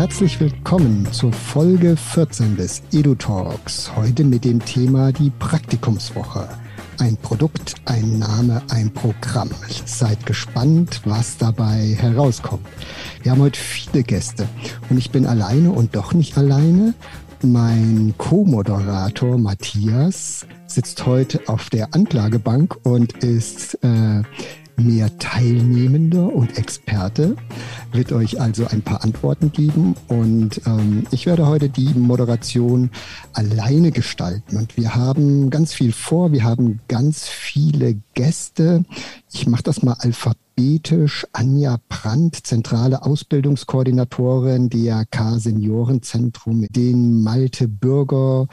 herzlich 0.00 0.40
willkommen 0.40 1.06
zur 1.12 1.30
Folge 1.30 1.94
14 1.94 2.56
des 2.56 2.82
EduTalks. 2.90 3.94
Heute 3.94 4.24
mit 4.24 4.46
dem 4.46 4.64
Thema 4.64 5.12
die 5.12 5.28
Praktikumswoche. 5.28 6.48
Ein 6.98 7.18
Produkt, 7.18 7.74
ein 7.84 8.18
Name, 8.18 8.62
ein 8.70 8.90
Programm. 8.94 9.50
Seid 9.84 10.24
gespannt, 10.24 11.02
was 11.04 11.36
dabei 11.36 11.98
herauskommt. 12.00 12.66
Wir 13.22 13.32
haben 13.32 13.42
heute 13.42 13.60
viele 13.60 14.02
Gäste 14.02 14.48
und 14.88 14.96
ich 14.96 15.10
bin 15.10 15.26
alleine 15.26 15.70
und 15.70 15.94
doch 15.94 16.14
nicht 16.14 16.38
alleine. 16.38 16.94
Mein 17.42 18.14
Co-Moderator 18.16 19.36
Matthias 19.36 20.46
sitzt 20.66 21.04
heute 21.04 21.40
auf 21.46 21.68
der 21.68 21.94
Anklagebank 21.94 22.78
und 22.84 23.22
ist 23.22 23.74
äh, 23.84 24.22
mehr 24.86 25.16
Teilnehmender 25.18 26.32
und 26.32 26.58
Experte, 26.58 27.36
wird 27.92 28.12
euch 28.12 28.40
also 28.40 28.66
ein 28.66 28.82
paar 28.82 29.02
Antworten 29.04 29.52
geben 29.52 29.94
und 30.08 30.60
ähm, 30.66 31.06
ich 31.10 31.26
werde 31.26 31.46
heute 31.46 31.68
die 31.68 31.92
Moderation 31.94 32.90
alleine 33.32 33.90
gestalten 33.92 34.56
und 34.56 34.76
wir 34.76 34.94
haben 34.94 35.50
ganz 35.50 35.72
viel 35.72 35.92
vor, 35.92 36.32
wir 36.32 36.44
haben 36.44 36.80
ganz 36.88 37.28
viele 37.28 37.96
Gäste. 38.14 38.84
Ich 39.32 39.46
mache 39.46 39.62
das 39.62 39.82
mal 39.82 39.96
alphabetisch. 39.98 41.26
Anja 41.32 41.78
Brandt, 41.88 42.46
zentrale 42.46 43.02
Ausbildungskoordinatorin 43.02 44.68
DRK 44.68 45.38
Seniorenzentrum, 45.38 46.66
den 46.70 47.22
Malte 47.22 47.66
Bürger, 47.68 48.46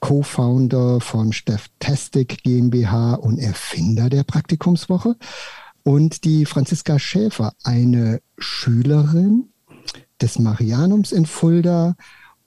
Co-Founder 0.00 1.00
von 1.00 1.32
Steff 1.32 1.68
Testic 1.78 2.42
GmbH 2.42 3.14
und 3.14 3.38
Erfinder 3.38 4.08
der 4.08 4.24
Praktikumswoche 4.24 5.16
und 5.86 6.24
die 6.24 6.46
Franziska 6.46 6.98
Schäfer, 6.98 7.52
eine 7.62 8.20
Schülerin 8.38 9.50
des 10.20 10.40
Marianums 10.40 11.12
in 11.12 11.26
Fulda. 11.26 11.94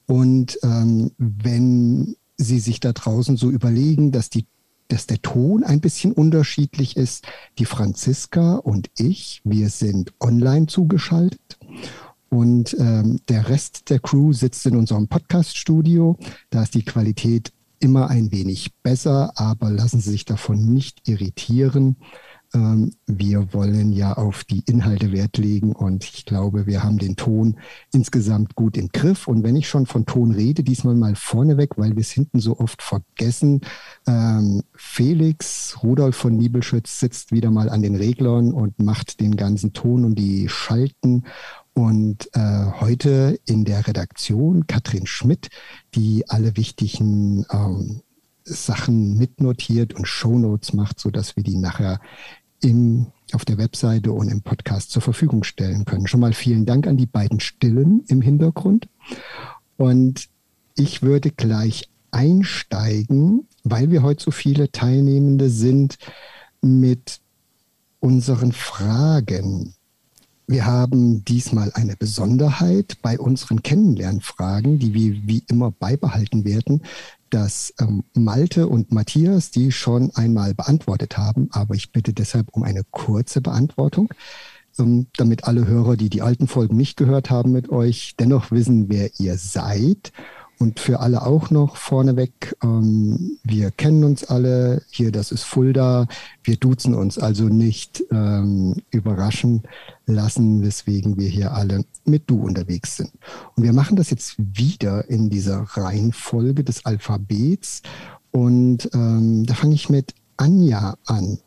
Und 0.07 0.59
ähm, 0.61 1.11
wenn 1.17 2.17
Sie 2.35 2.59
sich 2.59 2.81
da 2.81 2.91
draußen 2.91 3.37
so 3.37 3.49
überlegen, 3.49 4.11
dass 4.11 4.29
die 4.29 4.45
dass 4.89 5.05
der 5.05 5.21
Ton 5.21 5.63
ein 5.63 5.81
bisschen 5.81 6.11
unterschiedlich 6.11 6.97
ist. 6.97 7.27
Die 7.59 7.65
Franziska 7.65 8.55
und 8.55 8.89
ich, 8.97 9.39
wir 9.43 9.69
sind 9.69 10.11
online 10.19 10.65
zugeschaltet 10.65 11.59
und 12.29 12.75
ähm, 12.79 13.19
der 13.29 13.49
Rest 13.49 13.91
der 13.91 13.99
Crew 13.99 14.33
sitzt 14.33 14.65
in 14.65 14.75
unserem 14.75 15.07
Podcast-Studio. 15.07 16.17
Da 16.49 16.63
ist 16.63 16.73
die 16.73 16.83
Qualität 16.83 17.53
immer 17.79 18.09
ein 18.09 18.31
wenig 18.31 18.73
besser, 18.81 19.31
aber 19.35 19.69
lassen 19.69 20.01
Sie 20.01 20.09
sich 20.09 20.25
davon 20.25 20.73
nicht 20.73 21.07
irritieren. 21.07 21.95
Ähm, 22.53 22.91
wir 23.05 23.53
wollen 23.53 23.91
ja 23.91 24.13
auf 24.13 24.43
die 24.43 24.63
Inhalte 24.65 25.11
Wert 25.11 25.37
legen 25.37 25.73
und 25.73 26.03
ich 26.03 26.25
glaube, 26.25 26.65
wir 26.65 26.83
haben 26.83 26.97
den 26.97 27.15
Ton 27.15 27.57
insgesamt 27.93 28.55
gut 28.55 28.77
im 28.77 28.89
Griff. 28.89 29.27
Und 29.27 29.43
wenn 29.43 29.55
ich 29.55 29.69
schon 29.69 29.85
von 29.85 30.05
Ton 30.05 30.31
rede, 30.31 30.63
diesmal 30.63 30.95
mal 30.95 31.15
vorneweg, 31.15 31.77
weil 31.77 31.95
wir 31.95 32.01
es 32.01 32.11
hinten 32.11 32.39
so 32.39 32.59
oft 32.59 32.81
vergessen. 32.81 33.61
Ähm, 34.07 34.63
Felix 34.75 35.77
Rudolf 35.83 36.15
von 36.15 36.35
Niebelschütz 36.35 36.99
sitzt 36.99 37.31
wieder 37.31 37.51
mal 37.51 37.69
an 37.69 37.81
den 37.81 37.95
Reglern 37.95 38.51
und 38.51 38.79
macht 38.79 39.19
den 39.19 39.35
ganzen 39.35 39.73
Ton 39.73 40.05
und 40.05 40.15
die 40.15 40.49
Schalten. 40.49 41.25
Und 41.73 42.29
äh, 42.33 42.65
heute 42.79 43.39
in 43.45 43.63
der 43.63 43.87
Redaktion 43.87 44.67
Katrin 44.67 45.05
Schmidt, 45.05 45.49
die 45.95 46.27
alle 46.27 46.57
wichtigen 46.57 47.45
ähm, 47.51 48.01
Sachen 48.53 49.17
mitnotiert 49.17 49.93
und 49.93 50.07
Shownotes 50.07 50.73
macht, 50.73 50.99
sodass 50.99 51.35
wir 51.35 51.43
die 51.43 51.57
nachher 51.57 51.99
im, 52.61 53.07
auf 53.33 53.45
der 53.45 53.57
Webseite 53.57 54.11
und 54.11 54.29
im 54.29 54.41
Podcast 54.41 54.91
zur 54.91 55.01
Verfügung 55.01 55.43
stellen 55.43 55.85
können. 55.85 56.07
Schon 56.07 56.19
mal 56.19 56.33
vielen 56.33 56.65
Dank 56.65 56.87
an 56.87 56.97
die 56.97 57.05
beiden 57.05 57.39
Stillen 57.39 58.03
im 58.07 58.21
Hintergrund. 58.21 58.87
Und 59.77 60.27
ich 60.75 61.01
würde 61.01 61.31
gleich 61.31 61.89
einsteigen, 62.11 63.47
weil 63.63 63.91
wir 63.91 64.03
heute 64.03 64.23
so 64.23 64.31
viele 64.31 64.71
Teilnehmende 64.71 65.49
sind, 65.49 65.97
mit 66.61 67.21
unseren 67.99 68.51
Fragen. 68.51 69.73
Wir 70.47 70.65
haben 70.65 71.23
diesmal 71.25 71.71
eine 71.73 71.95
Besonderheit 71.95 72.97
bei 73.01 73.19
unseren 73.19 73.61
Kennenlernfragen, 73.61 74.79
die 74.79 74.93
wir 74.93 75.27
wie 75.27 75.43
immer 75.47 75.71
beibehalten 75.71 76.43
werden 76.43 76.81
dass 77.29 77.73
ähm, 77.79 78.03
Malte 78.13 78.67
und 78.67 78.91
Matthias 78.91 79.51
die 79.51 79.71
schon 79.71 80.11
einmal 80.15 80.53
beantwortet 80.53 81.17
haben, 81.17 81.49
aber 81.51 81.75
ich 81.75 81.91
bitte 81.91 82.13
deshalb 82.13 82.49
um 82.51 82.63
eine 82.63 82.83
kurze 82.91 83.41
Beantwortung, 83.41 84.13
ähm, 84.79 85.07
damit 85.17 85.45
alle 85.45 85.67
Hörer, 85.67 85.97
die 85.97 86.09
die 86.09 86.21
alten 86.21 86.47
Folgen 86.47 86.77
nicht 86.77 86.97
gehört 86.97 87.29
haben 87.29 87.51
mit 87.51 87.69
euch, 87.69 88.15
dennoch 88.19 88.51
wissen, 88.51 88.89
wer 88.89 89.09
ihr 89.19 89.37
seid 89.37 90.11
und 90.59 90.81
für 90.81 90.99
alle 90.99 91.25
auch 91.25 91.49
noch 91.51 91.77
vorneweg, 91.77 92.55
ähm, 92.61 93.37
wir 93.43 93.71
kennen 93.71 94.03
uns 94.03 94.25
alle, 94.25 94.83
hier 94.89 95.11
das 95.11 95.31
ist 95.31 95.43
Fulda, 95.43 96.07
wir 96.43 96.57
duzen 96.57 96.93
uns 96.93 97.17
also 97.17 97.45
nicht 97.45 98.03
ähm, 98.11 98.75
überraschen 98.91 99.63
lassen, 100.05 100.61
weswegen 100.61 101.17
wir 101.17 101.29
hier 101.29 101.53
alle 101.53 101.85
mit 102.03 102.29
du 102.29 102.41
unterwegs 102.41 102.97
sind. 102.97 103.11
Und 103.55 103.63
wir 103.63 103.71
machen 103.71 103.95
das 103.95 104.09
jetzt 104.09 104.35
wieder 104.37 105.09
in 105.09 105.29
dieser 105.29 105.61
Reihenfolge 105.61 106.65
des 106.65 106.85
Alphabets 106.85 107.81
und 108.31 108.89
ähm, 108.93 109.45
da 109.45 109.53
fange 109.53 109.75
ich 109.75 109.89
mit 109.89 110.13
Anja 110.35 110.97
an. 111.05 111.39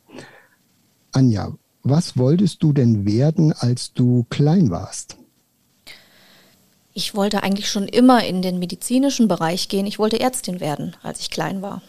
Anja, 1.12 1.52
was 1.82 2.16
wolltest 2.16 2.62
du 2.62 2.72
denn 2.72 3.04
werden, 3.04 3.52
als 3.52 3.92
du 3.92 4.24
klein 4.30 4.70
warst? 4.70 5.18
Ich 6.94 7.14
wollte 7.14 7.42
eigentlich 7.42 7.70
schon 7.70 7.88
immer 7.88 8.24
in 8.24 8.42
den 8.42 8.58
medizinischen 8.58 9.28
Bereich 9.28 9.68
gehen. 9.68 9.86
Ich 9.86 9.98
wollte 9.98 10.20
Ärztin 10.20 10.60
werden, 10.60 10.94
als 11.02 11.20
ich 11.20 11.30
klein 11.30 11.62
war. 11.62 11.80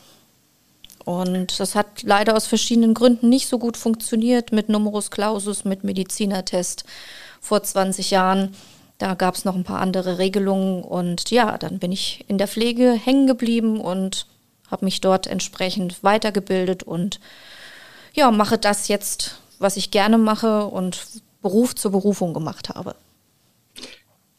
Und 1.04 1.60
das 1.60 1.76
hat 1.76 2.04
leider 2.04 2.36
aus 2.36 2.48
verschiedenen 2.48 2.94
Gründen 2.94 3.28
nicht 3.28 3.48
so 3.48 3.60
gut 3.60 3.76
funktioniert 3.76 4.54
mit 4.54 4.70
Numerus 4.70 5.12
Clausus, 5.12 5.66
mit 5.66 5.84
Medizinertest 5.84 6.86
vor 7.42 7.62
20 7.62 8.12
Jahren. 8.12 8.56
Da 8.98 9.16
gab 9.16 9.36
es 9.36 9.44
noch 9.44 9.56
ein 9.56 9.66
paar 9.66 9.82
andere 9.82 10.18
Regelungen 10.18 10.84
und 10.84 11.30
ja, 11.30 11.58
dann 11.58 11.80
bin 11.80 11.92
ich 11.92 12.24
in 12.30 12.38
der 12.38 12.48
Pflege 12.48 12.94
hängen 12.94 13.28
geblieben 13.28 13.82
und 13.82 14.28
habe 14.72 14.86
mich 14.86 15.02
dort 15.02 15.28
entsprechend 15.28 16.04
weitergebildet 16.04 16.84
und 16.84 17.20
ja, 18.14 18.32
mache 18.32 18.58
das 18.58 18.88
jetzt, 18.88 19.42
was 19.60 19.76
ich 19.76 19.92
gerne 19.92 20.18
mache 20.18 20.68
und 20.68 21.06
Beruf 21.42 21.76
zur 21.76 21.92
Berufung 21.92 22.34
gemacht 22.34 22.70
habe. 22.70 22.96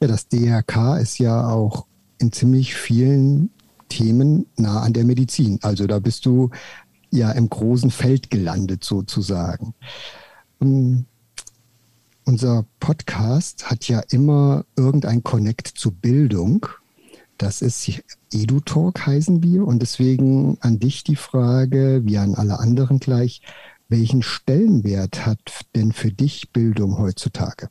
Ja, 0.00 0.09
das 0.09 0.28
DRK 0.28 0.99
ist 0.99 1.19
ja 1.19 1.49
auch 1.49 1.87
in 2.19 2.32
ziemlich 2.32 2.75
vielen 2.75 3.50
Themen 3.88 4.47
nah 4.56 4.82
an 4.82 4.93
der 4.93 5.05
Medizin. 5.05 5.59
Also 5.62 5.87
da 5.87 5.99
bist 5.99 6.27
du 6.27 6.50
ja 7.10 7.31
im 7.31 7.49
großen 7.49 7.91
Feld 7.91 8.31
gelandet 8.31 8.84
sozusagen. 8.84 9.75
Um, 10.59 10.69
ähm, 10.69 11.05
unser 12.27 12.65
Podcast 12.81 13.71
hat 13.71 13.87
ja 13.87 14.00
immer 14.10 14.65
irgendein 14.77 15.22
Connect 15.22 15.69
zu 15.69 15.91
Bildung. 15.91 16.66
Das 17.37 17.61
ist 17.61 18.03
EduTalk 18.32 19.06
heißen 19.06 19.43
wir 19.43 19.66
und 19.66 19.82
deswegen 19.82 20.56
an 20.61 20.78
dich 20.78 21.05
die 21.05 21.16
Frage, 21.16 22.00
wie 22.05 22.16
an 22.16 22.34
alle 22.34 22.59
anderen 22.61 22.99
gleich, 22.99 23.43
welchen 23.88 24.22
Stellenwert 24.22 25.26
hat 25.26 25.66
denn 25.75 25.93
für 25.93 26.11
dich 26.11 26.50
Bildung 26.50 26.99
heutzutage? 26.99 27.69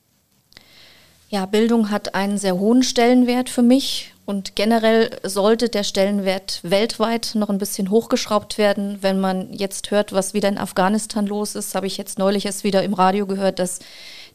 Ja, 1.33 1.47
Bildung 1.47 1.89
hat 1.89 2.13
einen 2.13 2.37
sehr 2.37 2.59
hohen 2.59 2.83
Stellenwert 2.83 3.49
für 3.49 3.63
mich 3.63 4.13
und 4.27 4.55
generell 4.55 5.09
sollte 5.23 5.67
der 5.67 5.83
Stellenwert 5.83 6.59
weltweit 6.61 7.31
noch 7.33 7.49
ein 7.49 7.57
bisschen 7.57 7.89
hochgeschraubt 7.89 8.59
werden. 8.59 8.99
Wenn 9.01 9.19
man 9.19 9.51
jetzt 9.51 9.89
hört, 9.89 10.13
was 10.13 10.35
wieder 10.35 10.47
in 10.47 10.59
Afghanistan 10.59 11.25
los 11.25 11.55
ist, 11.55 11.73
habe 11.73 11.87
ich 11.87 11.97
jetzt 11.97 12.19
neulich 12.19 12.45
erst 12.45 12.63
wieder 12.63 12.83
im 12.83 12.93
Radio 12.93 13.25
gehört, 13.25 13.57
dass 13.57 13.79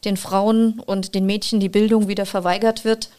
den 0.04 0.16
Frauen 0.16 0.80
und 0.80 1.14
den 1.14 1.24
Mädchen 1.24 1.60
die 1.60 1.68
Bildung 1.68 2.08
wieder 2.08 2.26
verweigert 2.26 2.84
wird. 2.84 3.10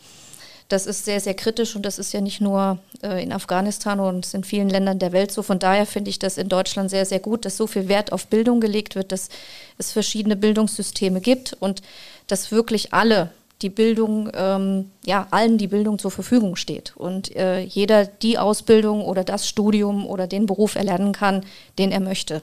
Das 0.67 0.85
ist 0.85 1.05
sehr, 1.05 1.21
sehr 1.21 1.33
kritisch 1.33 1.77
und 1.77 1.85
das 1.85 1.99
ist 1.99 2.11
ja 2.11 2.19
nicht 2.19 2.41
nur 2.41 2.79
äh, 3.01 3.23
in 3.23 3.31
Afghanistan 3.31 4.01
und 4.01 4.33
in 4.33 4.43
vielen 4.43 4.67
Ländern 4.67 4.99
der 4.99 5.13
Welt 5.13 5.31
so. 5.31 5.41
Von 5.41 5.57
daher 5.57 5.85
finde 5.85 6.09
ich 6.09 6.19
das 6.19 6.37
in 6.37 6.49
Deutschland 6.49 6.89
sehr, 6.89 7.05
sehr 7.05 7.19
gut, 7.19 7.45
dass 7.45 7.55
so 7.55 7.65
viel 7.65 7.87
Wert 7.87 8.11
auf 8.11 8.27
Bildung 8.27 8.59
gelegt 8.59 8.95
wird, 8.95 9.13
dass 9.13 9.29
es 9.77 9.93
verschiedene 9.93 10.35
Bildungssysteme 10.35 11.21
gibt 11.21 11.55
und 11.61 11.81
dass 12.27 12.51
wirklich 12.51 12.93
alle 12.93 13.31
die 13.61 13.69
Bildung, 13.69 14.29
ähm, 14.33 14.91
ja, 15.05 15.27
allen 15.31 15.57
die 15.57 15.67
Bildung 15.67 15.99
zur 15.99 16.11
Verfügung 16.11 16.55
steht 16.55 16.95
und 16.95 17.35
äh, 17.35 17.59
jeder 17.59 18.05
die 18.05 18.37
Ausbildung 18.37 19.01
oder 19.01 19.23
das 19.23 19.47
Studium 19.47 20.05
oder 20.05 20.27
den 20.27 20.45
Beruf 20.45 20.75
erlernen 20.75 21.11
kann, 21.11 21.43
den 21.77 21.91
er 21.91 21.99
möchte. 21.99 22.41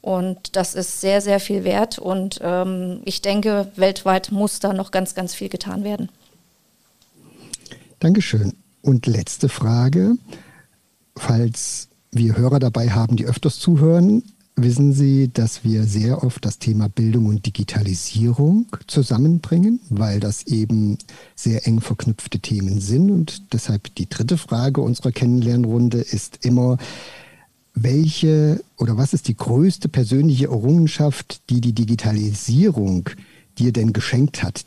Und 0.00 0.54
das 0.56 0.74
ist 0.74 1.00
sehr, 1.00 1.20
sehr 1.20 1.40
viel 1.40 1.64
wert 1.64 1.98
und 1.98 2.38
ähm, 2.42 3.00
ich 3.04 3.20
denke, 3.20 3.72
weltweit 3.74 4.30
muss 4.30 4.60
da 4.60 4.72
noch 4.72 4.92
ganz, 4.92 5.14
ganz 5.14 5.34
viel 5.34 5.48
getan 5.48 5.82
werden. 5.82 6.08
Dankeschön. 7.98 8.54
Und 8.80 9.06
letzte 9.06 9.48
Frage, 9.48 10.14
falls 11.16 11.88
wir 12.12 12.36
Hörer 12.36 12.60
dabei 12.60 12.90
haben, 12.90 13.16
die 13.16 13.26
öfters 13.26 13.58
zuhören, 13.58 14.22
wissen 14.62 14.92
Sie, 14.92 15.30
dass 15.32 15.64
wir 15.64 15.84
sehr 15.84 16.22
oft 16.22 16.44
das 16.44 16.58
Thema 16.58 16.88
Bildung 16.88 17.26
und 17.26 17.46
Digitalisierung 17.46 18.66
zusammenbringen, 18.86 19.80
weil 19.88 20.20
das 20.20 20.46
eben 20.46 20.98
sehr 21.34 21.66
eng 21.66 21.80
verknüpfte 21.80 22.40
Themen 22.40 22.80
sind. 22.80 23.10
Und 23.10 23.52
deshalb 23.52 23.94
die 23.94 24.08
dritte 24.08 24.36
Frage 24.36 24.80
unserer 24.80 25.12
Kennenlernrunde 25.12 25.98
ist 25.98 26.44
immer, 26.44 26.78
welche 27.74 28.62
oder 28.76 28.96
was 28.96 29.14
ist 29.14 29.28
die 29.28 29.36
größte 29.36 29.88
persönliche 29.88 30.46
Errungenschaft, 30.46 31.40
die 31.50 31.60
die 31.60 31.72
Digitalisierung 31.72 33.08
dir 33.58 33.72
denn 33.72 33.92
geschenkt 33.92 34.42
hat? 34.42 34.64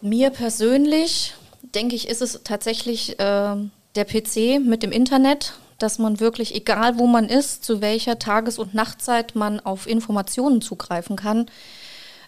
Mir 0.00 0.30
persönlich, 0.30 1.34
denke 1.74 1.94
ich, 1.96 2.08
ist 2.08 2.22
es 2.22 2.40
tatsächlich 2.44 3.18
äh, 3.18 3.56
der 3.94 4.04
PC 4.04 4.60
mit 4.64 4.82
dem 4.82 4.92
Internet 4.92 5.54
dass 5.78 5.98
man 5.98 6.20
wirklich, 6.20 6.54
egal 6.54 6.98
wo 6.98 7.06
man 7.06 7.26
ist, 7.26 7.64
zu 7.64 7.80
welcher 7.80 8.18
Tages- 8.18 8.58
und 8.58 8.74
Nachtzeit 8.74 9.34
man 9.34 9.60
auf 9.60 9.86
Informationen 9.86 10.60
zugreifen 10.60 11.16
kann, 11.16 11.46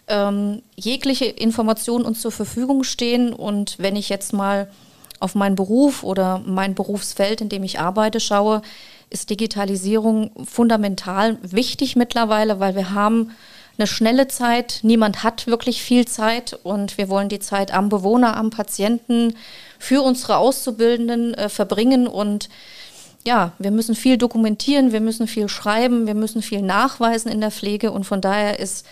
ähm, 0.07 0.61
jegliche 0.75 1.25
Informationen 1.25 2.05
uns 2.05 2.21
zur 2.21 2.31
Verfügung 2.31 2.83
stehen. 2.83 3.33
Und 3.33 3.77
wenn 3.77 3.95
ich 3.95 4.09
jetzt 4.09 4.33
mal 4.33 4.69
auf 5.19 5.35
meinen 5.35 5.55
Beruf 5.55 6.03
oder 6.03 6.41
mein 6.45 6.75
Berufsfeld, 6.75 7.41
in 7.41 7.49
dem 7.49 7.63
ich 7.63 7.79
arbeite, 7.79 8.19
schaue, 8.19 8.61
ist 9.09 9.29
Digitalisierung 9.29 10.31
fundamental 10.45 11.37
wichtig 11.41 11.95
mittlerweile, 11.95 12.59
weil 12.59 12.75
wir 12.75 12.91
haben 12.93 13.31
eine 13.77 13.87
schnelle 13.87 14.27
Zeit. 14.27 14.79
Niemand 14.83 15.23
hat 15.23 15.47
wirklich 15.47 15.81
viel 15.81 16.07
Zeit 16.07 16.57
und 16.63 16.97
wir 16.97 17.09
wollen 17.09 17.29
die 17.29 17.39
Zeit 17.39 17.73
am 17.73 17.89
Bewohner, 17.89 18.37
am 18.37 18.49
Patienten 18.49 19.35
für 19.79 20.01
unsere 20.01 20.37
Auszubildenden 20.37 21.33
äh, 21.33 21.49
verbringen 21.49 22.07
und 22.07 22.49
ja, 23.25 23.53
wir 23.59 23.71
müssen 23.71 23.95
viel 23.95 24.17
dokumentieren, 24.17 24.91
wir 24.91 25.01
müssen 25.01 25.27
viel 25.27 25.49
schreiben, 25.49 26.07
wir 26.07 26.15
müssen 26.15 26.41
viel 26.41 26.61
nachweisen 26.61 27.31
in 27.31 27.41
der 27.41 27.51
Pflege 27.51 27.91
und 27.91 28.03
von 28.03 28.21
daher 28.21 28.59
ist 28.59 28.85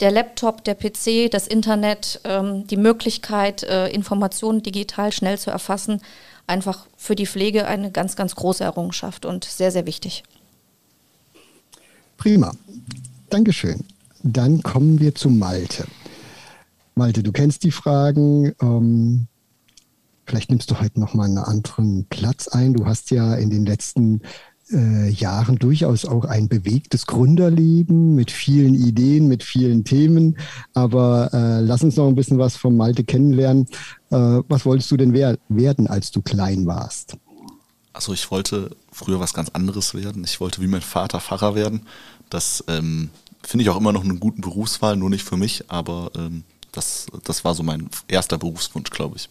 der 0.00 0.10
Laptop, 0.10 0.64
der 0.64 0.74
PC, 0.74 1.30
das 1.30 1.46
Internet, 1.46 2.20
ähm, 2.24 2.66
die 2.66 2.76
Möglichkeit, 2.76 3.62
äh, 3.62 3.88
Informationen 3.88 4.62
digital 4.62 5.12
schnell 5.12 5.38
zu 5.38 5.50
erfassen, 5.50 6.00
einfach 6.46 6.86
für 6.96 7.14
die 7.14 7.26
Pflege 7.26 7.66
eine 7.66 7.90
ganz, 7.90 8.16
ganz 8.16 8.34
große 8.34 8.64
Errungenschaft 8.64 9.24
und 9.24 9.44
sehr, 9.44 9.70
sehr 9.70 9.86
wichtig. 9.86 10.24
Prima. 12.16 12.52
Dankeschön. 13.30 13.84
Dann 14.22 14.62
kommen 14.62 15.00
wir 15.00 15.14
zu 15.14 15.30
Malte. 15.30 15.86
Malte, 16.94 17.22
du 17.22 17.32
kennst 17.32 17.64
die 17.64 17.70
Fragen. 17.70 18.54
Ähm, 18.60 19.26
Vielleicht 20.26 20.50
nimmst 20.50 20.70
du 20.70 20.80
heute 20.80 21.00
nochmal 21.00 21.26
einen 21.26 21.38
anderen 21.38 22.06
Platz 22.06 22.48
ein. 22.48 22.74
Du 22.74 22.86
hast 22.86 23.10
ja 23.10 23.34
in 23.34 23.50
den 23.50 23.66
letzten 23.66 24.22
äh, 24.70 25.10
Jahren 25.10 25.56
durchaus 25.56 26.04
auch 26.04 26.24
ein 26.24 26.48
bewegtes 26.48 27.06
Gründerleben 27.06 28.14
mit 28.14 28.30
vielen 28.30 28.74
Ideen, 28.74 29.28
mit 29.28 29.42
vielen 29.42 29.84
Themen. 29.84 30.38
Aber 30.72 31.30
äh, 31.32 31.60
lass 31.60 31.82
uns 31.82 31.96
noch 31.96 32.08
ein 32.08 32.14
bisschen 32.14 32.38
was 32.38 32.56
von 32.56 32.76
Malte 32.76 33.04
kennenlernen. 33.04 33.66
Äh, 34.10 34.40
was 34.48 34.64
wolltest 34.64 34.90
du 34.90 34.96
denn 34.96 35.12
wer 35.12 35.38
werden, 35.48 35.86
als 35.86 36.10
du 36.10 36.22
klein 36.22 36.66
warst? 36.66 37.16
Also 37.92 38.12
ich 38.12 38.30
wollte 38.30 38.74
früher 38.90 39.20
was 39.20 39.34
ganz 39.34 39.50
anderes 39.50 39.94
werden. 39.94 40.24
Ich 40.24 40.40
wollte 40.40 40.62
wie 40.62 40.66
mein 40.66 40.80
Vater 40.80 41.20
Pfarrer 41.20 41.54
werden. 41.54 41.82
Das 42.30 42.64
ähm, 42.66 43.10
finde 43.42 43.62
ich 43.62 43.68
auch 43.68 43.76
immer 43.76 43.92
noch 43.92 44.02
einen 44.02 44.20
guten 44.20 44.40
Berufswahl, 44.40 44.96
nur 44.96 45.10
nicht 45.10 45.24
für 45.24 45.36
mich, 45.36 45.70
aber 45.70 46.10
ähm, 46.16 46.42
das, 46.72 47.06
das 47.22 47.44
war 47.44 47.54
so 47.54 47.62
mein 47.62 47.88
erster 48.08 48.38
Berufswunsch, 48.38 48.90
glaube 48.90 49.16
ich 49.16 49.28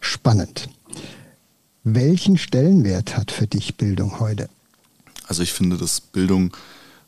spannend. 0.00 0.68
Welchen 1.84 2.36
Stellenwert 2.38 3.16
hat 3.16 3.30
für 3.30 3.46
dich 3.46 3.76
Bildung 3.76 4.20
heute? 4.20 4.48
Also 5.26 5.42
ich 5.42 5.52
finde, 5.52 5.76
dass 5.76 6.00
Bildung 6.00 6.52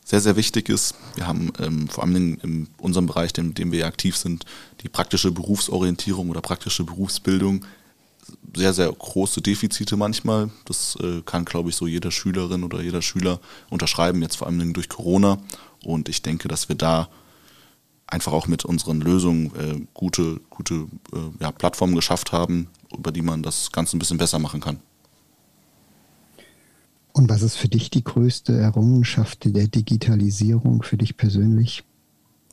sehr, 0.04 0.20
sehr 0.20 0.36
wichtig 0.36 0.68
ist. 0.68 0.94
Wir 1.14 1.26
haben 1.26 1.52
ähm, 1.58 1.88
vor 1.88 2.04
allem 2.04 2.38
in 2.42 2.68
unserem 2.78 3.06
Bereich, 3.06 3.32
in 3.36 3.54
dem 3.54 3.72
wir 3.72 3.86
aktiv 3.86 4.16
sind, 4.16 4.44
die 4.82 4.88
praktische 4.88 5.30
Berufsorientierung 5.30 6.30
oder 6.30 6.40
praktische 6.40 6.84
Berufsbildung 6.84 7.64
sehr, 8.54 8.72
sehr 8.72 8.90
große 8.90 9.42
Defizite 9.42 9.96
manchmal. 9.96 10.50
Das 10.64 10.96
äh, 11.00 11.22
kann, 11.24 11.44
glaube 11.44 11.70
ich, 11.70 11.76
so 11.76 11.86
jeder 11.86 12.10
Schülerin 12.10 12.64
oder 12.64 12.82
jeder 12.82 13.02
Schüler 13.02 13.40
unterschreiben, 13.70 14.22
jetzt 14.22 14.36
vor 14.36 14.46
allem 14.46 14.72
durch 14.72 14.88
Corona. 14.88 15.38
Und 15.84 16.08
ich 16.08 16.22
denke, 16.22 16.48
dass 16.48 16.68
wir 16.68 16.76
da 16.76 17.08
einfach 18.06 18.32
auch 18.32 18.46
mit 18.46 18.64
unseren 18.64 19.00
Lösungen 19.00 19.46
äh, 19.56 19.86
gute, 19.94 20.40
gute 20.50 20.86
äh, 21.12 21.40
ja, 21.40 21.50
Plattformen 21.50 21.94
geschafft 21.94 22.32
haben, 22.32 22.68
über 22.96 23.12
die 23.12 23.22
man 23.22 23.42
das 23.42 23.72
Ganze 23.72 23.96
ein 23.96 23.98
bisschen 23.98 24.18
besser 24.18 24.38
machen 24.38 24.60
kann. 24.60 24.80
Und 27.12 27.28
was 27.28 27.42
ist 27.42 27.56
für 27.56 27.68
dich 27.68 27.90
die 27.90 28.04
größte 28.04 28.56
Errungenschaft 28.56 29.44
der 29.44 29.68
Digitalisierung 29.68 30.82
für 30.82 30.96
dich 30.96 31.16
persönlich? 31.16 31.84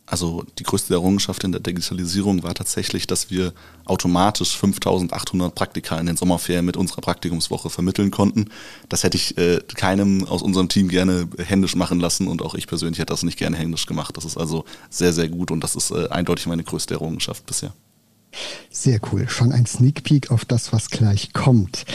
Also 0.09 0.43
die 0.57 0.63
größte 0.63 0.93
Errungenschaft 0.95 1.43
in 1.43 1.51
der 1.51 1.61
Digitalisierung 1.61 2.41
war 2.41 2.55
tatsächlich, 2.55 3.05
dass 3.05 3.29
wir 3.29 3.53
automatisch 3.85 4.57
5800 4.57 5.53
Praktika 5.53 5.99
in 5.99 6.07
den 6.07 6.17
Sommerferien 6.17 6.65
mit 6.65 6.77
unserer 6.77 7.01
Praktikumswoche 7.01 7.69
vermitteln 7.69 8.09
konnten. 8.09 8.49
Das 8.89 9.03
hätte 9.03 9.17
ich 9.17 9.37
äh, 9.37 9.59
keinem 9.75 10.25
aus 10.25 10.41
unserem 10.41 10.67
Team 10.67 10.87
gerne 10.87 11.27
händisch 11.37 11.75
machen 11.75 11.99
lassen 11.99 12.27
und 12.27 12.41
auch 12.41 12.55
ich 12.55 12.65
persönlich 12.65 12.97
hätte 12.97 13.13
das 13.13 13.21
nicht 13.21 13.37
gerne 13.37 13.55
händisch 13.55 13.85
gemacht. 13.85 14.17
Das 14.17 14.25
ist 14.25 14.35
also 14.35 14.65
sehr, 14.89 15.13
sehr 15.13 15.29
gut 15.29 15.51
und 15.51 15.63
das 15.63 15.75
ist 15.75 15.91
äh, 15.91 16.07
eindeutig 16.09 16.47
meine 16.47 16.63
größte 16.63 16.95
Errungenschaft 16.95 17.45
bisher. 17.45 17.73
Sehr 18.69 18.99
cool. 19.11 19.27
Schon 19.29 19.51
ein 19.51 19.65
Sneak 19.65 20.03
Peek 20.03 20.31
auf 20.31 20.45
das, 20.45 20.71
was 20.71 20.89
gleich 20.89 21.33
kommt. 21.33 21.85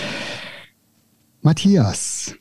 Matthias, 1.43 2.35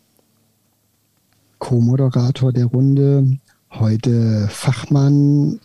Co-Moderator 1.59 2.51
der 2.53 2.65
Runde, 2.65 3.39
heute 3.71 4.47
Fachmann. 4.49 5.59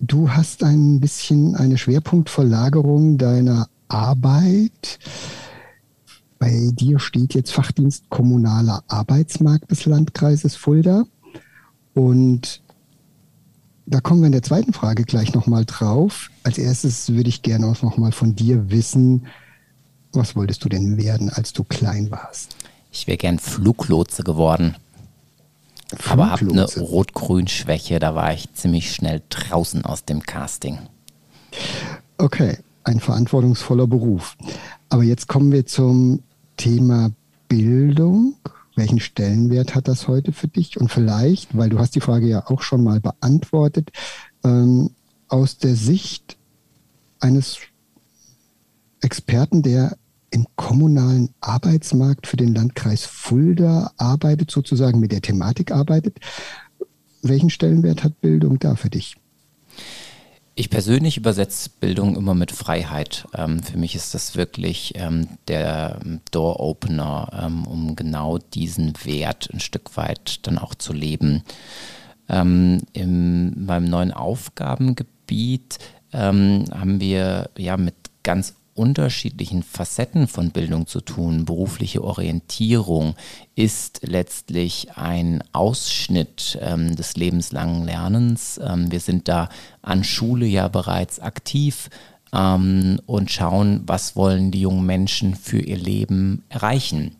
Du 0.00 0.30
hast 0.30 0.62
ein 0.62 1.00
bisschen 1.00 1.54
eine 1.56 1.78
Schwerpunktverlagerung 1.78 3.18
deiner 3.18 3.68
Arbeit. 3.88 4.98
Bei 6.38 6.70
dir 6.72 6.98
steht 6.98 7.34
jetzt 7.34 7.52
Fachdienst 7.52 8.10
Kommunaler 8.10 8.84
Arbeitsmarkt 8.88 9.70
des 9.70 9.86
Landkreises 9.86 10.56
Fulda. 10.56 11.04
Und 11.94 12.62
da 13.86 14.00
kommen 14.00 14.20
wir 14.20 14.26
in 14.26 14.32
der 14.32 14.42
zweiten 14.42 14.72
Frage 14.72 15.04
gleich 15.04 15.32
nochmal 15.32 15.64
drauf. 15.64 16.30
Als 16.42 16.58
erstes 16.58 17.12
würde 17.12 17.28
ich 17.28 17.42
gerne 17.42 17.66
auch 17.66 17.82
nochmal 17.82 18.12
von 18.12 18.34
dir 18.34 18.70
wissen, 18.70 19.26
was 20.12 20.34
wolltest 20.34 20.64
du 20.64 20.68
denn 20.68 20.96
werden, 20.96 21.30
als 21.30 21.52
du 21.52 21.62
klein 21.62 22.10
warst? 22.10 22.56
Ich 22.90 23.06
wäre 23.06 23.16
gern 23.16 23.38
Fluglotse 23.38 24.24
geworden. 24.24 24.74
Aber 26.08 26.30
habe 26.30 26.50
eine 26.50 26.64
Rot-Grün-Schwäche, 26.64 28.00
da 28.00 28.14
war 28.14 28.32
ich 28.34 28.52
ziemlich 28.54 28.92
schnell 28.92 29.22
draußen 29.28 29.84
aus 29.84 30.04
dem 30.04 30.22
Casting. 30.22 30.78
Okay, 32.18 32.58
ein 32.82 32.98
verantwortungsvoller 32.98 33.86
Beruf. 33.86 34.36
Aber 34.88 35.04
jetzt 35.04 35.28
kommen 35.28 35.52
wir 35.52 35.64
zum 35.66 36.22
Thema 36.56 37.12
Bildung. 37.48 38.34
Welchen 38.76 39.00
Stellenwert 39.00 39.74
hat 39.74 39.88
das 39.88 40.06
heute 40.06 40.32
für 40.32 40.48
dich? 40.48 40.78
Und 40.78 40.90
vielleicht, 40.90 41.56
weil 41.56 41.70
du 41.70 41.78
hast 41.78 41.94
die 41.94 42.00
Frage 42.00 42.28
ja 42.28 42.46
auch 42.46 42.62
schon 42.62 42.84
mal 42.84 43.00
beantwortet, 43.00 43.90
ähm, 44.44 44.90
aus 45.28 45.56
der 45.56 45.74
Sicht 45.74 46.36
eines 47.18 47.58
Experten, 49.00 49.62
der 49.62 49.96
im 50.30 50.46
kommunalen 50.56 51.30
Arbeitsmarkt 51.40 52.26
für 52.26 52.36
den 52.36 52.54
Landkreis 52.54 53.06
Fulda 53.06 53.92
arbeitet, 53.96 54.50
sozusagen 54.50 55.00
mit 55.00 55.10
der 55.10 55.22
Thematik 55.22 55.72
arbeitet. 55.72 56.18
Welchen 57.22 57.48
Stellenwert 57.48 58.04
hat 58.04 58.20
Bildung 58.20 58.58
da 58.58 58.76
für 58.76 58.90
dich? 58.90 59.16
Ich 60.58 60.70
persönlich 60.70 61.18
übersetze 61.18 61.68
Bildung 61.68 62.16
immer 62.16 62.34
mit 62.34 62.50
Freiheit. 62.50 63.28
Ähm, 63.34 63.62
für 63.62 63.76
mich 63.76 63.94
ist 63.94 64.14
das 64.14 64.36
wirklich 64.36 64.94
ähm, 64.96 65.28
der 65.48 66.00
Door-Opener, 66.30 67.28
ähm, 67.44 67.66
um 67.66 67.94
genau 67.94 68.38
diesen 68.38 68.94
Wert 69.04 69.50
ein 69.52 69.60
Stück 69.60 69.98
weit 69.98 70.46
dann 70.46 70.56
auch 70.56 70.74
zu 70.74 70.94
leben. 70.94 71.44
Ähm, 72.30 72.80
in 72.94 73.66
meinem 73.66 73.84
neuen 73.84 74.12
Aufgabengebiet 74.12 75.78
ähm, 76.14 76.64
haben 76.72 77.00
wir 77.00 77.50
ja 77.58 77.76
mit 77.76 77.94
ganz 78.22 78.54
unterschiedlichen 78.76 79.62
Facetten 79.62 80.28
von 80.28 80.50
Bildung 80.50 80.86
zu 80.86 81.00
tun. 81.00 81.44
Berufliche 81.44 82.04
Orientierung 82.04 83.14
ist 83.54 84.00
letztlich 84.02 84.96
ein 84.96 85.42
Ausschnitt 85.52 86.58
ähm, 86.60 86.94
des 86.94 87.16
lebenslangen 87.16 87.84
Lernens. 87.84 88.60
Ähm, 88.62 88.90
wir 88.90 89.00
sind 89.00 89.28
da 89.28 89.48
an 89.82 90.04
Schule 90.04 90.46
ja 90.46 90.68
bereits 90.68 91.20
aktiv 91.20 91.88
ähm, 92.32 93.00
und 93.06 93.30
schauen, 93.30 93.82
was 93.86 94.16
wollen 94.16 94.50
die 94.50 94.60
jungen 94.60 94.86
Menschen 94.86 95.34
für 95.34 95.60
ihr 95.60 95.78
Leben 95.78 96.44
erreichen. 96.48 97.16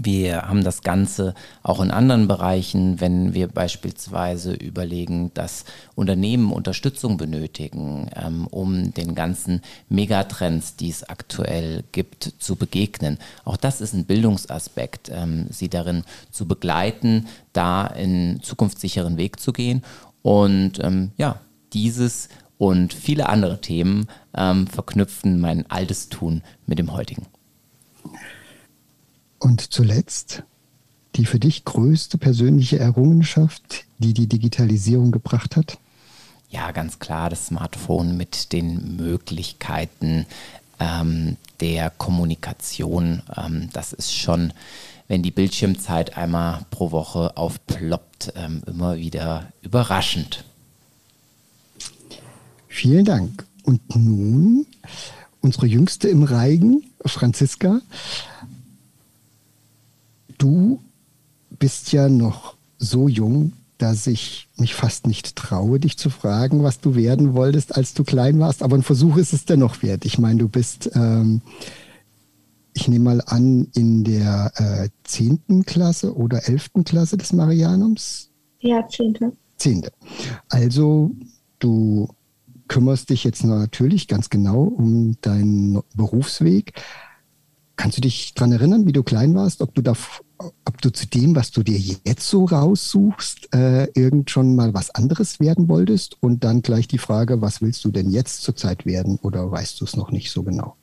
Wir 0.00 0.42
haben 0.42 0.62
das 0.62 0.82
Ganze 0.82 1.34
auch 1.64 1.80
in 1.80 1.90
anderen 1.90 2.28
Bereichen, 2.28 3.00
wenn 3.00 3.34
wir 3.34 3.48
beispielsweise 3.48 4.52
überlegen, 4.52 5.32
dass 5.34 5.64
Unternehmen 5.96 6.52
Unterstützung 6.52 7.16
benötigen, 7.16 8.08
ähm, 8.14 8.46
um 8.46 8.94
den 8.94 9.16
ganzen 9.16 9.60
Megatrends, 9.88 10.76
die 10.76 10.90
es 10.90 11.02
aktuell 11.08 11.82
gibt, 11.90 12.32
zu 12.38 12.54
begegnen. 12.54 13.18
Auch 13.44 13.56
das 13.56 13.80
ist 13.80 13.92
ein 13.92 14.04
Bildungsaspekt, 14.04 15.10
ähm, 15.12 15.46
sie 15.50 15.68
darin 15.68 16.04
zu 16.30 16.46
begleiten, 16.46 17.26
da 17.52 17.86
in 17.88 18.40
zukunftssicheren 18.40 19.16
Weg 19.16 19.40
zu 19.40 19.52
gehen. 19.52 19.82
Und 20.22 20.78
ähm, 20.80 21.10
ja, 21.16 21.40
dieses 21.72 22.28
und 22.56 22.92
viele 22.92 23.28
andere 23.28 23.60
Themen 23.60 24.06
ähm, 24.36 24.68
verknüpfen 24.68 25.40
mein 25.40 25.68
altes 25.70 26.08
Tun 26.08 26.42
mit 26.66 26.78
dem 26.78 26.92
heutigen. 26.92 27.26
Und 29.38 29.72
zuletzt 29.72 30.42
die 31.14 31.26
für 31.26 31.40
dich 31.40 31.64
größte 31.64 32.18
persönliche 32.18 32.78
Errungenschaft, 32.78 33.84
die 33.98 34.14
die 34.14 34.28
Digitalisierung 34.28 35.10
gebracht 35.10 35.56
hat? 35.56 35.78
Ja, 36.50 36.70
ganz 36.70 36.98
klar, 36.98 37.28
das 37.28 37.46
Smartphone 37.46 38.16
mit 38.16 38.52
den 38.52 38.96
Möglichkeiten 38.96 40.26
ähm, 40.78 41.36
der 41.60 41.90
Kommunikation. 41.90 43.22
Ähm, 43.36 43.68
das 43.72 43.92
ist 43.92 44.14
schon, 44.14 44.52
wenn 45.08 45.22
die 45.22 45.30
Bildschirmzeit 45.30 46.16
einmal 46.16 46.64
pro 46.70 46.90
Woche 46.90 47.36
aufploppt, 47.36 48.32
ähm, 48.36 48.62
immer 48.66 48.96
wieder 48.96 49.52
überraschend. 49.62 50.44
Vielen 52.68 53.04
Dank. 53.04 53.44
Und 53.64 53.94
nun 53.94 54.66
unsere 55.40 55.66
Jüngste 55.66 56.08
im 56.08 56.22
Reigen, 56.22 56.84
Franziska 57.04 57.80
du 60.38 60.80
bist 61.58 61.92
ja 61.92 62.08
noch 62.08 62.56
so 62.78 63.08
jung, 63.08 63.52
dass 63.78 64.06
ich 64.06 64.48
mich 64.56 64.74
fast 64.74 65.06
nicht 65.06 65.36
traue, 65.36 65.78
dich 65.78 65.96
zu 65.96 66.10
fragen, 66.10 66.62
was 66.62 66.80
du 66.80 66.94
werden 66.96 67.34
wolltest, 67.34 67.76
als 67.76 67.94
du 67.94 68.04
klein 68.04 68.38
warst. 68.40 68.62
Aber 68.62 68.76
ein 68.76 68.82
Versuch 68.82 69.16
ist 69.16 69.32
es 69.32 69.44
dennoch 69.44 69.82
wert. 69.82 70.04
Ich 70.04 70.18
meine, 70.18 70.40
du 70.40 70.48
bist, 70.48 70.90
ähm, 70.94 71.42
ich 72.74 72.88
nehme 72.88 73.04
mal 73.04 73.22
an, 73.24 73.68
in 73.74 74.02
der 74.02 74.52
äh, 74.56 74.88
zehnten 75.04 75.60
äh, 75.60 75.64
Klasse 75.64 76.16
oder 76.16 76.48
elften 76.48 76.84
Klasse 76.84 77.16
des 77.16 77.32
Marianums? 77.32 78.30
Ja, 78.60 78.86
zehnte. 78.88 79.32
Zehnte. 79.56 79.92
Also 80.48 81.12
du 81.60 82.08
kümmerst 82.66 83.10
dich 83.10 83.24
jetzt 83.24 83.44
natürlich 83.44 84.08
ganz 84.08 84.28
genau 84.28 84.62
um 84.62 85.16
deinen 85.20 85.80
Berufsweg. 85.94 86.72
Kannst 87.76 87.96
du 87.96 88.00
dich 88.00 88.34
daran 88.34 88.52
erinnern, 88.52 88.86
wie 88.86 88.92
du 88.92 89.04
klein 89.04 89.34
warst, 89.34 89.62
ob 89.62 89.74
du 89.74 89.82
da 89.82 89.94
ob 90.38 90.80
du 90.80 90.90
zu 90.90 91.06
dem, 91.06 91.34
was 91.34 91.50
du 91.50 91.62
dir 91.62 91.78
jetzt 91.78 92.28
so 92.28 92.44
raussuchst, 92.44 93.54
äh, 93.54 93.88
irgend 93.94 94.30
schon 94.30 94.54
mal 94.54 94.72
was 94.74 94.90
anderes 94.94 95.40
werden 95.40 95.68
wolltest 95.68 96.16
und 96.20 96.44
dann 96.44 96.62
gleich 96.62 96.86
die 96.88 96.98
Frage, 96.98 97.40
was 97.42 97.60
willst 97.60 97.84
du 97.84 97.90
denn 97.90 98.10
jetzt 98.10 98.42
zurzeit 98.42 98.86
werden 98.86 99.18
oder 99.22 99.50
weißt 99.50 99.80
du 99.80 99.84
es 99.84 99.96
noch 99.96 100.10
nicht 100.10 100.30
so 100.30 100.42
genau? 100.42 100.76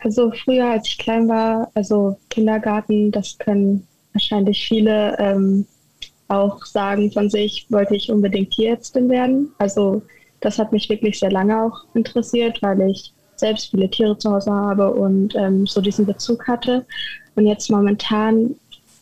Also 0.00 0.32
früher, 0.32 0.70
als 0.70 0.88
ich 0.88 0.98
klein 0.98 1.28
war, 1.28 1.70
also 1.74 2.18
Kindergarten, 2.30 3.12
das 3.12 3.36
können 3.38 3.86
wahrscheinlich 4.12 4.66
viele 4.66 5.16
ähm, 5.18 5.66
auch 6.28 6.64
sagen 6.64 7.12
von 7.12 7.28
sich, 7.28 7.66
wollte 7.70 7.94
ich 7.94 8.10
unbedingt 8.10 8.52
Tierärztin 8.52 9.08
werden. 9.08 9.50
Also 9.58 10.02
das 10.40 10.58
hat 10.58 10.72
mich 10.72 10.88
wirklich 10.88 11.18
sehr 11.18 11.30
lange 11.30 11.62
auch 11.62 11.84
interessiert, 11.94 12.62
weil 12.62 12.80
ich 12.90 13.12
selbst 13.36 13.70
viele 13.70 13.90
Tiere 13.90 14.16
zu 14.16 14.30
Hause 14.30 14.52
habe 14.52 14.92
und 14.92 15.34
ähm, 15.34 15.66
so 15.66 15.80
diesen 15.80 16.06
Bezug 16.06 16.46
hatte. 16.46 16.86
Und 17.34 17.46
jetzt 17.46 17.70
momentan 17.70 18.56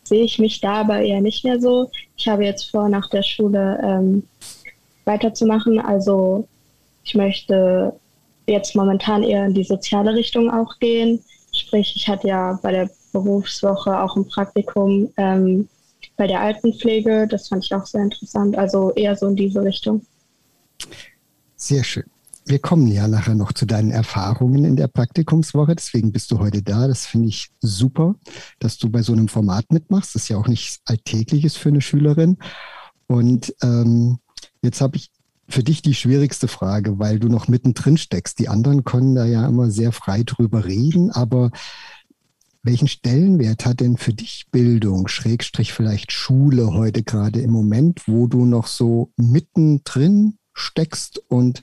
sehe 0.04 0.24
ich 0.24 0.38
mich 0.38 0.60
da 0.60 0.74
aber 0.80 1.00
eher 1.00 1.20
nicht 1.20 1.44
mehr 1.44 1.60
so. 1.60 1.90
Ich 2.16 2.28
habe 2.28 2.44
jetzt 2.44 2.70
vor, 2.70 2.88
nach 2.88 3.08
der 3.10 3.22
Schule 3.22 3.78
ähm, 3.82 4.22
weiterzumachen. 5.04 5.78
Also 5.80 6.46
ich 7.04 7.14
möchte 7.14 7.92
jetzt 8.46 8.74
momentan 8.74 9.22
eher 9.22 9.46
in 9.46 9.54
die 9.54 9.64
soziale 9.64 10.14
Richtung 10.14 10.50
auch 10.50 10.78
gehen. 10.78 11.22
Sprich, 11.52 11.94
ich 11.96 12.08
hatte 12.08 12.28
ja 12.28 12.58
bei 12.62 12.72
der 12.72 12.90
Berufswoche 13.12 14.00
auch 14.00 14.16
ein 14.16 14.26
Praktikum 14.26 15.10
ähm, 15.16 15.68
bei 16.16 16.26
der 16.26 16.40
Altenpflege. 16.40 17.26
Das 17.28 17.48
fand 17.48 17.64
ich 17.64 17.74
auch 17.74 17.86
sehr 17.86 18.02
interessant. 18.02 18.56
Also 18.56 18.92
eher 18.92 19.16
so 19.16 19.26
in 19.26 19.36
diese 19.36 19.62
Richtung. 19.62 20.04
Sehr 21.56 21.84
schön. 21.84 22.04
Wir 22.48 22.58
kommen 22.58 22.86
ja 22.86 23.06
nachher 23.08 23.34
noch 23.34 23.52
zu 23.52 23.66
deinen 23.66 23.90
Erfahrungen 23.90 24.64
in 24.64 24.74
der 24.74 24.88
Praktikumswoche. 24.88 25.74
Deswegen 25.74 26.12
bist 26.12 26.30
du 26.30 26.38
heute 26.38 26.62
da. 26.62 26.88
Das 26.88 27.04
finde 27.04 27.28
ich 27.28 27.50
super, 27.60 28.14
dass 28.58 28.78
du 28.78 28.88
bei 28.88 29.02
so 29.02 29.12
einem 29.12 29.28
Format 29.28 29.70
mitmachst. 29.70 30.14
Das 30.14 30.22
ist 30.22 30.28
ja 30.30 30.38
auch 30.38 30.48
nichts 30.48 30.80
Alltägliches 30.86 31.56
für 31.56 31.68
eine 31.68 31.82
Schülerin. 31.82 32.38
Und 33.06 33.54
ähm, 33.62 34.18
jetzt 34.62 34.80
habe 34.80 34.96
ich 34.96 35.10
für 35.46 35.62
dich 35.62 35.82
die 35.82 35.92
schwierigste 35.92 36.48
Frage, 36.48 36.98
weil 36.98 37.18
du 37.18 37.28
noch 37.28 37.48
mittendrin 37.48 37.98
steckst. 37.98 38.38
Die 38.38 38.48
anderen 38.48 38.82
können 38.82 39.14
da 39.14 39.26
ja 39.26 39.46
immer 39.46 39.70
sehr 39.70 39.92
frei 39.92 40.22
drüber 40.22 40.64
reden, 40.64 41.10
aber 41.10 41.50
welchen 42.62 42.88
Stellenwert 42.88 43.66
hat 43.66 43.80
denn 43.80 43.98
für 43.98 44.14
dich 44.14 44.46
Bildung, 44.50 45.06
Schrägstrich 45.06 45.74
vielleicht 45.74 46.12
Schule 46.12 46.72
heute 46.72 47.02
gerade 47.02 47.42
im 47.42 47.50
Moment, 47.50 48.08
wo 48.08 48.26
du 48.26 48.46
noch 48.46 48.68
so 48.68 49.12
mittendrin 49.16 50.37
steckst 50.58 51.22
und 51.28 51.60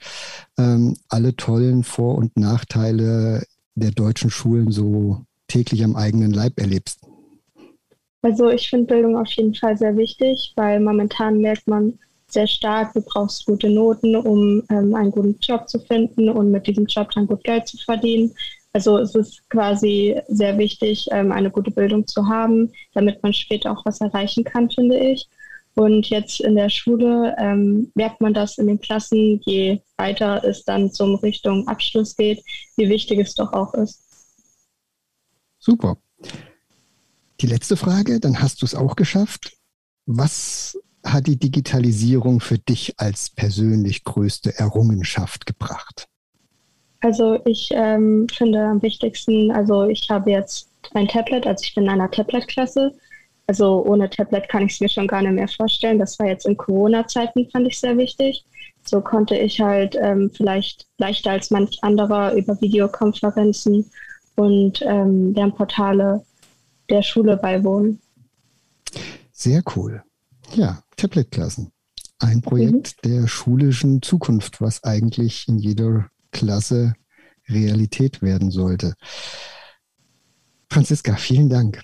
ähm, 0.58 0.96
alle 1.08 1.36
tollen 1.36 1.84
Vor- 1.84 2.16
und 2.16 2.36
Nachteile 2.36 3.44
der 3.74 3.90
deutschen 3.90 4.30
Schulen 4.30 4.72
so 4.72 5.24
täglich 5.48 5.84
am 5.84 5.96
eigenen 5.96 6.32
Leib 6.32 6.58
erlebst? 6.58 7.00
Also 8.22 8.50
ich 8.50 8.68
finde 8.68 8.86
Bildung 8.86 9.16
auf 9.16 9.30
jeden 9.32 9.54
Fall 9.54 9.76
sehr 9.76 9.96
wichtig, 9.96 10.52
weil 10.56 10.80
momentan 10.80 11.38
merkt 11.38 11.68
man 11.68 11.98
sehr 12.28 12.46
stark, 12.48 12.92
du 12.92 13.00
brauchst 13.00 13.46
gute 13.46 13.70
Noten, 13.70 14.16
um 14.16 14.62
ähm, 14.70 14.94
einen 14.94 15.12
guten 15.12 15.38
Job 15.40 15.68
zu 15.68 15.78
finden 15.78 16.28
und 16.28 16.50
mit 16.50 16.66
diesem 16.66 16.86
Job 16.86 17.10
dann 17.12 17.26
gut 17.26 17.44
Geld 17.44 17.68
zu 17.68 17.76
verdienen. 17.78 18.34
Also 18.72 18.98
es 18.98 19.14
ist 19.14 19.48
quasi 19.48 20.20
sehr 20.28 20.58
wichtig, 20.58 21.06
ähm, 21.12 21.32
eine 21.32 21.50
gute 21.50 21.70
Bildung 21.70 22.06
zu 22.06 22.26
haben, 22.26 22.72
damit 22.94 23.22
man 23.22 23.32
später 23.32 23.70
auch 23.70 23.84
was 23.86 24.00
erreichen 24.00 24.44
kann, 24.44 24.68
finde 24.70 24.98
ich. 24.98 25.28
Und 25.76 26.08
jetzt 26.08 26.40
in 26.40 26.56
der 26.56 26.70
Schule 26.70 27.36
ähm, 27.38 27.92
merkt 27.94 28.22
man 28.22 28.32
das 28.32 28.56
in 28.56 28.66
den 28.66 28.80
Klassen, 28.80 29.42
je 29.44 29.80
weiter 29.98 30.42
es 30.42 30.64
dann 30.64 30.90
zum 30.90 31.16
Richtung 31.16 31.68
Abschluss 31.68 32.16
geht, 32.16 32.42
wie 32.76 32.88
wichtig 32.88 33.18
es 33.18 33.34
doch 33.34 33.52
auch 33.52 33.74
ist. 33.74 34.02
Super. 35.58 35.98
Die 37.42 37.46
letzte 37.46 37.76
Frage, 37.76 38.20
dann 38.20 38.40
hast 38.40 38.62
du 38.62 38.66
es 38.66 38.74
auch 38.74 38.96
geschafft. 38.96 39.52
Was 40.06 40.78
hat 41.04 41.26
die 41.26 41.38
Digitalisierung 41.38 42.40
für 42.40 42.58
dich 42.58 42.94
als 42.96 43.28
persönlich 43.28 44.02
größte 44.04 44.58
Errungenschaft 44.58 45.44
gebracht? 45.44 46.08
Also 47.00 47.38
ich 47.44 47.68
ähm, 47.72 48.26
finde 48.32 48.64
am 48.64 48.80
wichtigsten, 48.80 49.50
also 49.50 49.84
ich 49.84 50.08
habe 50.08 50.30
jetzt 50.30 50.70
ein 50.94 51.06
Tablet, 51.06 51.46
also 51.46 51.62
ich 51.62 51.74
bin 51.74 51.84
in 51.84 51.90
einer 51.90 52.10
Tablet-Klasse 52.10 52.94
also 53.46 53.84
ohne 53.84 54.10
Tablet 54.10 54.48
kann 54.48 54.64
ich 54.66 54.72
es 54.72 54.80
mir 54.80 54.88
schon 54.88 55.06
gar 55.06 55.22
nicht 55.22 55.32
mehr 55.32 55.48
vorstellen. 55.48 55.98
Das 55.98 56.18
war 56.18 56.26
jetzt 56.26 56.46
in 56.46 56.56
Corona-Zeiten, 56.56 57.48
fand 57.50 57.66
ich 57.68 57.78
sehr 57.78 57.96
wichtig. 57.96 58.44
So 58.84 59.00
konnte 59.00 59.36
ich 59.36 59.60
halt 59.60 59.96
ähm, 60.00 60.30
vielleicht 60.34 60.86
leichter 60.98 61.32
als 61.32 61.50
manch 61.50 61.78
anderer 61.82 62.34
über 62.34 62.60
Videokonferenzen 62.60 63.90
und 64.36 64.82
ähm, 64.82 65.32
Lernportale 65.34 66.24
der 66.90 67.02
Schule 67.02 67.36
beiwohnen. 67.36 68.00
Sehr 69.32 69.62
cool. 69.74 70.02
Ja, 70.54 70.82
Tablet-Klassen. 70.96 71.72
Ein 72.18 72.42
Projekt 72.42 72.96
mhm. 73.04 73.08
der 73.08 73.28
schulischen 73.28 74.02
Zukunft, 74.02 74.60
was 74.60 74.82
eigentlich 74.84 75.48
in 75.48 75.58
jeder 75.58 76.08
Klasse 76.30 76.94
Realität 77.48 78.22
werden 78.22 78.50
sollte. 78.50 78.94
Franziska, 80.70 81.16
vielen 81.16 81.48
Dank. 81.48 81.82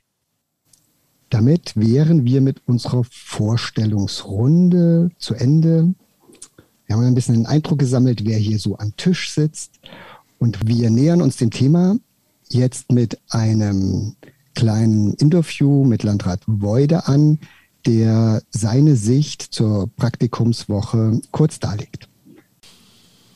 Damit 1.33 1.73
wären 1.77 2.25
wir 2.27 2.43
mit 2.43 2.61
unserer 2.67 3.05
Vorstellungsrunde 3.11 5.11
zu 5.17 5.35
Ende. 5.35 5.95
Wir 6.85 6.95
haben 6.95 7.07
ein 7.07 7.15
bisschen 7.15 7.37
einen 7.37 7.47
Eindruck 7.47 7.79
gesammelt, 7.79 8.27
wer 8.27 8.37
hier 8.37 8.59
so 8.59 8.77
am 8.77 8.95
Tisch 8.99 9.31
sitzt. 9.31 9.81
Und 10.39 10.69
wir 10.69 10.91
nähern 10.91 11.23
uns 11.23 11.39
dem 11.39 11.51
Thema 11.51 11.97
jetzt 12.51 12.93
mit 12.93 13.19
einem 13.31 14.15
kleinen 14.55 15.15
Interview 15.15 15.85
mit 15.85 16.03
Landrat 16.03 16.43
Woide 16.47 17.07
an, 17.07 17.39
der 17.87 18.43
seine 18.51 18.97
Sicht 18.97 19.41
zur 19.41 19.89
Praktikumswoche 19.97 21.19
kurz 21.31 21.59
darlegt. 21.59 22.11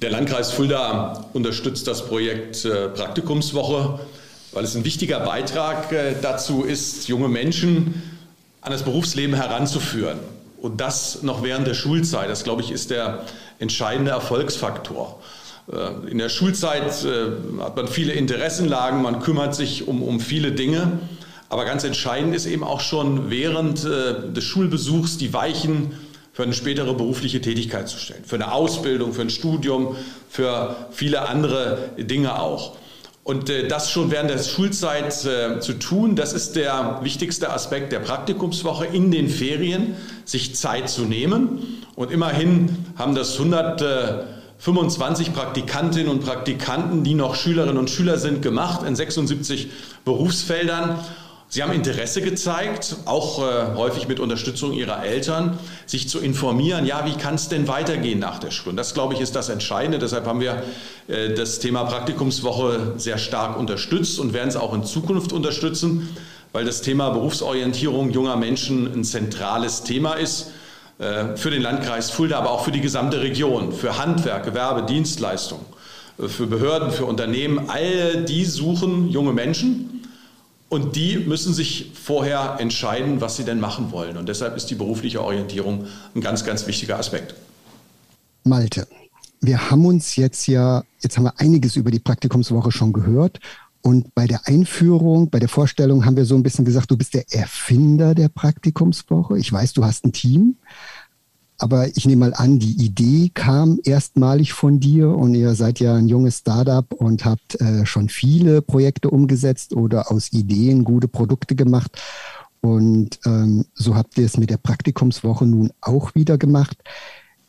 Der 0.02 0.10
Landkreis 0.10 0.52
Fulda 0.52 1.30
unterstützt 1.32 1.86
das 1.86 2.06
Projekt 2.06 2.62
äh, 2.66 2.90
Praktikumswoche 2.90 4.00
weil 4.56 4.64
es 4.64 4.74
ein 4.74 4.86
wichtiger 4.86 5.20
Beitrag 5.20 5.92
äh, 5.92 6.14
dazu 6.22 6.62
ist, 6.62 7.08
junge 7.08 7.28
Menschen 7.28 8.02
an 8.62 8.72
das 8.72 8.84
Berufsleben 8.84 9.34
heranzuführen. 9.34 10.18
Und 10.62 10.80
das 10.80 11.22
noch 11.22 11.42
während 11.42 11.66
der 11.66 11.74
Schulzeit. 11.74 12.30
Das, 12.30 12.42
glaube 12.42 12.62
ich, 12.62 12.70
ist 12.70 12.90
der 12.90 13.24
entscheidende 13.58 14.12
Erfolgsfaktor. 14.12 15.20
Äh, 15.70 16.10
in 16.10 16.16
der 16.16 16.30
Schulzeit 16.30 17.04
äh, 17.04 17.60
hat 17.60 17.76
man 17.76 17.86
viele 17.86 18.14
Interessenlagen, 18.14 19.02
man 19.02 19.20
kümmert 19.20 19.54
sich 19.54 19.86
um, 19.86 20.02
um 20.02 20.20
viele 20.20 20.52
Dinge. 20.52 21.00
Aber 21.50 21.66
ganz 21.66 21.84
entscheidend 21.84 22.34
ist 22.34 22.46
eben 22.46 22.64
auch 22.64 22.80
schon 22.80 23.28
während 23.28 23.84
äh, 23.84 24.32
des 24.32 24.44
Schulbesuchs 24.44 25.18
die 25.18 25.34
Weichen 25.34 25.92
für 26.32 26.44
eine 26.44 26.54
spätere 26.54 26.94
berufliche 26.94 27.42
Tätigkeit 27.42 27.90
zu 27.90 27.98
stellen, 27.98 28.24
für 28.24 28.36
eine 28.36 28.52
Ausbildung, 28.52 29.12
für 29.12 29.20
ein 29.20 29.30
Studium, 29.30 29.96
für 30.30 30.76
viele 30.92 31.28
andere 31.28 31.90
Dinge 31.98 32.40
auch. 32.40 32.78
Und 33.26 33.50
äh, 33.50 33.66
das 33.66 33.90
schon 33.90 34.12
während 34.12 34.30
der 34.30 34.38
Schulzeit 34.38 35.24
äh, 35.24 35.58
zu 35.58 35.72
tun, 35.72 36.14
das 36.14 36.32
ist 36.32 36.54
der 36.54 37.00
wichtigste 37.02 37.50
Aspekt 37.50 37.90
der 37.90 37.98
Praktikumswoche 37.98 38.86
in 38.86 39.10
den 39.10 39.28
Ferien, 39.28 39.96
sich 40.24 40.54
Zeit 40.54 40.88
zu 40.88 41.06
nehmen. 41.06 41.82
Und 41.96 42.12
immerhin 42.12 42.86
haben 42.94 43.16
das 43.16 43.32
125 43.32 45.34
Praktikantinnen 45.34 46.08
und 46.08 46.24
Praktikanten, 46.24 47.02
die 47.02 47.14
noch 47.14 47.34
Schülerinnen 47.34 47.78
und 47.78 47.90
Schüler 47.90 48.18
sind, 48.18 48.42
gemacht 48.42 48.86
in 48.86 48.94
76 48.94 49.70
Berufsfeldern. 50.04 51.00
Sie 51.48 51.62
haben 51.62 51.72
Interesse 51.72 52.22
gezeigt, 52.22 52.96
auch 53.04 53.38
äh, 53.38 53.76
häufig 53.76 54.08
mit 54.08 54.18
Unterstützung 54.18 54.72
ihrer 54.72 55.04
Eltern, 55.04 55.58
sich 55.86 56.08
zu 56.08 56.18
informieren, 56.18 56.84
ja, 56.84 57.06
wie 57.06 57.14
kann 57.14 57.36
es 57.36 57.48
denn 57.48 57.68
weitergehen 57.68 58.18
nach 58.18 58.40
der 58.40 58.50
Schule? 58.50 58.70
Und 58.70 58.76
das, 58.76 58.94
glaube 58.94 59.14
ich, 59.14 59.20
ist 59.20 59.36
das 59.36 59.48
Entscheidende. 59.48 59.98
Deshalb 59.98 60.26
haben 60.26 60.40
wir 60.40 60.64
äh, 61.06 61.34
das 61.34 61.60
Thema 61.60 61.84
Praktikumswoche 61.84 62.94
sehr 62.96 63.18
stark 63.18 63.56
unterstützt 63.58 64.18
und 64.18 64.32
werden 64.32 64.48
es 64.48 64.56
auch 64.56 64.74
in 64.74 64.82
Zukunft 64.82 65.32
unterstützen, 65.32 66.16
weil 66.52 66.64
das 66.64 66.80
Thema 66.80 67.10
Berufsorientierung 67.10 68.10
junger 68.10 68.36
Menschen 68.36 68.92
ein 68.92 69.04
zentrales 69.04 69.84
Thema 69.84 70.14
ist 70.14 70.50
äh, 70.98 71.36
für 71.36 71.50
den 71.50 71.62
Landkreis 71.62 72.10
Fulda, 72.10 72.38
aber 72.38 72.50
auch 72.50 72.64
für 72.64 72.72
die 72.72 72.80
gesamte 72.80 73.20
Region, 73.20 73.72
für 73.72 73.98
Handwerk, 73.98 74.44
Gewerbe, 74.44 74.82
Dienstleistung, 74.82 75.60
äh, 76.18 76.26
für 76.26 76.48
Behörden, 76.48 76.90
für 76.90 77.04
Unternehmen. 77.04 77.70
All 77.70 78.24
die 78.24 78.44
suchen 78.44 79.10
junge 79.10 79.32
Menschen 79.32 79.95
und 80.68 80.96
die 80.96 81.18
müssen 81.18 81.54
sich 81.54 81.92
vorher 81.94 82.56
entscheiden, 82.58 83.20
was 83.20 83.36
sie 83.36 83.44
denn 83.44 83.60
machen 83.60 83.92
wollen. 83.92 84.16
Und 84.16 84.28
deshalb 84.28 84.56
ist 84.56 84.66
die 84.66 84.74
berufliche 84.74 85.22
Orientierung 85.22 85.86
ein 86.14 86.20
ganz, 86.20 86.44
ganz 86.44 86.66
wichtiger 86.66 86.98
Aspekt. 86.98 87.34
Malte, 88.44 88.86
wir 89.40 89.70
haben 89.70 89.86
uns 89.86 90.16
jetzt 90.16 90.46
ja, 90.46 90.82
jetzt 91.00 91.16
haben 91.16 91.24
wir 91.24 91.38
einiges 91.38 91.76
über 91.76 91.90
die 91.90 91.98
Praktikumswoche 91.98 92.72
schon 92.72 92.92
gehört. 92.92 93.38
Und 93.82 94.12
bei 94.16 94.26
der 94.26 94.48
Einführung, 94.48 95.30
bei 95.30 95.38
der 95.38 95.48
Vorstellung 95.48 96.04
haben 96.04 96.16
wir 96.16 96.24
so 96.24 96.34
ein 96.34 96.42
bisschen 96.42 96.64
gesagt, 96.64 96.90
du 96.90 96.96
bist 96.96 97.14
der 97.14 97.24
Erfinder 97.32 98.16
der 98.16 98.28
Praktikumswoche. 98.28 99.38
Ich 99.38 99.52
weiß, 99.52 99.74
du 99.74 99.84
hast 99.84 100.04
ein 100.04 100.12
Team. 100.12 100.56
Aber 101.58 101.88
ich 101.96 102.04
nehme 102.04 102.26
mal 102.26 102.34
an, 102.34 102.58
die 102.58 102.84
Idee 102.84 103.30
kam 103.32 103.80
erstmalig 103.82 104.52
von 104.52 104.78
dir 104.78 105.10
und 105.10 105.34
ihr 105.34 105.54
seid 105.54 105.80
ja 105.80 105.94
ein 105.94 106.08
junges 106.08 106.38
Startup 106.38 106.92
und 106.92 107.24
habt 107.24 107.60
äh, 107.60 107.86
schon 107.86 108.08
viele 108.08 108.60
Projekte 108.60 109.08
umgesetzt 109.10 109.74
oder 109.74 110.10
aus 110.10 110.32
Ideen 110.32 110.84
gute 110.84 111.08
Produkte 111.08 111.54
gemacht. 111.54 111.98
Und 112.60 113.20
ähm, 113.24 113.64
so 113.74 113.94
habt 113.94 114.18
ihr 114.18 114.26
es 114.26 114.36
mit 114.36 114.50
der 114.50 114.58
Praktikumswoche 114.58 115.46
nun 115.46 115.70
auch 115.80 116.14
wieder 116.14 116.36
gemacht. 116.36 116.76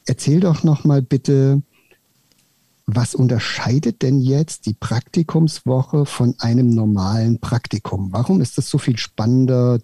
Erzähl 0.05 0.39
doch 0.39 0.63
noch 0.63 0.85
mal 0.85 1.01
bitte, 1.01 1.61
was 2.85 3.13
unterscheidet 3.13 4.01
denn 4.01 4.21
jetzt 4.21 4.65
die 4.65 4.73
Praktikumswoche 4.73 6.05
von 6.05 6.35
einem 6.39 6.69
normalen 6.69 7.39
Praktikum? 7.39 8.13
Warum 8.13 8.39
ist 8.39 8.57
das 8.57 8.69
so 8.69 8.77
viel 8.77 8.97
spannender 8.97 9.79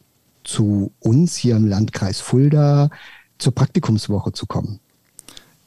zu 0.46 0.94
uns 1.00 1.36
hier 1.36 1.58
im 1.58 1.68
Landkreis 1.68 2.22
Fulda? 2.22 2.90
Zur 3.44 3.54
Praktikumswoche 3.54 4.32
zu 4.32 4.46
kommen? 4.46 4.80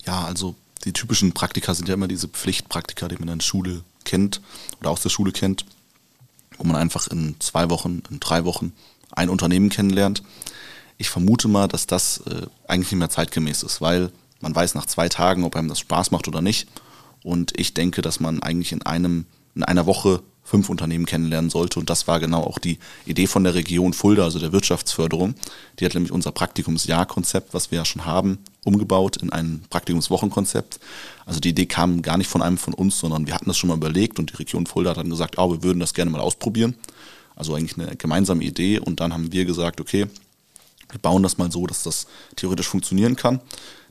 Ja, 0.04 0.24
also 0.24 0.54
die 0.84 0.92
typischen 0.92 1.32
Praktika 1.32 1.74
sind 1.74 1.88
ja 1.88 1.94
immer 1.94 2.08
diese 2.08 2.28
Pflichtpraktika, 2.28 3.08
die 3.08 3.16
man 3.16 3.28
in 3.28 3.38
der 3.38 3.44
Schule 3.44 3.82
kennt 4.04 4.40
oder 4.80 4.90
aus 4.90 5.02
der 5.02 5.10
Schule 5.10 5.32
kennt, 5.32 5.66
wo 6.58 6.64
man 6.64 6.76
einfach 6.76 7.08
in 7.08 7.36
zwei 7.38 7.68
Wochen, 7.70 8.02
in 8.10 8.18
drei 8.20 8.44
Wochen 8.44 8.72
ein 9.12 9.28
Unternehmen 9.28 9.68
kennenlernt. 9.68 10.22
Ich 10.98 11.10
vermute 11.10 11.48
mal, 11.48 11.68
dass 11.68 11.86
das 11.86 12.18
äh, 12.26 12.46
eigentlich 12.66 12.92
nicht 12.92 13.00
mehr 13.00 13.10
zeitgemäß 13.10 13.62
ist, 13.62 13.80
weil 13.80 14.10
man 14.40 14.54
weiß 14.54 14.74
nach 14.74 14.86
zwei 14.86 15.08
Tagen, 15.08 15.44
ob 15.44 15.56
einem 15.56 15.68
das 15.68 15.80
Spaß 15.80 16.10
macht 16.10 16.28
oder 16.28 16.40
nicht. 16.40 16.68
Und 17.22 17.58
ich 17.58 17.74
denke, 17.74 18.00
dass 18.00 18.20
man 18.20 18.42
eigentlich 18.42 18.72
in 18.72 18.82
einem, 18.82 19.26
in 19.54 19.64
einer 19.64 19.86
Woche 19.86 20.22
fünf 20.46 20.70
Unternehmen 20.70 21.06
kennenlernen 21.06 21.50
sollte. 21.50 21.80
Und 21.80 21.90
das 21.90 22.06
war 22.06 22.20
genau 22.20 22.42
auch 22.42 22.58
die 22.58 22.78
Idee 23.04 23.26
von 23.26 23.44
der 23.44 23.54
Region 23.54 23.92
Fulda, 23.92 24.24
also 24.24 24.38
der 24.38 24.52
Wirtschaftsförderung. 24.52 25.34
Die 25.78 25.84
hat 25.84 25.94
nämlich 25.94 26.12
unser 26.12 26.32
Praktikumsjahrkonzept, 26.32 27.52
was 27.52 27.70
wir 27.70 27.78
ja 27.78 27.84
schon 27.84 28.06
haben, 28.06 28.38
umgebaut 28.64 29.16
in 29.16 29.30
ein 29.30 29.64
Praktikumswochenkonzept. 29.68 30.78
Also 31.26 31.40
die 31.40 31.50
Idee 31.50 31.66
kam 31.66 32.00
gar 32.00 32.16
nicht 32.16 32.30
von 32.30 32.42
einem 32.42 32.58
von 32.58 32.74
uns, 32.74 32.98
sondern 32.98 33.26
wir 33.26 33.34
hatten 33.34 33.46
das 33.46 33.58
schon 33.58 33.68
mal 33.68 33.76
überlegt 33.76 34.18
und 34.18 34.30
die 34.30 34.36
Region 34.36 34.66
Fulda 34.66 34.90
hat 34.90 34.98
dann 34.98 35.10
gesagt, 35.10 35.36
oh, 35.38 35.50
wir 35.50 35.62
würden 35.62 35.80
das 35.80 35.94
gerne 35.94 36.10
mal 36.10 36.20
ausprobieren. 36.20 36.76
Also 37.34 37.54
eigentlich 37.54 37.78
eine 37.78 37.96
gemeinsame 37.96 38.44
Idee. 38.44 38.78
Und 38.78 39.00
dann 39.00 39.12
haben 39.12 39.32
wir 39.32 39.44
gesagt, 39.44 39.80
okay, 39.80 40.06
wir 40.90 41.00
bauen 41.00 41.22
das 41.22 41.38
mal 41.38 41.50
so, 41.50 41.66
dass 41.66 41.82
das 41.82 42.06
theoretisch 42.36 42.68
funktionieren 42.68 43.16
kann. 43.16 43.40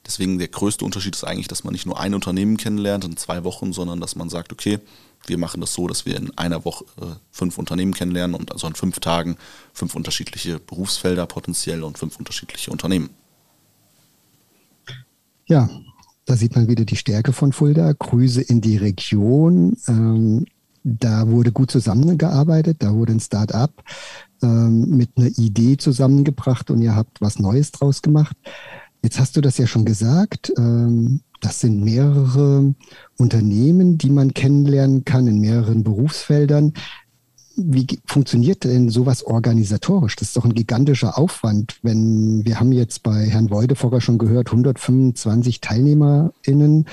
Deswegen 0.06 0.38
der 0.38 0.48
größte 0.48 0.86
Unterschied 0.86 1.16
ist 1.16 1.24
eigentlich, 1.24 1.48
dass 1.48 1.64
man 1.64 1.74
nicht 1.74 1.86
nur 1.86 2.00
ein 2.00 2.14
Unternehmen 2.14 2.58
kennenlernt 2.58 3.06
in 3.06 3.18
zwei 3.18 3.44
Wochen, 3.44 3.74
sondern 3.74 4.00
dass 4.00 4.16
man 4.16 4.30
sagt, 4.30 4.54
okay, 4.54 4.80
wir 5.28 5.38
machen 5.38 5.62
das 5.62 5.74
so, 5.74 5.88
dass 5.88 6.06
wir 6.06 6.16
in 6.16 6.38
einer 6.38 6.66
Woche 6.66 6.86
äh, 7.02 7.06
fünf 7.32 7.58
Unternehmen 7.58 7.94
kennenlernen 7.94 8.36
und 8.36 8.52
also 8.52 8.68
in 8.68 8.76
fünf 8.76 9.00
Tagen 9.00 9.38
fünf 9.74 9.96
unterschiedliche 9.96 10.60
Berufsfelder 10.60 11.26
potenziell 11.26 11.84
und 11.84 11.98
fünf 11.98 12.18
unterschiedliche 12.18 12.72
Unternehmen. 12.72 13.10
Ja, 15.48 15.70
da 16.26 16.36
sieht 16.36 16.56
man 16.56 16.68
wieder 16.68 16.86
die 16.86 16.96
Stärke 16.96 17.34
von 17.34 17.54
Fulda. 17.54 17.94
Grüße 17.94 18.42
in 18.42 18.62
die 18.62 18.78
Region. 18.78 19.78
Ähm, 19.88 20.46
da 20.84 21.28
wurde 21.28 21.52
gut 21.52 21.72
zusammengearbeitet, 21.72 22.78
da 22.80 22.94
wurde 22.94 23.14
ein 23.14 23.20
Start-up 23.20 23.84
ähm, 24.44 24.90
mit 24.90 25.10
einer 25.16 25.30
Idee 25.38 25.78
zusammengebracht 25.78 26.70
und 26.70 26.82
ihr 26.82 26.96
habt 26.96 27.22
was 27.22 27.40
Neues 27.40 27.72
draus 27.72 28.02
gemacht. 28.02 28.38
Jetzt 29.02 29.20
hast 29.20 29.36
du 29.36 29.42
das 29.42 29.58
ja 29.58 29.66
schon 29.66 29.86
gesagt. 29.86 30.52
Ähm, 30.58 31.22
das 31.46 31.60
sind 31.60 31.84
mehrere 31.84 32.74
Unternehmen, 33.18 34.00
die 34.00 34.10
man 34.10 34.34
kennenlernen 34.34 35.06
kann 35.06 35.28
in 35.28 35.40
mehreren 35.40 35.84
Berufsfeldern. 35.84 36.74
Wie 37.56 37.86
funktioniert 38.08 38.64
denn 38.64 38.90
sowas 38.90 39.24
organisatorisch? 39.24 40.16
Das 40.16 40.30
ist 40.30 40.38
doch 40.38 40.44
ein 40.44 40.56
gigantischer 40.56 41.20
Aufwand. 41.20 41.78
Wenn 41.84 42.44
wir 42.46 42.60
haben 42.60 42.72
jetzt 42.72 43.04
bei 43.04 43.28
Herrn 43.28 43.52
Weudefocker 43.52 44.02
schon 44.02 44.18
gehört, 44.18 44.48
125 44.48 45.62
TeilnehmerInnen. 45.62 46.86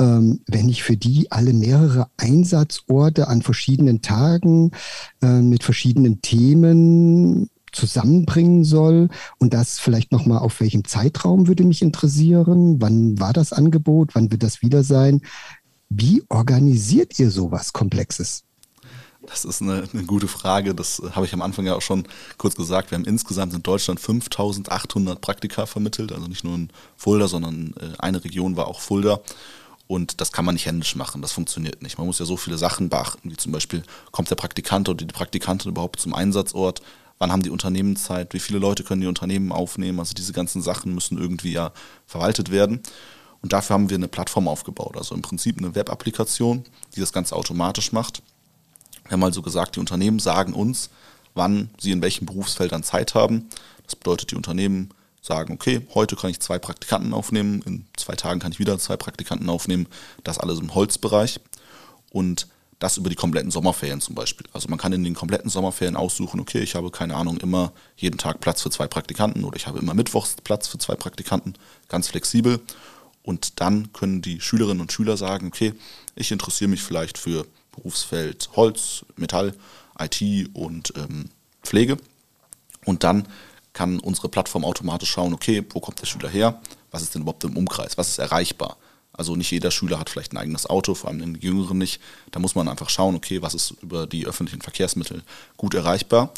Ähm, 0.00 0.40
wenn 0.48 0.68
ich 0.68 0.82
für 0.82 0.96
die 0.96 1.30
alle 1.30 1.52
mehrere 1.52 2.08
Einsatzorte 2.16 3.28
an 3.28 3.40
verschiedenen 3.40 4.02
Tagen 4.02 4.72
äh, 5.22 5.40
mit 5.40 5.62
verschiedenen 5.62 6.22
Themen 6.22 7.48
zusammenbringen 7.72 8.64
soll 8.64 9.08
und 9.38 9.54
das 9.54 9.78
vielleicht 9.78 10.12
nochmal 10.12 10.38
auf 10.38 10.60
welchem 10.60 10.84
Zeitraum 10.84 11.48
würde 11.48 11.64
mich 11.64 11.82
interessieren. 11.82 12.80
Wann 12.80 13.18
war 13.18 13.32
das 13.32 13.52
Angebot? 13.52 14.14
Wann 14.14 14.30
wird 14.30 14.42
das 14.42 14.62
wieder 14.62 14.84
sein? 14.84 15.22
Wie 15.88 16.22
organisiert 16.28 17.18
ihr 17.18 17.30
sowas 17.30 17.72
Komplexes? 17.72 18.44
Das 19.26 19.44
ist 19.44 19.62
eine, 19.62 19.84
eine, 19.92 20.04
gute 20.04 20.26
Frage. 20.26 20.74
Das 20.74 21.00
habe 21.12 21.26
ich 21.26 21.32
am 21.32 21.42
Anfang 21.42 21.64
ja 21.64 21.76
auch 21.76 21.82
schon 21.82 22.04
kurz 22.38 22.56
gesagt. 22.56 22.90
Wir 22.90 22.98
haben 22.98 23.04
insgesamt 23.04 23.54
in 23.54 23.62
Deutschland 23.62 24.00
5800 24.00 25.20
Praktika 25.20 25.66
vermittelt. 25.66 26.12
Also 26.12 26.26
nicht 26.26 26.44
nur 26.44 26.54
in 26.56 26.70
Fulda, 26.96 27.28
sondern 27.28 27.72
äh, 27.80 27.96
eine 27.98 28.24
Region 28.24 28.56
war 28.56 28.66
auch 28.66 28.80
Fulda. 28.80 29.20
Und 29.86 30.20
das 30.20 30.32
kann 30.32 30.44
man 30.44 30.54
nicht 30.54 30.66
händisch 30.66 30.96
machen. 30.96 31.22
Das 31.22 31.32
funktioniert 31.32 31.82
nicht. 31.82 31.98
Man 31.98 32.06
muss 32.06 32.18
ja 32.18 32.24
so 32.24 32.36
viele 32.36 32.58
Sachen 32.58 32.88
beachten, 32.88 33.30
wie 33.30 33.36
zum 33.36 33.52
Beispiel, 33.52 33.82
kommt 34.10 34.30
der 34.30 34.36
Praktikant 34.36 34.88
oder 34.88 35.04
die 35.04 35.12
Praktikantin 35.12 35.70
überhaupt 35.70 36.00
zum 36.00 36.14
Einsatzort? 36.14 36.82
Wann 37.18 37.30
haben 37.30 37.42
die 37.42 37.50
Unternehmen 37.50 37.96
Zeit, 37.96 38.34
wie 38.34 38.40
viele 38.40 38.58
Leute 38.58 38.84
können 38.84 39.00
die 39.00 39.06
Unternehmen 39.06 39.52
aufnehmen. 39.52 39.98
Also 39.98 40.14
diese 40.14 40.32
ganzen 40.32 40.62
Sachen 40.62 40.94
müssen 40.94 41.18
irgendwie 41.18 41.52
ja 41.52 41.72
verwaltet 42.06 42.50
werden. 42.50 42.80
Und 43.42 43.52
dafür 43.52 43.74
haben 43.74 43.90
wir 43.90 43.96
eine 43.96 44.08
Plattform 44.08 44.46
aufgebaut, 44.48 44.96
also 44.96 45.14
im 45.14 45.22
Prinzip 45.22 45.58
eine 45.58 45.74
Web-Applikation, 45.74 46.64
die 46.94 47.00
das 47.00 47.12
Ganze 47.12 47.34
automatisch 47.34 47.92
macht. 47.92 48.22
Wir 49.04 49.12
haben 49.12 49.24
also 49.24 49.42
gesagt, 49.42 49.76
die 49.76 49.80
Unternehmen 49.80 50.20
sagen 50.20 50.52
uns, 50.52 50.90
wann 51.34 51.70
sie 51.78 51.90
in 51.90 52.02
welchen 52.02 52.26
Berufsfeldern 52.26 52.84
Zeit 52.84 53.14
haben. 53.14 53.48
Das 53.84 53.96
bedeutet, 53.96 54.30
die 54.30 54.36
Unternehmen 54.36 54.90
sagen, 55.22 55.54
okay, 55.54 55.86
heute 55.94 56.16
kann 56.16 56.30
ich 56.30 56.40
zwei 56.40 56.58
Praktikanten 56.58 57.12
aufnehmen, 57.14 57.62
in 57.62 57.86
zwei 57.96 58.14
Tagen 58.14 58.40
kann 58.40 58.52
ich 58.52 58.58
wieder 58.58 58.78
zwei 58.78 58.96
Praktikanten 58.96 59.48
aufnehmen. 59.48 59.86
Das 60.24 60.38
alles 60.38 60.60
im 60.60 60.74
Holzbereich. 60.74 61.40
Und 62.10 62.48
das 62.82 62.96
über 62.96 63.08
die 63.08 63.16
kompletten 63.16 63.50
Sommerferien 63.50 64.00
zum 64.00 64.14
Beispiel. 64.14 64.46
Also 64.52 64.68
man 64.68 64.78
kann 64.78 64.92
in 64.92 65.04
den 65.04 65.14
kompletten 65.14 65.48
Sommerferien 65.48 65.96
aussuchen, 65.96 66.40
okay, 66.40 66.58
ich 66.58 66.74
habe 66.74 66.90
keine 66.90 67.14
Ahnung, 67.14 67.36
immer 67.38 67.72
jeden 67.96 68.18
Tag 68.18 68.40
Platz 68.40 68.62
für 68.62 68.70
zwei 68.70 68.88
Praktikanten 68.88 69.44
oder 69.44 69.56
ich 69.56 69.68
habe 69.68 69.78
immer 69.78 69.94
Mittwochs 69.94 70.36
Platz 70.42 70.66
für 70.66 70.78
zwei 70.78 70.96
Praktikanten, 70.96 71.54
ganz 71.88 72.08
flexibel. 72.08 72.60
Und 73.22 73.60
dann 73.60 73.92
können 73.92 74.20
die 74.20 74.40
Schülerinnen 74.40 74.80
und 74.80 74.90
Schüler 74.90 75.16
sagen, 75.16 75.46
okay, 75.46 75.74
ich 76.16 76.32
interessiere 76.32 76.70
mich 76.70 76.82
vielleicht 76.82 77.18
für 77.18 77.46
Berufsfeld 77.70 78.50
Holz, 78.56 79.04
Metall, 79.16 79.54
IT 79.98 80.48
und 80.52 80.92
ähm, 80.96 81.26
Pflege. 81.62 81.98
Und 82.84 83.04
dann 83.04 83.28
kann 83.72 84.00
unsere 84.00 84.28
Plattform 84.28 84.64
automatisch 84.64 85.10
schauen, 85.10 85.34
okay, 85.34 85.64
wo 85.70 85.78
kommt 85.78 86.00
der 86.00 86.06
Schüler 86.06 86.28
her? 86.28 86.60
Was 86.90 87.02
ist 87.02 87.14
denn 87.14 87.22
überhaupt 87.22 87.44
im 87.44 87.56
Umkreis? 87.56 87.96
Was 87.96 88.08
ist 88.08 88.18
erreichbar? 88.18 88.76
Also 89.12 89.36
nicht 89.36 89.50
jeder 89.50 89.70
Schüler 89.70 89.98
hat 89.98 90.08
vielleicht 90.08 90.32
ein 90.32 90.38
eigenes 90.38 90.66
Auto, 90.66 90.94
vor 90.94 91.10
allem 91.10 91.38
die 91.38 91.46
Jüngeren 91.46 91.78
nicht. 91.78 92.00
Da 92.30 92.40
muss 92.40 92.54
man 92.54 92.68
einfach 92.68 92.88
schauen, 92.88 93.14
okay, 93.14 93.42
was 93.42 93.54
ist 93.54 93.74
über 93.82 94.06
die 94.06 94.26
öffentlichen 94.26 94.62
Verkehrsmittel 94.62 95.22
gut 95.56 95.74
erreichbar. 95.74 96.32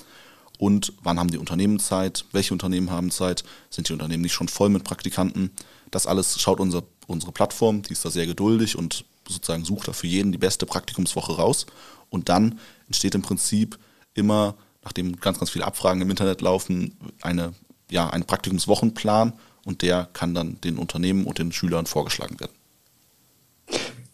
und 0.59 0.93
wann 1.03 1.19
haben 1.19 1.31
die 1.31 1.39
Unternehmen 1.39 1.81
Zeit, 1.81 2.25
welche 2.33 2.55
Unternehmen 2.55 2.91
haben 2.91 3.11
Zeit, 3.11 3.45
sind 3.71 3.89
die 3.89 3.93
Unternehmen 3.93 4.23
nicht 4.23 4.33
schon 4.35 4.49
voll 4.49 4.69
mit 4.69 4.85
Praktikanten. 4.85 5.51
Das 5.91 6.07
alles 6.07 6.41
schaut 6.41 6.61
unser, 6.61 6.85
unsere 7.07 7.33
Plattform, 7.33 7.83
die 7.83 7.93
ist 7.93 8.05
da 8.05 8.11
sehr 8.11 8.27
geduldig 8.27 8.77
und 8.77 9.05
sozusagen 9.29 9.65
sucht 9.65 9.89
da 9.89 9.93
für 9.93 10.07
jeden 10.07 10.33
die 10.33 10.39
beste 10.39 10.67
Praktikumswoche 10.67 11.37
raus. 11.37 11.67
Und 12.11 12.29
dann 12.29 12.59
entsteht 12.87 13.15
im 13.15 13.23
Prinzip 13.23 13.79
immer, 14.15 14.55
nachdem 14.85 15.19
ganz, 15.21 15.39
ganz 15.39 15.51
viele 15.51 15.65
Abfragen 15.65 16.03
im 16.03 16.11
Internet 16.11 16.41
laufen, 16.41 16.97
eine, 17.23 17.53
ja, 17.91 18.09
ein 18.11 18.25
Praktikumswochenplan 18.25 19.33
und 19.65 19.83
der 19.83 20.09
kann 20.13 20.35
dann 20.35 20.61
den 20.61 20.79
Unternehmen 20.79 21.25
und 21.25 21.39
den 21.39 21.53
Schülern 21.53 21.87
vorgeschlagen 21.87 22.39
werden. 22.39 22.53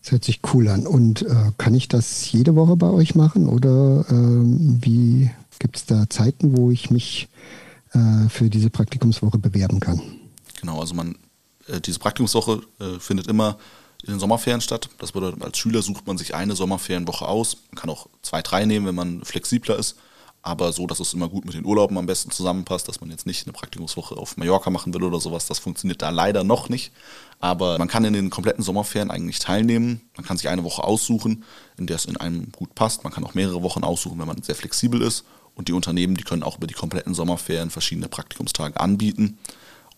Das 0.02 0.12
hört 0.12 0.24
sich 0.24 0.40
cool 0.52 0.68
an. 0.68 0.86
Und 0.86 1.22
äh, 1.22 1.52
kann 1.58 1.74
ich 1.74 1.88
das 1.88 2.30
jede 2.32 2.56
Woche 2.56 2.76
bei 2.76 2.88
euch 2.88 3.14
machen 3.14 3.48
oder 3.48 4.04
ähm, 4.08 4.78
wie 4.82 5.30
gibt 5.58 5.76
es 5.76 5.86
da 5.86 6.08
Zeiten, 6.08 6.56
wo 6.56 6.70
ich 6.70 6.90
mich 6.90 7.28
äh, 7.92 8.28
für 8.28 8.48
diese 8.48 8.70
Praktikumswoche 8.70 9.38
bewerben 9.38 9.80
kann? 9.80 10.00
Genau, 10.60 10.80
also 10.80 10.94
man, 10.94 11.16
äh, 11.68 11.80
diese 11.80 11.98
Praktikumswoche 11.98 12.62
äh, 12.80 12.98
findet 12.98 13.26
immer 13.26 13.58
in 14.02 14.14
den 14.14 14.20
Sommerferien 14.20 14.62
statt. 14.62 14.88
Das 14.98 15.12
bedeutet, 15.12 15.42
als 15.42 15.58
Schüler 15.58 15.82
sucht 15.82 16.06
man 16.06 16.16
sich 16.16 16.34
eine 16.34 16.56
Sommerferienwoche 16.56 17.28
aus. 17.28 17.58
Man 17.70 17.80
kann 17.80 17.90
auch 17.90 18.08
zwei, 18.22 18.40
drei 18.40 18.64
nehmen, 18.64 18.86
wenn 18.86 18.94
man 18.94 19.22
flexibler 19.24 19.78
ist 19.78 19.96
aber 20.42 20.72
so, 20.72 20.86
dass 20.86 21.00
es 21.00 21.12
immer 21.12 21.28
gut 21.28 21.44
mit 21.44 21.54
den 21.54 21.66
Urlauben 21.66 21.98
am 21.98 22.06
besten 22.06 22.30
zusammenpasst, 22.30 22.88
dass 22.88 23.00
man 23.00 23.10
jetzt 23.10 23.26
nicht 23.26 23.46
eine 23.46 23.52
Praktikumswoche 23.52 24.16
auf 24.16 24.38
Mallorca 24.38 24.70
machen 24.70 24.94
will 24.94 25.02
oder 25.02 25.20
sowas. 25.20 25.46
Das 25.46 25.58
funktioniert 25.58 26.00
da 26.00 26.08
leider 26.08 26.44
noch 26.44 26.70
nicht. 26.70 26.92
Aber 27.40 27.78
man 27.78 27.88
kann 27.88 28.04
in 28.04 28.14
den 28.14 28.30
kompletten 28.30 28.64
Sommerferien 28.64 29.10
eigentlich 29.10 29.38
teilnehmen. 29.38 30.00
Man 30.16 30.24
kann 30.24 30.38
sich 30.38 30.48
eine 30.48 30.64
Woche 30.64 30.82
aussuchen, 30.82 31.44
in 31.76 31.86
der 31.86 31.96
es 31.96 32.06
in 32.06 32.16
einem 32.16 32.52
gut 32.52 32.74
passt. 32.74 33.04
Man 33.04 33.12
kann 33.12 33.24
auch 33.24 33.34
mehrere 33.34 33.62
Wochen 33.62 33.84
aussuchen, 33.84 34.18
wenn 34.18 34.26
man 34.26 34.42
sehr 34.42 34.54
flexibel 34.54 35.02
ist. 35.02 35.24
Und 35.54 35.68
die 35.68 35.72
Unternehmen, 35.72 36.16
die 36.16 36.24
können 36.24 36.42
auch 36.42 36.56
über 36.56 36.66
die 36.66 36.74
kompletten 36.74 37.12
Sommerferien 37.12 37.68
verschiedene 37.68 38.08
Praktikumstage 38.08 38.80
anbieten. 38.80 39.38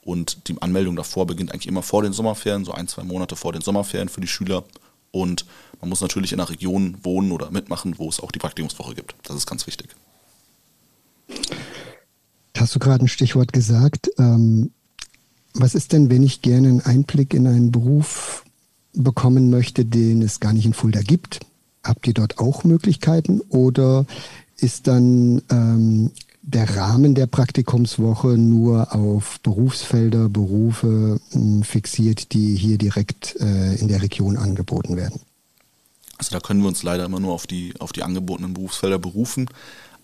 Und 0.04 0.48
die 0.48 0.60
Anmeldung 0.60 0.96
davor 0.96 1.26
beginnt 1.26 1.52
eigentlich 1.52 1.68
immer 1.68 1.82
vor 1.82 2.02
den 2.02 2.12
Sommerferien, 2.12 2.64
so 2.64 2.72
ein, 2.72 2.88
zwei 2.88 3.04
Monate 3.04 3.36
vor 3.36 3.52
den 3.52 3.62
Sommerferien 3.62 4.08
für 4.08 4.20
die 4.20 4.26
Schüler. 4.26 4.64
Und 5.12 5.46
man 5.80 5.88
muss 5.88 6.00
natürlich 6.00 6.32
in 6.32 6.40
einer 6.40 6.50
Region 6.50 6.98
wohnen 7.02 7.30
oder 7.30 7.52
mitmachen, 7.52 7.98
wo 7.98 8.08
es 8.08 8.18
auch 8.18 8.32
die 8.32 8.40
Praktikumswoche 8.40 8.96
gibt. 8.96 9.14
Das 9.22 9.36
ist 9.36 9.46
ganz 9.46 9.66
wichtig. 9.68 9.94
Hast 12.56 12.74
du 12.74 12.78
gerade 12.78 13.04
ein 13.04 13.08
Stichwort 13.08 13.52
gesagt? 13.52 14.10
Ähm, 14.18 14.70
was 15.54 15.74
ist 15.74 15.92
denn, 15.92 16.10
wenn 16.10 16.22
ich 16.22 16.42
gerne 16.42 16.68
einen 16.68 16.80
Einblick 16.80 17.34
in 17.34 17.46
einen 17.46 17.72
Beruf 17.72 18.44
bekommen 18.94 19.50
möchte, 19.50 19.84
den 19.84 20.22
es 20.22 20.40
gar 20.40 20.52
nicht 20.52 20.66
in 20.66 20.72
Fulda 20.72 21.00
gibt? 21.00 21.40
Habt 21.82 22.06
ihr 22.06 22.14
dort 22.14 22.38
auch 22.38 22.64
Möglichkeiten 22.64 23.40
oder 23.48 24.06
ist 24.56 24.86
dann 24.86 25.42
ähm, 25.50 26.12
der 26.42 26.76
Rahmen 26.76 27.14
der 27.14 27.26
Praktikumswoche 27.26 28.38
nur 28.38 28.94
auf 28.94 29.40
Berufsfelder, 29.40 30.28
Berufe 30.28 31.20
äh, 31.32 31.64
fixiert, 31.64 32.32
die 32.32 32.54
hier 32.54 32.78
direkt 32.78 33.36
äh, 33.40 33.74
in 33.74 33.88
der 33.88 34.02
Region 34.02 34.36
angeboten 34.36 34.96
werden? 34.96 35.20
Also 36.18 36.30
da 36.30 36.40
können 36.40 36.60
wir 36.60 36.68
uns 36.68 36.84
leider 36.84 37.04
immer 37.04 37.18
nur 37.18 37.32
auf 37.32 37.48
die, 37.48 37.74
auf 37.80 37.92
die 37.92 38.04
angebotenen 38.04 38.54
Berufsfelder 38.54 38.98
berufen 38.98 39.48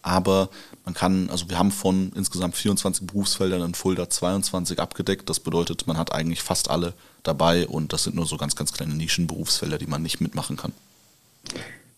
aber 0.03 0.49
man 0.85 0.95
kann, 0.95 1.29
also 1.31 1.49
wir 1.49 1.59
haben 1.59 1.71
von 1.71 2.13
insgesamt 2.15 2.57
24 2.57 3.07
Berufsfeldern 3.07 3.63
in 3.63 3.75
Fulda 3.75 4.09
22 4.09 4.79
abgedeckt. 4.81 5.29
Das 5.29 5.41
bedeutet, 5.41 5.87
man 5.87 5.97
hat 5.97 6.13
eigentlich 6.13 6.43
fast 6.43 6.71
alle 6.71 6.95
dabei 7.23 7.67
und 7.67 7.93
das 7.93 8.05
sind 8.05 8.17
nur 8.17 8.27
so 8.27 8.37
ganz, 8.37 8.57
ganz 8.57 8.73
kleine 8.73 8.95
Nischenberufsfelder, 8.95 9.79
die 9.79 9.87
man 9.87 10.03
nicht 10.03 10.21
mitmachen 10.21 10.57
kann. 10.57 10.73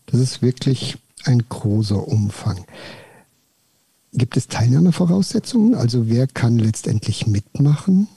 Das 0.07 0.19
ist 0.19 0.41
wirklich 0.41 0.97
ein 1.25 1.43
großer 1.47 2.07
Umfang. 2.07 2.65
Gibt 4.13 4.35
es 4.35 4.47
Teilnahmevoraussetzungen? 4.47 5.75
Also 5.75 6.09
wer 6.09 6.27
kann 6.27 6.59
letztendlich 6.59 7.27
mitmachen? 7.27 8.07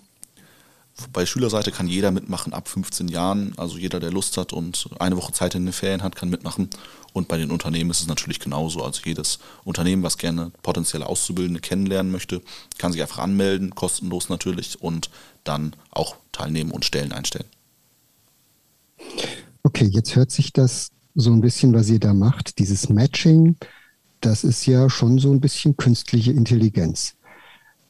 Bei 1.12 1.26
Schülerseite 1.26 1.72
kann 1.72 1.88
jeder 1.88 2.12
mitmachen 2.12 2.52
ab 2.52 2.68
15 2.68 3.08
Jahren. 3.08 3.52
Also 3.56 3.78
jeder, 3.78 3.98
der 3.98 4.12
Lust 4.12 4.36
hat 4.36 4.52
und 4.52 4.88
eine 5.00 5.16
Woche 5.16 5.32
Zeit 5.32 5.54
in 5.54 5.64
den 5.64 5.72
Ferien 5.72 6.02
hat, 6.02 6.14
kann 6.14 6.30
mitmachen. 6.30 6.70
Und 7.12 7.28
bei 7.28 7.36
den 7.36 7.50
Unternehmen 7.50 7.90
ist 7.90 8.00
es 8.00 8.06
natürlich 8.06 8.38
genauso. 8.38 8.82
Also 8.84 9.02
jedes 9.04 9.38
Unternehmen, 9.64 10.02
was 10.02 10.18
gerne 10.18 10.52
potenzielle 10.62 11.06
Auszubildende 11.06 11.60
kennenlernen 11.60 12.12
möchte, 12.12 12.42
kann 12.78 12.92
sich 12.92 13.02
einfach 13.02 13.18
anmelden, 13.18 13.74
kostenlos 13.74 14.28
natürlich, 14.28 14.82
und 14.82 15.10
dann 15.42 15.74
auch 15.90 16.16
teilnehmen 16.32 16.70
und 16.70 16.84
Stellen 16.84 17.12
einstellen. 17.12 17.48
Okay, 19.64 19.86
jetzt 19.86 20.14
hört 20.14 20.30
sich 20.30 20.52
das 20.52 20.90
so 21.14 21.30
ein 21.32 21.40
bisschen, 21.40 21.72
was 21.74 21.88
ihr 21.88 22.00
da 22.00 22.14
macht, 22.14 22.58
dieses 22.58 22.88
Matching, 22.88 23.56
das 24.20 24.44
ist 24.44 24.66
ja 24.66 24.88
schon 24.88 25.18
so 25.18 25.32
ein 25.32 25.40
bisschen 25.40 25.76
künstliche 25.76 26.32
Intelligenz. 26.32 27.14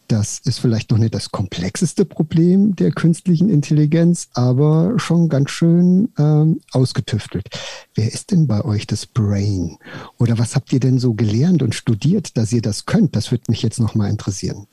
Das 0.08 0.38
ist 0.40 0.58
vielleicht 0.58 0.90
noch 0.90 0.98
nicht 0.98 1.14
das 1.14 1.30
komplexeste 1.30 2.04
Problem 2.04 2.76
der 2.76 2.92
künstlichen 2.92 3.48
Intelligenz, 3.48 4.28
aber 4.34 4.98
schon 4.98 5.30
ganz 5.30 5.50
schön 5.50 6.12
ähm, 6.18 6.60
ausgetüftelt. 6.72 7.48
Wer 7.94 8.12
ist 8.12 8.30
denn 8.30 8.46
bei 8.46 8.62
euch 8.64 8.86
das 8.86 9.06
Brain? 9.06 9.78
Oder 10.18 10.38
was 10.38 10.56
habt 10.56 10.72
ihr 10.72 10.80
denn 10.80 10.98
so 10.98 11.14
gelernt 11.14 11.62
und 11.62 11.74
studiert, 11.74 12.36
dass 12.36 12.52
ihr 12.52 12.62
das 12.62 12.84
könnt? 12.84 13.16
Das 13.16 13.30
würde 13.30 13.44
mich 13.48 13.62
jetzt 13.62 13.80
nochmal 13.80 14.10
interessieren. 14.10 14.66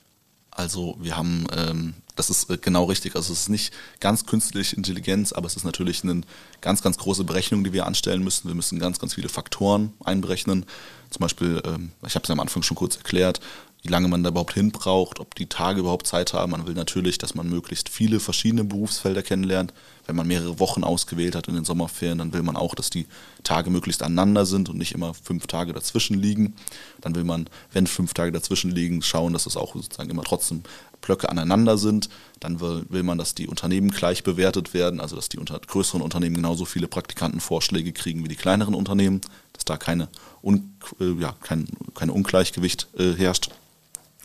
Also 0.52 0.98
wir 1.00 1.16
haben, 1.16 1.48
ähm, 1.56 1.94
das 2.18 2.30
ist 2.30 2.50
äh, 2.50 2.58
genau 2.58 2.84
richtig, 2.84 3.16
also 3.16 3.32
es 3.32 3.44
ist 3.44 3.50
nicht 3.50 3.74
ganz 4.02 4.26
künstliche 4.26 4.76
Intelligenz, 4.76 5.32
aber 5.32 5.48
es 5.48 5.56
ist 5.56 5.64
natürlich 5.64 6.04
eine 6.04 6.22
ganz, 6.60 6.82
ganz 6.82 6.98
große 6.98 7.24
Berechnung, 7.24 7.64
die 7.64 7.72
wir 7.72 7.86
anstellen 7.86 8.22
müssen. 8.22 8.50
Wir 8.50 8.56
müssen 8.56 8.78
ganz, 8.78 9.00
ganz 9.00 9.14
viele 9.14 9.30
Faktoren 9.30 9.94
einberechnen. 10.04 10.66
Zum 11.10 11.22
Beispiel, 11.22 11.62
ähm, 11.66 11.92
ich 12.06 12.16
habe 12.16 12.24
es 12.24 12.28
ja 12.28 12.34
am 12.34 12.42
Anfang 12.42 12.64
schon 12.64 12.76
kurz 12.76 12.98
erklärt, 12.98 13.40
wie 13.84 13.88
lange 13.88 14.08
man 14.08 14.24
da 14.24 14.30
überhaupt 14.30 14.54
hin 14.54 14.72
braucht, 14.72 15.20
ob 15.20 15.34
die 15.34 15.48
Tage 15.48 15.80
überhaupt 15.80 16.06
Zeit 16.06 16.34
haben. 16.34 16.52
Man 16.52 16.68
will 16.68 16.76
natürlich, 16.76 17.18
dass 17.18 17.34
man 17.34 17.50
möglichst 17.50 17.90
viele 17.90 18.20
verschiedene 18.20 18.64
Berufsfelder 18.64 19.24
kennenlernt. 19.24 19.74
Wenn 20.06 20.16
man 20.16 20.28
mehrere 20.28 20.60
Wochen 20.60 20.84
ausgewählt 20.84 21.36
hat 21.36 21.48
in 21.48 21.56
den 21.56 21.66
Sommerferien, 21.66 22.20
dann 22.20 22.34
will 22.34 22.44
man 22.44 22.56
auch, 22.56 22.76
dass 22.76 22.90
die 22.92 23.08
Tage 23.44 23.72
möglichst 23.72 24.04
aneinander 24.04 24.46
sind 24.46 24.70
und 24.70 24.78
nicht 24.78 24.94
immer 24.94 25.14
fünf 25.14 25.48
Tage 25.48 25.74
dazwischen 25.74 26.20
liegen. 26.20 26.56
Dann 27.02 27.16
will 27.16 27.24
man, 27.24 27.48
wenn 27.74 27.88
fünf 27.88 28.14
Tage 28.14 28.32
dazwischen 28.32 28.70
liegen, 28.72 29.02
schauen, 29.02 29.34
dass 29.34 29.48
es 29.48 29.58
auch 29.58 29.74
sozusagen 29.74 30.12
immer 30.12 30.24
trotzdem 30.24 30.62
Blöcke 31.02 31.30
aneinander 31.30 31.80
sind. 31.80 32.10
Dann 32.40 32.60
will, 32.60 32.86
will 32.90 33.04
man, 33.04 33.18
dass 33.18 33.34
die 33.34 33.48
Unternehmen 33.48 33.90
gleich 33.90 34.24
bewertet 34.24 34.76
werden, 34.76 35.00
also 35.00 35.16
dass 35.16 35.30
die 35.30 35.40
unter, 35.40 35.60
größeren 35.60 36.02
Unternehmen 36.02 36.36
genauso 36.36 36.66
viele 36.66 36.88
Praktikantenvorschläge 36.88 37.94
kriegen 37.94 38.24
wie 38.24 38.30
die 38.30 38.36
kleineren 38.36 38.76
Unternehmen, 38.76 39.22
dass 39.54 39.66
da 39.66 39.78
keine, 39.78 40.08
un, 40.44 40.76
äh, 41.00 41.14
ja, 41.20 41.34
kein, 41.42 41.68
keine 41.96 42.14
Ungleichgewicht 42.14 42.88
äh, 42.98 43.14
herrscht. 43.14 43.50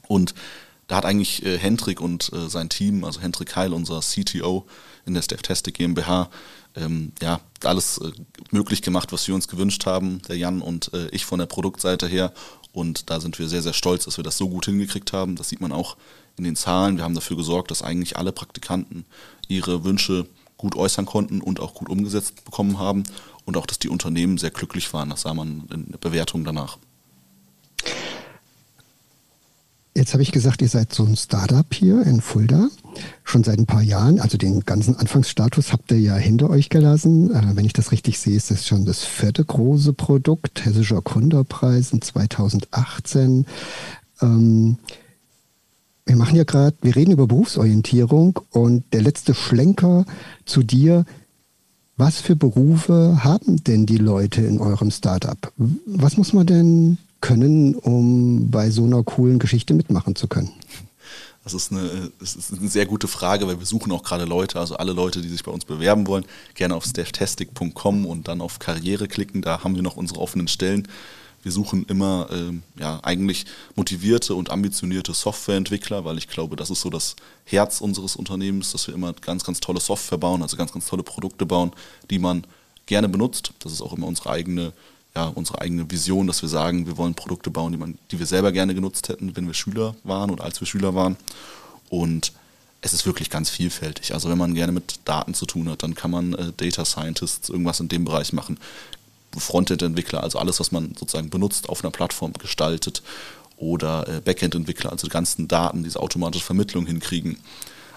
Und 0.08 0.34
da 0.86 0.96
hat 0.96 1.04
eigentlich 1.04 1.44
äh, 1.44 1.58
Hendrik 1.58 2.00
und 2.00 2.32
äh, 2.32 2.48
sein 2.48 2.68
Team, 2.68 3.04
also 3.04 3.20
Hendrik 3.20 3.56
Heil, 3.56 3.72
unser 3.72 4.00
CTO 4.00 4.66
in 5.04 5.14
der 5.14 5.22
Steftastic 5.22 5.74
GmbH, 5.74 6.30
ähm, 6.76 7.12
ja, 7.20 7.40
alles 7.64 7.98
äh, 7.98 8.12
möglich 8.50 8.82
gemacht, 8.82 9.12
was 9.12 9.26
wir 9.26 9.34
uns 9.34 9.48
gewünscht 9.48 9.86
haben, 9.86 10.22
der 10.28 10.36
Jan 10.36 10.60
und 10.60 10.92
äh, 10.94 11.08
ich 11.08 11.24
von 11.24 11.38
der 11.38 11.46
Produktseite 11.46 12.06
her. 12.06 12.32
Und 12.72 13.10
da 13.10 13.20
sind 13.20 13.38
wir 13.38 13.48
sehr, 13.48 13.62
sehr 13.62 13.72
stolz, 13.72 14.04
dass 14.04 14.18
wir 14.18 14.24
das 14.24 14.36
so 14.36 14.48
gut 14.48 14.66
hingekriegt 14.66 15.12
haben. 15.12 15.36
Das 15.36 15.48
sieht 15.48 15.60
man 15.60 15.72
auch 15.72 15.96
in 16.36 16.44
den 16.44 16.56
Zahlen. 16.56 16.98
Wir 16.98 17.04
haben 17.04 17.14
dafür 17.14 17.36
gesorgt, 17.36 17.70
dass 17.70 17.82
eigentlich 17.82 18.18
alle 18.18 18.32
Praktikanten 18.32 19.06
ihre 19.48 19.84
Wünsche 19.84 20.26
gut 20.58 20.76
äußern 20.76 21.06
konnten 21.06 21.40
und 21.40 21.60
auch 21.60 21.74
gut 21.74 21.88
umgesetzt 21.88 22.44
bekommen 22.44 22.78
haben. 22.78 23.04
Und 23.46 23.56
auch, 23.56 23.66
dass 23.66 23.78
die 23.78 23.88
Unternehmen 23.88 24.38
sehr 24.38 24.50
glücklich 24.50 24.92
waren. 24.92 25.08
Das 25.08 25.22
sah 25.22 25.32
man 25.32 25.66
in 25.72 25.90
der 25.92 25.98
Bewertung 25.98 26.44
danach. 26.44 26.78
Jetzt 29.96 30.12
habe 30.12 30.22
ich 30.22 30.30
gesagt, 30.30 30.60
ihr 30.60 30.68
seid 30.68 30.92
so 30.92 31.04
ein 31.04 31.16
Startup 31.16 31.64
hier 31.72 32.02
in 32.02 32.20
Fulda, 32.20 32.68
schon 33.24 33.44
seit 33.44 33.58
ein 33.58 33.64
paar 33.64 33.80
Jahren. 33.80 34.20
Also 34.20 34.36
den 34.36 34.60
ganzen 34.60 34.94
Anfangsstatus 34.94 35.72
habt 35.72 35.90
ihr 35.90 35.98
ja 35.98 36.16
hinter 36.16 36.50
euch 36.50 36.68
gelassen. 36.68 37.34
Äh, 37.34 37.56
wenn 37.56 37.64
ich 37.64 37.72
das 37.72 37.92
richtig 37.92 38.18
sehe, 38.18 38.36
ist 38.36 38.50
das 38.50 38.66
schon 38.66 38.84
das 38.84 39.04
vierte 39.04 39.42
große 39.42 39.94
Produkt, 39.94 40.66
Hessischer 40.66 41.00
Gründerpreis 41.00 41.94
in 41.94 42.02
2018. 42.02 43.46
Ähm, 44.20 44.76
wir 46.04 46.16
machen 46.16 46.36
ja 46.36 46.44
gerade, 46.44 46.76
wir 46.82 46.94
reden 46.94 47.12
über 47.12 47.26
Berufsorientierung 47.26 48.38
und 48.50 48.84
der 48.92 49.00
letzte 49.00 49.32
Schlenker 49.32 50.04
zu 50.44 50.62
dir. 50.62 51.06
Was 51.96 52.20
für 52.20 52.36
Berufe 52.36 53.24
haben 53.24 53.64
denn 53.64 53.86
die 53.86 53.96
Leute 53.96 54.42
in 54.42 54.60
eurem 54.60 54.90
Startup? 54.90 55.50
Was 55.86 56.18
muss 56.18 56.34
man 56.34 56.46
denn 56.46 56.98
können, 57.26 57.74
um 57.74 58.52
bei 58.52 58.70
so 58.70 58.84
einer 58.84 59.02
coolen 59.02 59.40
Geschichte 59.40 59.74
mitmachen 59.74 60.14
zu 60.14 60.28
können? 60.28 60.52
Das 61.42 61.54
ist, 61.54 61.72
eine, 61.72 62.12
das 62.20 62.36
ist 62.36 62.52
eine 62.52 62.68
sehr 62.68 62.86
gute 62.86 63.08
Frage, 63.08 63.48
weil 63.48 63.58
wir 63.58 63.66
suchen 63.66 63.90
auch 63.90 64.04
gerade 64.04 64.24
Leute, 64.24 64.60
also 64.60 64.76
alle 64.76 64.92
Leute, 64.92 65.20
die 65.20 65.28
sich 65.28 65.42
bei 65.42 65.50
uns 65.50 65.64
bewerben 65.64 66.06
wollen, 66.06 66.24
gerne 66.54 66.76
auf 66.76 66.84
stafftastic.com 66.84 68.06
und 68.06 68.28
dann 68.28 68.40
auf 68.40 68.60
Karriere 68.60 69.08
klicken. 69.08 69.42
Da 69.42 69.64
haben 69.64 69.74
wir 69.74 69.82
noch 69.82 69.96
unsere 69.96 70.20
offenen 70.20 70.46
Stellen. 70.46 70.86
Wir 71.42 71.50
suchen 71.50 71.84
immer 71.88 72.28
ähm, 72.32 72.62
ja, 72.78 73.00
eigentlich 73.02 73.46
motivierte 73.74 74.36
und 74.36 74.50
ambitionierte 74.50 75.12
Softwareentwickler, 75.12 76.04
weil 76.04 76.18
ich 76.18 76.28
glaube, 76.28 76.54
das 76.54 76.70
ist 76.70 76.80
so 76.80 76.90
das 76.90 77.16
Herz 77.44 77.80
unseres 77.80 78.14
Unternehmens, 78.14 78.70
dass 78.70 78.86
wir 78.86 78.94
immer 78.94 79.14
ganz, 79.14 79.42
ganz 79.42 79.58
tolle 79.58 79.80
Software 79.80 80.18
bauen, 80.18 80.42
also 80.42 80.56
ganz, 80.56 80.72
ganz 80.72 80.86
tolle 80.86 81.02
Produkte 81.02 81.44
bauen, 81.44 81.72
die 82.08 82.20
man 82.20 82.44
gerne 82.86 83.08
benutzt. 83.08 83.52
Das 83.58 83.72
ist 83.72 83.82
auch 83.82 83.92
immer 83.92 84.06
unsere 84.06 84.30
eigene 84.30 84.72
ja, 85.16 85.32
unsere 85.34 85.62
eigene 85.62 85.90
Vision, 85.90 86.26
dass 86.26 86.42
wir 86.42 86.48
sagen, 86.50 86.86
wir 86.86 86.98
wollen 86.98 87.14
Produkte 87.14 87.50
bauen, 87.50 87.72
die, 87.72 87.78
man, 87.78 87.96
die 88.10 88.18
wir 88.18 88.26
selber 88.26 88.52
gerne 88.52 88.74
genutzt 88.74 89.08
hätten, 89.08 89.34
wenn 89.34 89.46
wir 89.46 89.54
Schüler 89.54 89.96
waren 90.04 90.30
oder 90.30 90.44
als 90.44 90.60
wir 90.60 90.66
Schüler 90.66 90.94
waren. 90.94 91.16
Und 91.88 92.32
es 92.82 92.92
ist 92.92 93.06
wirklich 93.06 93.30
ganz 93.30 93.48
vielfältig. 93.48 94.12
Also 94.12 94.28
wenn 94.28 94.36
man 94.36 94.54
gerne 94.54 94.72
mit 94.72 95.00
Daten 95.06 95.32
zu 95.32 95.46
tun 95.46 95.70
hat, 95.70 95.82
dann 95.82 95.94
kann 95.94 96.10
man 96.10 96.34
äh, 96.34 96.52
Data 96.54 96.84
Scientists 96.84 97.48
irgendwas 97.48 97.80
in 97.80 97.88
dem 97.88 98.04
Bereich 98.04 98.34
machen. 98.34 98.58
Frontend-Entwickler, 99.36 100.22
also 100.22 100.38
alles, 100.38 100.60
was 100.60 100.70
man 100.70 100.94
sozusagen 100.98 101.30
benutzt, 101.30 101.70
auf 101.70 101.82
einer 101.82 101.90
Plattform 101.90 102.34
gestaltet 102.34 103.02
oder 103.56 104.06
äh, 104.06 104.20
Backend-Entwickler, 104.20 104.92
also 104.92 105.06
die 105.06 105.12
ganzen 105.12 105.48
Daten, 105.48 105.82
diese 105.82 106.00
automatische 106.00 106.44
Vermittlung 106.44 106.86
hinkriegen. 106.86 107.38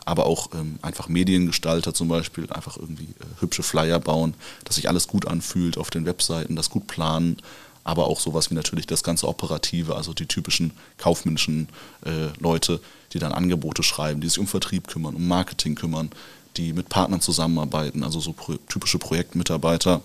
Aber 0.05 0.25
auch 0.25 0.49
ähm, 0.53 0.79
einfach 0.81 1.07
Mediengestalter 1.07 1.93
zum 1.93 2.07
Beispiel, 2.07 2.51
einfach 2.51 2.77
irgendwie 2.77 3.09
äh, 3.19 3.41
hübsche 3.41 3.63
Flyer 3.63 3.99
bauen, 3.99 4.33
dass 4.65 4.75
sich 4.75 4.89
alles 4.89 5.07
gut 5.07 5.27
anfühlt 5.27 5.77
auf 5.77 5.89
den 5.89 6.05
Webseiten, 6.05 6.55
das 6.55 6.69
gut 6.69 6.87
planen, 6.87 7.37
aber 7.83 8.07
auch 8.07 8.19
sowas 8.19 8.49
wie 8.49 8.55
natürlich 8.55 8.87
das 8.87 9.03
ganze 9.03 9.27
Operative, 9.27 9.95
also 9.95 10.13
die 10.13 10.27
typischen 10.27 10.71
kaufmännischen 10.97 11.69
äh, 12.05 12.27
Leute, 12.39 12.79
die 13.13 13.19
dann 13.19 13.31
Angebote 13.31 13.83
schreiben, 13.83 14.21
die 14.21 14.29
sich 14.29 14.39
um 14.39 14.47
Vertrieb 14.47 14.87
kümmern, 14.87 15.15
um 15.15 15.27
Marketing 15.27 15.75
kümmern, 15.75 16.11
die 16.57 16.73
mit 16.73 16.89
Partnern 16.89 17.21
zusammenarbeiten, 17.21 18.03
also 18.03 18.19
so 18.19 18.33
pro 18.33 18.55
typische 18.67 18.99
Projektmitarbeiter, 18.99 20.01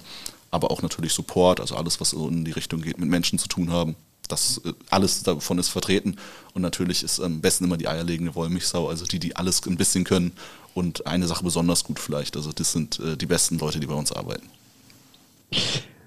aber 0.50 0.70
auch 0.70 0.83
natürlich 0.83 1.12
Support, 1.12 1.61
also 1.61 1.76
alles, 1.76 2.00
was 2.00 2.11
so 2.11 2.28
in 2.28 2.44
die 2.44 2.52
Richtung 2.52 2.80
geht, 2.80 2.98
mit 2.98 3.09
Menschen 3.09 3.38
zu 3.38 3.48
tun 3.48 3.70
haben. 3.70 3.96
Das 4.29 4.61
äh, 4.65 4.73
alles 4.91 5.23
davon 5.23 5.59
ist 5.59 5.69
vertreten 5.69 6.17
und 6.55 6.63
natürlich 6.63 7.03
ist 7.03 7.21
am 7.21 7.41
besten 7.41 7.65
immer 7.65 7.77
die 7.77 7.89
eierlegende 7.89 8.35
Wollmilchsau, 8.35 8.89
also 8.89 9.05
die, 9.05 9.19
die 9.19 9.37
alles 9.37 9.65
ein 9.67 9.77
bisschen 9.77 10.05
können 10.05 10.33
und 10.75 11.07
eine 11.07 11.27
Sache 11.27 11.45
besonders 11.45 11.85
gut 11.85 11.99
vielleicht. 11.99 12.37
Also 12.37 12.53
das 12.53 12.73
sind 12.73 13.01
äh, 13.01 13.17
die 13.17 13.27
besten 13.27 13.59
Leute, 13.59 13.81
die 13.81 13.87
bei 13.87 13.95
uns 13.95 14.13
arbeiten. 14.13 14.49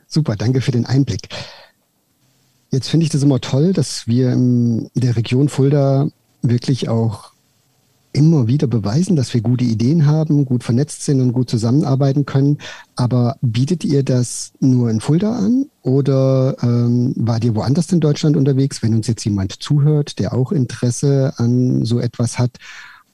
Super, 0.08 0.36
danke 0.36 0.62
für 0.62 0.72
den 0.72 0.86
Einblick. 0.86 1.30
Jetzt 2.72 2.90
finde 2.90 3.06
ich 3.06 3.10
das 3.10 3.24
immer 3.24 3.40
toll, 3.40 3.74
dass 3.74 4.08
wir 4.08 4.34
in 4.34 4.90
der 4.94 5.16
Region 5.16 5.48
Fulda 5.48 6.10
wirklich 6.42 6.90
auch 6.90 7.32
immer 8.18 8.48
wieder 8.48 8.66
beweisen, 8.66 9.16
dass 9.16 9.34
wir 9.34 9.42
gute 9.42 9.64
Ideen 9.64 10.08
haben, 10.08 10.46
gut 10.46 10.64
vernetzt 10.64 11.04
sind 11.04 11.22
und 11.22 11.34
gut 11.34 11.50
zusammenarbeiten 11.50 12.26
können. 12.26 12.58
Aber 12.96 13.38
bietet 13.42 13.86
ihr 13.86 14.04
das 14.04 14.54
nur 14.60 14.90
in 14.90 15.00
Fulda 15.00 15.38
an 15.38 15.68
oder 15.84 16.58
ähm, 16.64 17.14
wart 17.16 17.46
ihr 17.46 17.54
woanders 17.54 17.92
in 17.92 18.00
Deutschland 18.00 18.36
unterwegs, 18.36 18.82
wenn 18.82 18.96
uns 18.96 19.08
jetzt 19.08 19.24
jemand 19.24 19.62
zuhört, 19.62 20.18
der 20.18 20.34
auch 20.34 20.52
Interesse 20.52 21.34
an 21.38 21.86
so 21.86 22.00
etwas 22.00 22.40
hat? 22.40 22.58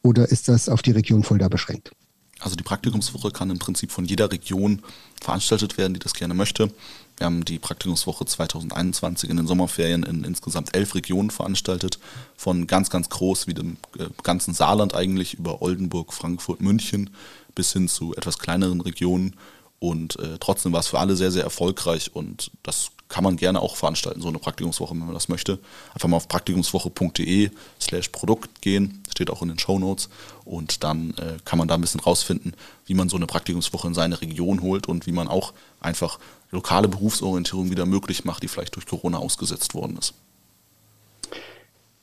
Oder 0.02 0.30
ist 0.30 0.48
das 0.48 0.70
auf 0.70 0.82
die 0.82 0.92
Region 0.92 1.24
Fulda 1.24 1.50
beschränkt? 1.50 1.92
Also 2.40 2.56
die 2.56 2.64
Praktikumswoche 2.64 3.32
kann 3.32 3.50
im 3.50 3.60
Prinzip 3.60 3.92
von 3.92 4.06
jeder 4.06 4.32
Region 4.32 4.82
veranstaltet 5.22 5.78
werden, 5.78 5.94
die 5.94 6.00
das 6.00 6.14
gerne 6.14 6.34
möchte. 6.34 6.70
Wir 7.18 7.26
haben 7.26 7.46
die 7.46 7.60
Praktikumswoche 7.60 8.26
2021 8.26 9.30
in 9.30 9.38
den 9.38 9.48
Sommerferien 9.48 10.04
in 10.04 10.24
insgesamt 10.24 10.76
elf 10.76 10.96
Regionen 10.96 11.30
veranstaltet, 11.30 12.00
von 12.36 12.68
ganz, 12.68 12.90
ganz 12.90 13.10
groß 13.10 13.48
wie 13.48 13.54
dem 13.54 13.78
äh, 13.98 14.06
ganzen 14.24 14.54
Saarland 14.54 14.96
eigentlich 14.96 15.36
über 15.36 15.62
Oldenburg, 15.62 16.14
Frankfurt, 16.14 16.62
München 16.62 17.12
bis 17.56 17.74
hin 17.74 17.88
zu 17.88 18.16
etwas 18.16 18.40
kleineren 18.40 18.82
Regionen. 18.82 19.36
Und 19.80 20.18
äh, 20.20 20.38
trotzdem 20.40 20.72
war 20.72 20.80
es 20.80 20.88
für 20.88 21.00
alle 21.00 21.16
sehr, 21.16 21.32
sehr 21.32 21.44
erfolgreich 21.44 22.16
und 22.16 22.52
das 22.64 22.92
kann 23.10 23.24
man 23.24 23.38
gerne 23.38 23.62
auch 23.62 23.76
veranstalten, 23.76 24.22
so 24.22 24.30
eine 24.30 24.40
Praktikumswoche, 24.40 24.92
wenn 24.92 25.06
man 25.06 25.14
das 25.14 25.30
möchte. 25.30 25.60
Einfach 25.94 26.08
mal 26.08 26.18
auf 26.18 26.28
praktikumswoche.de 26.28 27.52
slash 27.80 28.08
Produkt 28.10 28.62
gehen, 28.62 29.04
steht 29.12 29.30
auch 29.30 29.44
in 29.44 29.50
den 29.50 29.60
Show 29.60 29.78
Notes 29.78 30.10
und 30.46 30.84
dann 30.84 31.12
äh, 31.18 31.38
kann 31.46 31.60
man 31.60 31.68
da 31.68 31.76
ein 31.76 31.82
bisschen 31.82 32.00
rausfinden, 32.00 32.56
wie 32.88 32.96
man 32.96 33.10
so 33.10 33.18
eine 33.18 33.28
Praktikumswoche 33.28 33.88
in 33.88 33.94
seine 33.94 34.20
Region 34.20 34.62
holt 34.62 34.88
und 34.88 35.06
wie 35.06 35.12
man 35.12 35.28
auch 35.28 35.54
einfach 35.80 36.18
lokale 36.54 36.88
Berufsorientierung 36.88 37.70
wieder 37.70 37.86
möglich 37.86 38.24
macht, 38.24 38.44
die 38.44 38.48
vielleicht 38.48 38.76
durch 38.76 38.86
Corona 38.86 39.18
ausgesetzt 39.18 39.74
worden 39.74 39.98
ist. 39.98 40.14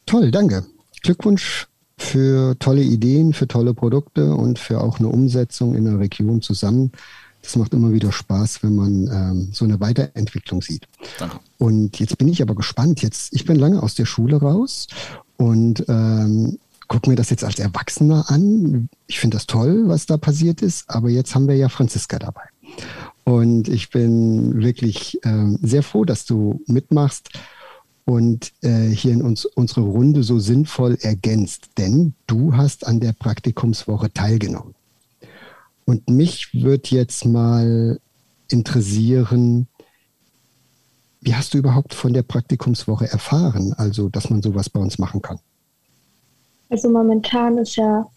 Toll, 0.07 0.31
danke. 0.31 0.67
Glückwunsch 1.03 1.69
für 1.97 2.59
tolle 2.59 2.83
Ideen, 2.83 3.33
für 3.33 3.47
tolle 3.47 3.75
Produkte 3.75 4.35
und 4.35 4.59
für 4.59 4.81
auch 4.81 4.99
eine 4.99 5.09
Umsetzung 5.09 5.75
in 5.75 5.85
der 5.85 5.99
Region 5.99 6.43
zusammen. 6.43 6.93
Das 7.43 7.57
macht 7.57 7.73
immer 7.73 7.93
wieder 7.93 8.13
Spaß, 8.13 8.63
wenn 8.63 8.75
man 8.75 9.09
ähm, 9.09 9.49
so 9.53 9.65
eine 9.65 9.81
Weiterentwicklung 9.81 10.61
sieht. 10.61 10.87
Danke. 11.19 11.39
Und 11.59 11.99
jetzt 11.99 12.19
bin 12.19 12.29
ich 12.29 12.43
aber 12.43 12.55
gespannt. 12.55 13.03
Jetzt, 13.03 13.33
ich 13.33 13.45
bin 13.45 13.57
lange 13.57 13.83
aus 13.83 13.95
der 13.95 14.05
Schule 14.05 14.37
raus 14.37 14.89
und 15.37 15.85
ähm, 15.89 16.59
gucke 16.89 17.09
mir 17.09 17.17
das 17.17 17.31
jetzt 17.31 17.45
als 17.45 17.59
Erwachsener 17.59 18.29
an. 18.29 18.89
Ich 19.07 19.21
finde 19.21 19.37
das 19.37 19.47
toll, 19.47 19.85
was 19.87 20.07
da 20.07 20.17
passiert 20.17 20.61
ist, 20.61 20.91
aber 20.91 21.09
jetzt 21.09 21.35
haben 21.35 21.49
wir 21.49 21.57
ja 21.57 21.69
Franziska 21.69 22.19
dabei. 22.19 22.43
Und 23.31 23.69
ich 23.69 23.91
bin 23.91 24.61
wirklich 24.61 25.25
äh, 25.25 25.57
sehr 25.63 25.85
froh, 25.85 26.05
dass 26.05 26.27
du 26.27 26.61
mitmachst 26.67 27.31
und 28.05 28.53
äh, 28.63 28.89
hier 28.89 29.13
in 29.13 29.23
uns 29.23 29.45
unsere 29.45 29.83
Runde 29.83 30.25
so 30.25 30.41
sinnvoll 30.41 30.99
ergänzt, 31.01 31.69
denn 31.79 32.15
du 32.27 32.57
hast 32.57 32.89
an 32.89 32.99
der 32.99 33.13
Praktikumswoche 33.13 34.13
teilgenommen. 34.13 34.75
Und 35.85 36.11
mich 36.11 36.53
würde 36.55 36.89
jetzt 36.89 37.25
mal 37.25 38.01
interessieren, 38.49 39.69
wie 41.21 41.37
hast 41.37 41.55
du 41.55 41.59
überhaupt 41.59 41.95
von 41.95 42.13
der 42.13 42.25
Praktikumswoche 42.25 43.09
erfahren, 43.09 43.75
also 43.75 44.09
dass 44.09 44.29
man 44.29 44.43
sowas 44.43 44.69
bei 44.69 44.81
uns 44.81 44.99
machen 44.99 45.23
kann? 45.23 45.39
Also 46.69 46.91
momentan 46.91 47.59
ist 47.59 47.77
ja 47.77 48.09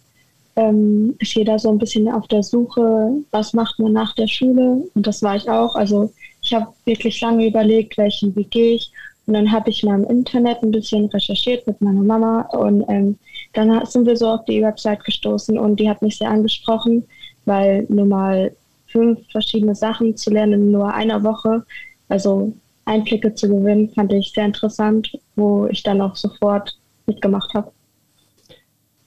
ähm, 0.56 1.16
ist 1.20 1.36
jeder 1.36 1.58
so 1.60 1.70
ein 1.70 1.78
bisschen 1.78 2.10
auf 2.10 2.28
der 2.28 2.44
Suche, 2.44 3.12
was 3.32 3.54
macht 3.54 3.80
man 3.80 3.94
nach 3.94 4.14
der 4.16 4.28
Schule. 4.28 4.84
Und 4.94 5.08
das 5.08 5.22
war 5.22 5.36
ich 5.36 5.50
auch. 5.50 5.76
Also 5.76 6.12
ich 6.42 6.54
habe 6.54 6.68
wirklich 6.86 7.20
lange 7.22 7.48
überlegt, 7.48 7.98
welchen 7.98 8.36
Weg 8.36 8.52
gehe 8.52 8.76
ich. 8.76 8.92
Und 9.26 9.36
dann 9.36 9.52
habe 9.52 9.70
ich 9.70 9.84
mal 9.84 10.02
im 10.02 10.10
Internet 10.10 10.62
ein 10.62 10.72
bisschen 10.72 11.06
recherchiert 11.06 11.66
mit 11.66 11.80
meiner 11.80 12.02
Mama 12.02 12.42
und 12.52 12.84
ähm, 12.90 13.18
dann 13.54 13.86
sind 13.86 14.06
wir 14.06 14.18
so 14.18 14.28
auf 14.28 14.44
die 14.46 14.62
Website 14.62 15.04
gestoßen 15.06 15.58
und 15.58 15.80
die 15.80 15.90
hat 15.90 16.02
mich 16.02 16.18
sehr 16.18 16.30
angesprochen, 16.30 17.06
weil 17.46 17.86
nur 17.88 18.06
mal 18.06 18.52
fünf 18.88 19.20
verschiedene 19.32 19.76
Sachen 19.76 20.18
zu 20.18 20.30
lernen 20.30 20.54
in 20.54 20.72
nur 20.72 20.94
einer 20.94 21.24
Woche, 21.24 21.66
also 22.10 22.54
Einblicke 22.84 23.34
zu 23.34 23.48
gewinnen, 23.48 23.90
fand 23.90 24.12
ich 24.12 24.34
sehr 24.34 24.46
interessant, 24.46 25.18
wo 25.38 25.68
ich 25.68 25.84
dann 25.84 26.02
auch 26.02 26.18
sofort 26.18 26.78
mitgemacht 27.06 27.54
habe. 27.54 27.72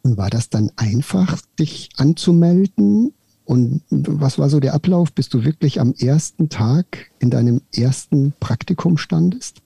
Und 0.07 0.17
war 0.17 0.31
das 0.31 0.51
dann 0.51 0.71
einfach, 0.77 1.41
dich 1.59 1.89
anzumelden? 1.97 3.13
Und 3.45 3.83
was 3.91 4.39
war 4.39 4.49
so 4.49 4.61
der 4.61 4.73
Ablauf, 4.73 5.13
bis 5.13 5.29
du 5.29 5.45
wirklich 5.45 5.81
am 5.81 5.95
ersten 5.99 6.49
Tag 6.49 7.11
in 7.19 7.31
deinem 7.31 7.61
ersten 7.75 8.33
Praktikum 8.39 8.99
standest? 8.99 9.63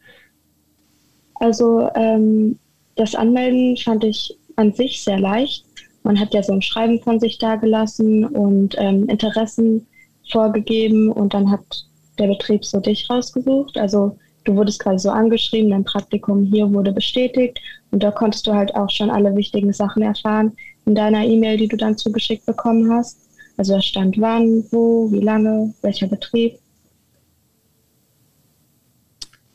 Also 1.34 1.90
ähm, 1.94 2.58
das 2.96 3.14
Anmelden 3.14 3.76
fand 3.76 4.02
ich 4.04 4.34
an 4.56 4.72
sich 4.72 5.04
sehr 5.04 5.20
leicht. 5.20 5.66
Man 6.04 6.18
hat 6.18 6.32
ja 6.32 6.42
so 6.42 6.54
ein 6.54 6.62
Schreiben 6.62 7.02
von 7.02 7.20
sich 7.20 7.36
dagelassen 7.36 8.24
und 8.24 8.76
ähm, 8.78 9.10
Interessen 9.10 9.86
vorgegeben 10.30 11.12
und 11.12 11.34
dann 11.34 11.50
hat 11.50 11.84
der 12.18 12.28
Betrieb 12.28 12.64
so 12.64 12.80
dich 12.80 13.10
rausgesucht. 13.10 13.76
Also 13.76 14.16
du 14.44 14.56
wurdest 14.56 14.80
quasi 14.80 15.04
so 15.04 15.10
angeschrieben, 15.10 15.70
dein 15.70 15.84
Praktikum 15.84 16.44
hier 16.44 16.70
wurde 16.72 16.92
bestätigt 16.92 17.60
und 17.90 18.02
da 18.02 18.10
konntest 18.10 18.46
du 18.46 18.52
halt 18.52 18.74
auch 18.74 18.90
schon 18.90 19.10
alle 19.10 19.34
wichtigen 19.36 19.72
Sachen 19.72 20.02
erfahren 20.02 20.52
in 20.86 20.94
deiner 20.94 21.24
E-Mail, 21.24 21.56
die 21.56 21.68
du 21.68 21.76
dann 21.76 21.96
zugeschickt 21.96 22.46
bekommen 22.46 22.90
hast. 22.92 23.18
Also 23.56 23.74
da 23.74 23.82
stand 23.82 24.18
wann, 24.18 24.64
wo, 24.70 25.10
wie 25.12 25.20
lange, 25.20 25.74
welcher 25.82 26.06
Betrieb. 26.06 26.58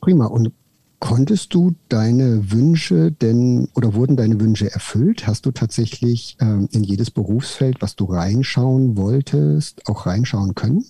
Prima. 0.00 0.26
Und 0.26 0.52
konntest 1.00 1.52
du 1.52 1.74
deine 1.88 2.52
Wünsche 2.52 3.10
denn 3.10 3.68
oder 3.74 3.94
wurden 3.94 4.16
deine 4.16 4.40
Wünsche 4.40 4.72
erfüllt? 4.72 5.26
Hast 5.26 5.46
du 5.46 5.50
tatsächlich 5.50 6.36
ähm, 6.40 6.68
in 6.70 6.84
jedes 6.84 7.10
Berufsfeld, 7.10 7.82
was 7.82 7.96
du 7.96 8.04
reinschauen 8.04 8.96
wolltest, 8.96 9.88
auch 9.88 10.06
reinschauen 10.06 10.54
können? 10.54 10.84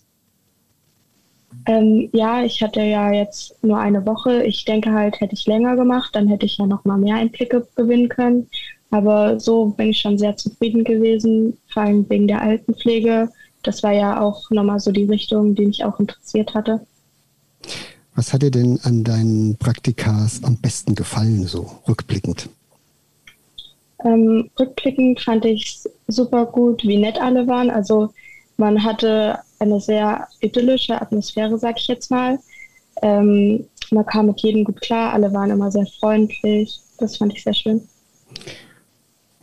Ähm, 1.66 2.08
ja, 2.12 2.44
ich 2.44 2.62
hatte 2.62 2.80
ja 2.80 3.12
jetzt 3.12 3.62
nur 3.64 3.78
eine 3.78 4.04
Woche. 4.06 4.44
Ich 4.44 4.64
denke 4.64 4.92
halt, 4.92 5.20
hätte 5.20 5.34
ich 5.34 5.46
länger 5.46 5.76
gemacht, 5.76 6.14
dann 6.14 6.28
hätte 6.28 6.46
ich 6.46 6.58
ja 6.58 6.66
noch 6.66 6.84
mal 6.84 6.98
mehr 6.98 7.16
Einblicke 7.16 7.66
gewinnen 7.74 8.08
können. 8.08 8.48
Aber 8.90 9.40
so 9.40 9.66
bin 9.66 9.90
ich 9.90 9.98
schon 9.98 10.18
sehr 10.18 10.36
zufrieden 10.36 10.84
gewesen, 10.84 11.56
vor 11.68 11.82
allem 11.82 12.08
wegen 12.08 12.28
der 12.28 12.42
Altenpflege. 12.42 13.30
Das 13.62 13.82
war 13.82 13.92
ja 13.92 14.20
auch 14.20 14.48
nochmal 14.50 14.78
so 14.78 14.92
die 14.92 15.04
Richtung, 15.04 15.54
die 15.54 15.66
mich 15.66 15.84
auch 15.84 15.98
interessiert 15.98 16.54
hatte. 16.54 16.86
Was 18.14 18.32
hat 18.32 18.42
dir 18.42 18.50
denn 18.50 18.78
an 18.82 19.02
deinen 19.02 19.56
Praktikas 19.56 20.42
am 20.44 20.56
besten 20.56 20.94
gefallen, 20.94 21.46
so 21.46 21.70
rückblickend? 21.88 22.48
Ähm, 24.04 24.48
rückblickend 24.58 25.20
fand 25.20 25.44
ich 25.44 25.80
super 26.06 26.46
gut, 26.46 26.82
wie 26.84 26.96
nett 26.96 27.20
alle 27.20 27.46
waren. 27.46 27.70
Also 27.70 28.10
man 28.56 28.82
hatte 28.82 29.38
eine 29.58 29.80
sehr 29.80 30.28
idyllische 30.40 31.00
Atmosphäre, 31.00 31.58
sag 31.58 31.78
ich 31.78 31.88
jetzt 31.88 32.10
mal. 32.10 32.38
Ähm, 33.02 33.66
man 33.90 34.06
kam 34.06 34.26
mit 34.26 34.40
jedem 34.40 34.64
gut 34.64 34.80
klar, 34.80 35.12
alle 35.12 35.32
waren 35.32 35.50
immer 35.50 35.70
sehr 35.70 35.86
freundlich. 36.00 36.80
Das 36.98 37.16
fand 37.16 37.34
ich 37.34 37.42
sehr 37.42 37.54
schön. 37.54 37.82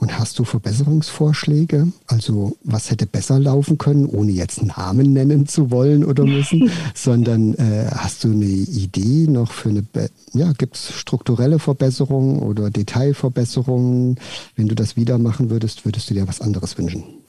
Und 0.03 0.19
hast 0.19 0.37
du 0.37 0.43
Verbesserungsvorschläge? 0.43 1.87
Also 2.07 2.57
was 2.63 2.91
hätte 2.91 3.05
besser 3.05 3.39
laufen 3.39 3.77
können, 3.77 4.05
ohne 4.05 4.31
jetzt 4.31 4.61
Namen 4.61 5.13
nennen 5.13 5.47
zu 5.47 5.71
wollen 5.71 6.03
oder 6.03 6.25
müssen, 6.25 6.69
sondern 6.93 7.53
äh, 7.53 7.89
hast 7.89 8.25
du 8.25 8.31
eine 8.31 8.43
Idee 8.43 9.27
noch 9.29 9.53
für 9.53 9.69
eine, 9.69 9.81
Be 9.81 10.09
ja, 10.33 10.51
gibt 10.51 10.75
es 10.75 10.91
strukturelle 10.91 11.57
Verbesserungen 11.57 12.39
oder 12.39 12.69
Detailverbesserungen? 12.69 14.19
Wenn 14.57 14.67
du 14.67 14.75
das 14.75 14.97
wieder 14.97 15.17
machen 15.19 15.49
würdest, 15.49 15.85
würdest 15.85 16.09
du 16.09 16.15
dir 16.15 16.27
was 16.27 16.41
anderes 16.41 16.77
wünschen? 16.77 17.22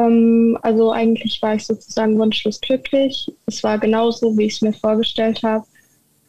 Ähm, 0.00 0.58
also 0.62 0.92
eigentlich 0.92 1.40
war 1.42 1.54
ich 1.54 1.66
sozusagen 1.66 2.18
wunschlos 2.18 2.60
glücklich. 2.60 3.30
Es 3.46 3.62
war 3.62 3.78
genauso, 3.78 4.36
wie 4.38 4.44
ich 4.44 4.54
es 4.54 4.62
mir 4.62 4.72
vorgestellt 4.72 5.42
habe. 5.42 5.64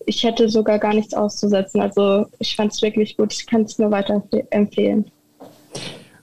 Ich 0.06 0.24
hätte 0.24 0.50
sogar 0.50 0.80
gar 0.80 0.94
nichts 0.94 1.14
auszusetzen. 1.14 1.80
Also 1.80 2.26
ich 2.40 2.56
fand 2.56 2.74
es 2.74 2.82
wirklich 2.82 3.18
gut. 3.18 3.34
Ich 3.34 3.46
kann 3.46 3.62
es 3.62 3.78
nur 3.78 3.92
weiter 3.92 4.24
empfehlen. 4.50 5.06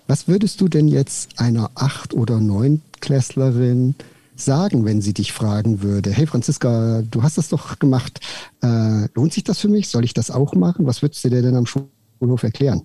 Was 0.06 0.26
würdest 0.26 0.60
du 0.60 0.68
denn 0.68 0.88
jetzt 0.88 1.38
einer 1.38 1.70
Acht- 1.74 2.14
oder 2.14 2.40
Neunklässlerin 2.40 3.94
sagen, 4.34 4.84
wenn 4.84 5.00
sie 5.00 5.14
dich 5.14 5.32
fragen 5.32 5.82
würde, 5.82 6.10
hey 6.10 6.26
Franziska, 6.26 7.02
du 7.02 7.22
hast 7.22 7.38
das 7.38 7.48
doch 7.48 7.78
gemacht, 7.78 8.20
äh, 8.62 9.08
lohnt 9.14 9.32
sich 9.32 9.44
das 9.44 9.58
für 9.58 9.68
mich? 9.68 9.88
Soll 9.88 10.04
ich 10.04 10.14
das 10.14 10.30
auch 10.30 10.54
machen? 10.54 10.86
Was 10.86 11.02
würdest 11.02 11.24
du 11.24 11.30
dir 11.30 11.42
denn 11.42 11.56
am 11.56 11.66
Schulhof 11.66 12.42
erklären? 12.42 12.82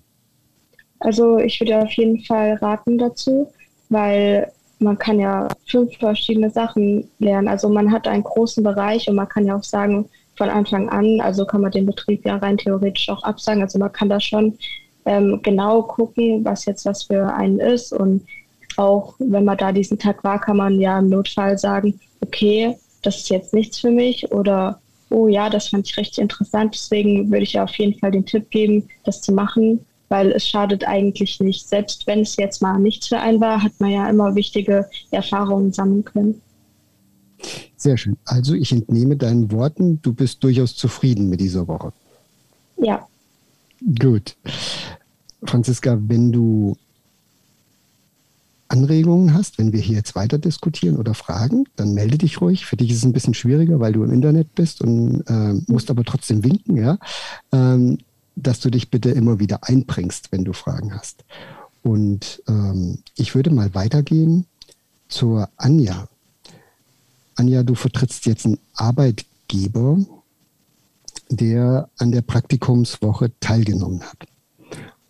Also 1.00 1.38
ich 1.38 1.60
würde 1.60 1.82
auf 1.82 1.92
jeden 1.92 2.24
Fall 2.24 2.54
raten 2.54 2.98
dazu, 2.98 3.50
weil 3.94 4.52
man 4.78 4.98
kann 4.98 5.18
ja 5.18 5.48
fünf 5.66 5.96
verschiedene 5.96 6.50
Sachen 6.50 7.08
lernen. 7.18 7.48
Also 7.48 7.68
man 7.68 7.90
hat 7.90 8.06
einen 8.06 8.22
großen 8.22 8.62
Bereich 8.62 9.08
und 9.08 9.16
man 9.16 9.28
kann 9.28 9.46
ja 9.46 9.56
auch 9.56 9.64
sagen, 9.64 10.08
von 10.36 10.50
Anfang 10.50 10.88
an, 10.88 11.20
also 11.20 11.44
kann 11.46 11.60
man 11.60 11.70
den 11.70 11.86
Betrieb 11.86 12.26
ja 12.26 12.36
rein 12.36 12.58
theoretisch 12.58 13.08
auch 13.08 13.22
absagen. 13.22 13.62
Also 13.62 13.78
man 13.78 13.92
kann 13.92 14.08
da 14.08 14.20
schon 14.20 14.58
ähm, 15.06 15.40
genau 15.42 15.82
gucken, 15.82 16.44
was 16.44 16.64
jetzt 16.64 16.84
was 16.86 17.04
für 17.04 17.32
einen 17.32 17.60
ist. 17.60 17.92
Und 17.92 18.22
auch 18.76 19.14
wenn 19.18 19.44
man 19.44 19.56
da 19.56 19.72
diesen 19.72 19.98
Tag 19.98 20.24
war, 20.24 20.40
kann 20.40 20.56
man 20.56 20.80
ja 20.80 20.98
im 20.98 21.08
Notfall 21.08 21.56
sagen, 21.56 21.98
okay, 22.20 22.76
das 23.02 23.18
ist 23.18 23.30
jetzt 23.30 23.54
nichts 23.54 23.78
für 23.78 23.90
mich 23.90 24.30
oder 24.32 24.80
oh 25.10 25.28
ja, 25.28 25.48
das 25.48 25.68
fand 25.68 25.88
ich 25.88 25.96
richtig 25.96 26.18
interessant. 26.18 26.74
Deswegen 26.74 27.30
würde 27.30 27.44
ich 27.44 27.52
ja 27.52 27.64
auf 27.64 27.74
jeden 27.76 27.98
Fall 27.98 28.10
den 28.10 28.26
Tipp 28.26 28.50
geben, 28.50 28.88
das 29.04 29.20
zu 29.20 29.32
machen 29.32 29.86
weil 30.08 30.32
es 30.32 30.46
schadet 30.46 30.86
eigentlich 30.86 31.40
nicht. 31.40 31.68
Selbst 31.68 32.06
wenn 32.06 32.20
es 32.20 32.36
jetzt 32.36 32.62
mal 32.62 32.78
nichts 32.78 33.08
für 33.08 33.18
einen 33.18 33.40
war, 33.40 33.62
hat 33.62 33.72
man 33.78 33.90
ja 33.90 34.08
immer 34.08 34.34
wichtige 34.34 34.88
Erfahrungen 35.10 35.72
sammeln 35.72 36.04
können. 36.04 36.40
Sehr 37.76 37.96
schön. 37.96 38.16
Also 38.24 38.54
ich 38.54 38.72
entnehme 38.72 39.16
deinen 39.16 39.50
Worten, 39.50 40.00
du 40.02 40.12
bist 40.12 40.42
durchaus 40.42 40.76
zufrieden 40.76 41.28
mit 41.28 41.40
dieser 41.40 41.68
Woche. 41.68 41.92
Ja. 42.78 43.06
Gut. 43.98 44.36
Franziska, 45.44 45.98
wenn 46.00 46.32
du 46.32 46.76
Anregungen 48.68 49.34
hast, 49.34 49.58
wenn 49.58 49.72
wir 49.72 49.80
hier 49.80 49.96
jetzt 49.96 50.14
weiter 50.14 50.38
diskutieren 50.38 50.96
oder 50.96 51.14
fragen, 51.14 51.64
dann 51.76 51.92
melde 51.94 52.18
dich 52.18 52.40
ruhig. 52.40 52.64
Für 52.66 52.76
dich 52.76 52.90
ist 52.90 52.98
es 52.98 53.04
ein 53.04 53.12
bisschen 53.12 53.34
schwieriger, 53.34 53.78
weil 53.78 53.92
du 53.92 54.02
im 54.02 54.12
Internet 54.12 54.54
bist 54.54 54.80
und 54.80 55.22
äh, 55.28 55.54
musst 55.70 55.90
aber 55.90 56.04
trotzdem 56.04 56.42
winken, 56.42 56.76
ja. 56.76 56.98
Ähm, 57.52 57.98
dass 58.36 58.60
du 58.60 58.70
dich 58.70 58.90
bitte 58.90 59.10
immer 59.10 59.38
wieder 59.38 59.64
einbringst, 59.64 60.32
wenn 60.32 60.44
du 60.44 60.52
Fragen 60.52 60.94
hast. 60.94 61.24
Und 61.82 62.42
ähm, 62.48 62.98
ich 63.16 63.34
würde 63.34 63.50
mal 63.50 63.74
weitergehen 63.74 64.46
zur 65.08 65.48
Anja. 65.56 66.08
Anja, 67.36 67.62
du 67.62 67.74
vertrittst 67.74 68.26
jetzt 68.26 68.46
einen 68.46 68.58
Arbeitgeber, 68.74 69.98
der 71.28 71.88
an 71.98 72.12
der 72.12 72.22
Praktikumswoche 72.22 73.32
teilgenommen 73.40 74.02
hat. 74.02 74.26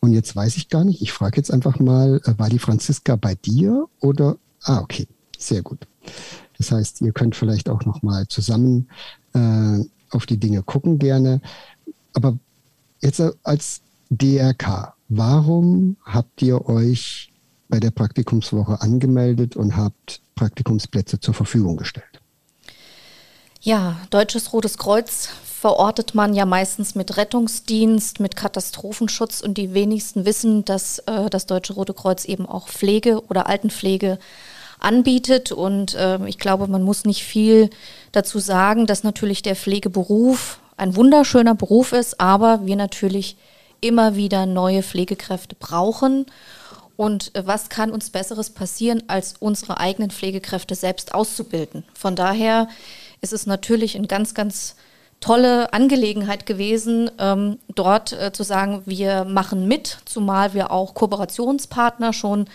Und 0.01 0.13
jetzt 0.13 0.35
weiß 0.37 0.57
ich 0.57 0.69
gar 0.69 0.85
nicht, 0.85 1.01
ich 1.01 1.13
frage 1.13 1.37
jetzt 1.39 1.51
einfach 1.51 1.79
mal, 1.79 2.21
äh, 2.25 2.39
war 2.39 2.51
die 2.51 2.59
Franziska 2.59 3.17
bei 3.17 3.35
dir 3.35 3.87
oder? 4.01 4.37
Ah, 4.63 4.81
okay, 4.81 5.07
sehr 5.39 5.63
gut. 5.63 5.87
Das 6.59 6.71
heißt, 6.71 7.01
ihr 7.01 7.13
könnt 7.13 7.37
vielleicht 7.37 7.69
auch 7.69 7.85
noch 7.85 8.03
mal 8.03 8.27
zusammen 8.29 8.89
äh, 9.33 9.81
auf 10.11 10.27
die 10.27 10.39
Dinge 10.39 10.63
gucken 10.63 10.99
gerne. 10.99 11.41
Aber 12.13 12.39
Jetzt 13.05 13.23
als 13.43 13.83
DRK, 14.09 14.95
warum 15.11 15.99
habt 16.07 16.41
ihr 16.41 16.67
euch 16.71 17.31
bei 17.69 17.79
der 17.79 17.91
Praktikumswoche 17.91 18.81
angemeldet 18.81 19.57
und 19.57 19.77
habt 19.77 20.23
Praktikumsplätze 20.35 21.21
zur 21.21 21.35
Verfügung 21.35 21.77
gestellt? 21.77 22.23
Ja, 23.61 23.99
Deutsches 24.09 24.55
Rotes 24.55 24.79
Kreuz 24.79 25.29
verortet 25.45 26.15
man 26.15 26.33
ja 26.33 26.47
meistens 26.47 26.95
mit 26.95 27.19
Rettungsdienst, 27.19 28.21
mit 28.21 28.37
Katastrophenschutz 28.37 29.43
und 29.43 29.59
die 29.59 29.75
wenigsten 29.75 30.25
wissen, 30.25 30.65
dass 30.65 31.01
äh, 31.01 31.29
das 31.29 31.45
Deutsche 31.45 31.75
Rote 31.75 31.93
Kreuz 31.93 32.25
eben 32.25 32.47
auch 32.47 32.69
Pflege 32.69 33.23
oder 33.29 33.47
Altenpflege 33.47 34.19
anbietet. 34.79 35.53
Und 35.53 35.95
äh, 35.95 36.27
ich 36.27 36.39
glaube, 36.39 36.69
man 36.69 36.83
muss 36.83 37.05
nicht 37.05 37.23
viel 37.25 37.69
dazu 38.13 38.39
sagen, 38.39 38.87
dass 38.87 39.05
natürlich 39.05 39.43
der 39.43 39.57
Pflegeberuf 39.57 40.59
ein 40.77 40.97
wunderschöner 40.97 41.55
Beruf 41.55 41.93
ist, 41.93 42.21
aber 42.21 42.67
wir 42.67 42.77
natürlich 42.77 43.37
immer 43.81 44.17
wieder 44.17 44.47
neue 44.47 44.83
Pflegekräfte 44.83 45.57
brauchen. 45.59 46.27
Und 46.97 47.35
äh, 47.35 47.47
was 47.47 47.69
kann 47.69 47.91
uns 47.91 48.11
Besseres 48.11 48.51
passieren, 48.51 49.03
als 49.09 49.35
unsere 49.41 49.79
eigenen 49.79 50.11
Pflegekräfte 50.11 50.75
selbst 50.75 51.15
auszubilden? 51.15 51.85
Von 51.95 52.17
daher 52.17 52.69
ist 53.21 53.33
es 53.33 53.47
natürlich 53.47 53.97
eine 53.97 54.07
ganz, 54.07 54.35
ganz 54.35 54.77
tolle 55.21 55.73
Angelegenheit 55.73 56.45
gewesen, 56.45 57.11
ähm, 57.19 57.59
dort 57.75 58.13
äh, 58.13 58.33
zu 58.33 58.43
sagen, 58.43 58.83
wir 58.85 59.25
machen 59.25 59.67
mit, 59.67 59.99
zumal 60.05 60.55
wir 60.55 60.71
auch 60.71 60.95
Kooperationspartner 60.95 62.13
schon 62.13 62.47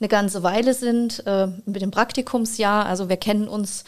eine 0.00 0.08
ganze 0.08 0.42
Weile 0.42 0.74
sind 0.74 1.26
äh, 1.26 1.48
mit 1.64 1.82
dem 1.82 1.90
Praktikumsjahr. 1.90 2.86
Also 2.86 3.08
wir 3.08 3.16
kennen 3.16 3.48
uns 3.48 3.84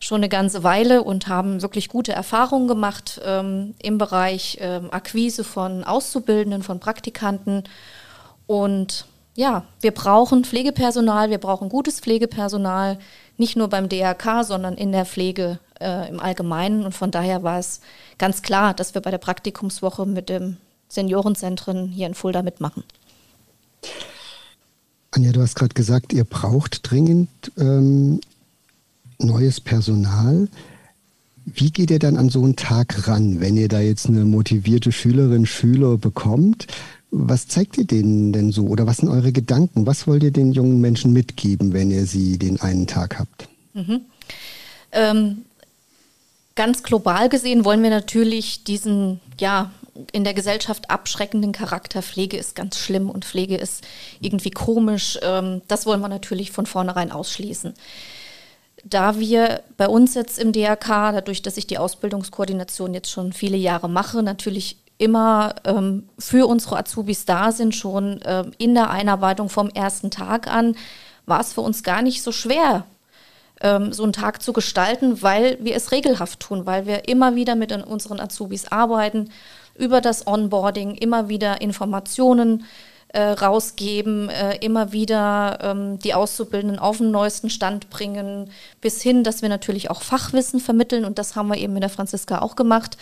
schon 0.00 0.16
eine 0.16 0.30
ganze 0.30 0.64
Weile 0.64 1.04
und 1.04 1.28
haben 1.28 1.62
wirklich 1.62 1.88
gute 1.88 2.12
Erfahrungen 2.12 2.66
gemacht 2.66 3.20
ähm, 3.24 3.74
im 3.82 3.98
Bereich 3.98 4.58
ähm, 4.60 4.88
Akquise 4.90 5.44
von 5.44 5.84
Auszubildenden, 5.84 6.62
von 6.62 6.80
Praktikanten. 6.80 7.64
Und 8.46 9.04
ja, 9.36 9.64
wir 9.80 9.92
brauchen 9.92 10.44
Pflegepersonal, 10.44 11.30
wir 11.30 11.38
brauchen 11.38 11.68
gutes 11.68 12.00
Pflegepersonal, 12.00 12.98
nicht 13.36 13.56
nur 13.56 13.68
beim 13.68 13.88
DRK, 13.88 14.42
sondern 14.42 14.74
in 14.74 14.90
der 14.90 15.04
Pflege 15.04 15.58
äh, 15.80 16.08
im 16.08 16.18
Allgemeinen. 16.18 16.84
Und 16.84 16.94
von 16.94 17.10
daher 17.10 17.42
war 17.42 17.58
es 17.58 17.80
ganz 18.18 18.42
klar, 18.42 18.72
dass 18.72 18.94
wir 18.94 19.02
bei 19.02 19.10
der 19.10 19.18
Praktikumswoche 19.18 20.06
mit 20.06 20.30
dem 20.30 20.56
Seniorenzentren 20.88 21.88
hier 21.88 22.06
in 22.06 22.14
Fulda 22.14 22.42
mitmachen. 22.42 22.84
Anja, 25.12 25.32
du 25.32 25.42
hast 25.42 25.56
gerade 25.56 25.74
gesagt, 25.74 26.12
ihr 26.12 26.24
braucht 26.24 26.90
dringend 26.90 27.28
ähm, 27.58 28.20
neues 29.24 29.60
Personal. 29.60 30.48
Wie 31.44 31.70
geht 31.70 31.90
ihr 31.90 31.98
dann 31.98 32.16
an 32.16 32.28
so 32.28 32.42
einen 32.42 32.56
Tag 32.56 33.08
ran, 33.08 33.40
wenn 33.40 33.56
ihr 33.56 33.68
da 33.68 33.80
jetzt 33.80 34.06
eine 34.06 34.24
motivierte 34.24 34.92
Schülerin, 34.92 35.46
Schüler 35.46 35.96
bekommt? 35.96 36.66
Was 37.10 37.48
zeigt 37.48 37.76
ihr 37.78 37.86
denen 37.86 38.32
denn 38.32 38.52
so 38.52 38.66
oder 38.66 38.86
was 38.86 38.98
sind 38.98 39.08
eure 39.08 39.32
Gedanken? 39.32 39.86
Was 39.86 40.06
wollt 40.06 40.22
ihr 40.22 40.30
den 40.30 40.52
jungen 40.52 40.80
Menschen 40.80 41.12
mitgeben, 41.12 41.72
wenn 41.72 41.90
ihr 41.90 42.06
sie 42.06 42.38
den 42.38 42.60
einen 42.60 42.86
Tag 42.86 43.18
habt? 43.18 43.48
Mhm. 43.74 44.02
Ähm, 44.92 45.38
ganz 46.54 46.82
global 46.82 47.28
gesehen 47.28 47.64
wollen 47.64 47.82
wir 47.82 47.90
natürlich 47.90 48.64
diesen, 48.64 49.20
ja, 49.38 49.72
in 50.12 50.24
der 50.24 50.34
Gesellschaft 50.34 50.88
abschreckenden 50.88 51.52
Charakter. 51.52 52.02
Pflege 52.02 52.36
ist 52.36 52.54
ganz 52.54 52.78
schlimm 52.78 53.10
und 53.10 53.24
Pflege 53.24 53.56
ist 53.56 53.82
irgendwie 54.20 54.50
komisch. 54.50 55.18
Ähm, 55.22 55.62
das 55.68 55.86
wollen 55.86 56.00
wir 56.00 56.08
natürlich 56.08 56.52
von 56.52 56.66
vornherein 56.66 57.10
ausschließen. 57.10 57.74
Da 58.84 59.18
wir 59.18 59.62
bei 59.76 59.88
uns 59.88 60.14
jetzt 60.14 60.38
im 60.38 60.52
DRK, 60.52 61.12
dadurch, 61.12 61.42
dass 61.42 61.56
ich 61.56 61.66
die 61.66 61.78
Ausbildungskoordination 61.78 62.94
jetzt 62.94 63.10
schon 63.10 63.32
viele 63.32 63.56
Jahre 63.56 63.88
mache, 63.88 64.22
natürlich 64.22 64.78
immer 64.98 65.54
ähm, 65.64 66.08
für 66.18 66.46
unsere 66.46 66.78
Azubis 66.78 67.24
da 67.24 67.52
sind, 67.52 67.74
schon 67.74 68.20
äh, 68.22 68.44
in 68.58 68.74
der 68.74 68.90
Einarbeitung 68.90 69.48
vom 69.48 69.70
ersten 69.70 70.10
Tag 70.10 70.46
an, 70.46 70.76
war 71.26 71.40
es 71.40 71.52
für 71.52 71.62
uns 71.62 71.82
gar 71.82 72.02
nicht 72.02 72.22
so 72.22 72.32
schwer, 72.32 72.84
ähm, 73.62 73.92
so 73.92 74.02
einen 74.02 74.12
Tag 74.12 74.42
zu 74.42 74.52
gestalten, 74.52 75.22
weil 75.22 75.58
wir 75.60 75.74
es 75.74 75.92
regelhaft 75.92 76.40
tun, 76.40 76.66
weil 76.66 76.86
wir 76.86 77.08
immer 77.08 77.34
wieder 77.34 77.54
mit 77.54 77.72
unseren 77.72 78.20
Azubis 78.20 78.70
arbeiten, 78.70 79.30
über 79.74 80.00
das 80.00 80.26
Onboarding, 80.26 80.94
immer 80.94 81.28
wieder 81.28 81.60
Informationen 81.62 82.64
äh, 83.12 83.22
rausgeben, 83.22 84.28
äh, 84.28 84.56
immer 84.60 84.92
wieder 84.92 85.58
ähm, 85.62 85.98
die 85.98 86.14
Auszubildenden 86.14 86.78
auf 86.78 86.98
den 86.98 87.10
neuesten 87.10 87.50
Stand 87.50 87.90
bringen, 87.90 88.50
bis 88.80 89.02
hin, 89.02 89.24
dass 89.24 89.42
wir 89.42 89.48
natürlich 89.48 89.90
auch 89.90 90.02
Fachwissen 90.02 90.60
vermitteln 90.60 91.04
und 91.04 91.18
das 91.18 91.34
haben 91.34 91.48
wir 91.48 91.56
eben 91.56 91.72
mit 91.72 91.82
der 91.82 91.90
Franziska 91.90 92.40
auch 92.40 92.54
gemacht. 92.54 92.96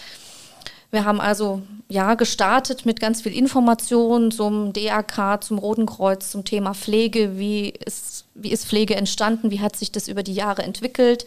Wir 0.91 1.05
haben 1.05 1.21
also 1.21 1.61
ja 1.89 2.15
gestartet 2.15 2.87
mit 2.87 3.01
ganz 3.01 3.21
viel 3.21 3.37
Informationen 3.37 4.31
zum 4.31 4.73
DAK, 4.73 5.45
zum 5.45 5.59
Roten 5.59 5.85
Kreuz, 5.85 6.31
zum 6.31 6.47
Thema 6.47 6.73
Pflege. 6.73 7.39
Wie 7.39 7.69
ist, 7.69 8.25
wie 8.35 8.51
ist 8.51 8.67
Pflege 8.67 8.97
entstanden? 8.97 9.51
Wie 9.51 9.61
hat 9.61 9.77
sich 9.77 9.93
das 9.93 10.09
über 10.09 10.23
die 10.23 10.33
Jahre 10.33 10.63
entwickelt? 10.63 11.27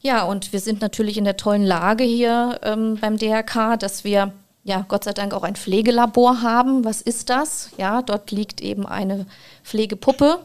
Ja, 0.00 0.24
und 0.24 0.52
wir 0.52 0.58
sind 0.60 0.80
natürlich 0.80 1.16
in 1.16 1.24
der 1.24 1.36
tollen 1.36 1.64
Lage 1.64 2.02
hier 2.02 2.58
ähm, 2.64 2.98
beim 3.00 3.18
DRK, 3.18 3.76
dass 3.78 4.02
wir 4.02 4.32
ja, 4.66 4.84
Gott 4.88 5.04
sei 5.04 5.12
Dank 5.12 5.32
auch 5.32 5.44
ein 5.44 5.54
Pflegelabor 5.54 6.42
haben. 6.42 6.84
Was 6.84 7.00
ist 7.00 7.30
das? 7.30 7.70
Ja, 7.78 8.02
dort 8.02 8.32
liegt 8.32 8.60
eben 8.60 8.84
eine 8.84 9.26
Pflegepuppe, 9.62 10.40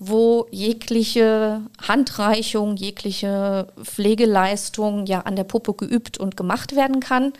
wo 0.00 0.48
jegliche 0.50 1.60
Handreichung, 1.80 2.74
jegliche 2.74 3.68
Pflegeleistung 3.80 5.06
ja 5.06 5.20
an 5.20 5.36
der 5.36 5.44
Puppe 5.44 5.72
geübt 5.72 6.18
und 6.18 6.36
gemacht 6.36 6.74
werden 6.74 6.98
kann, 6.98 7.32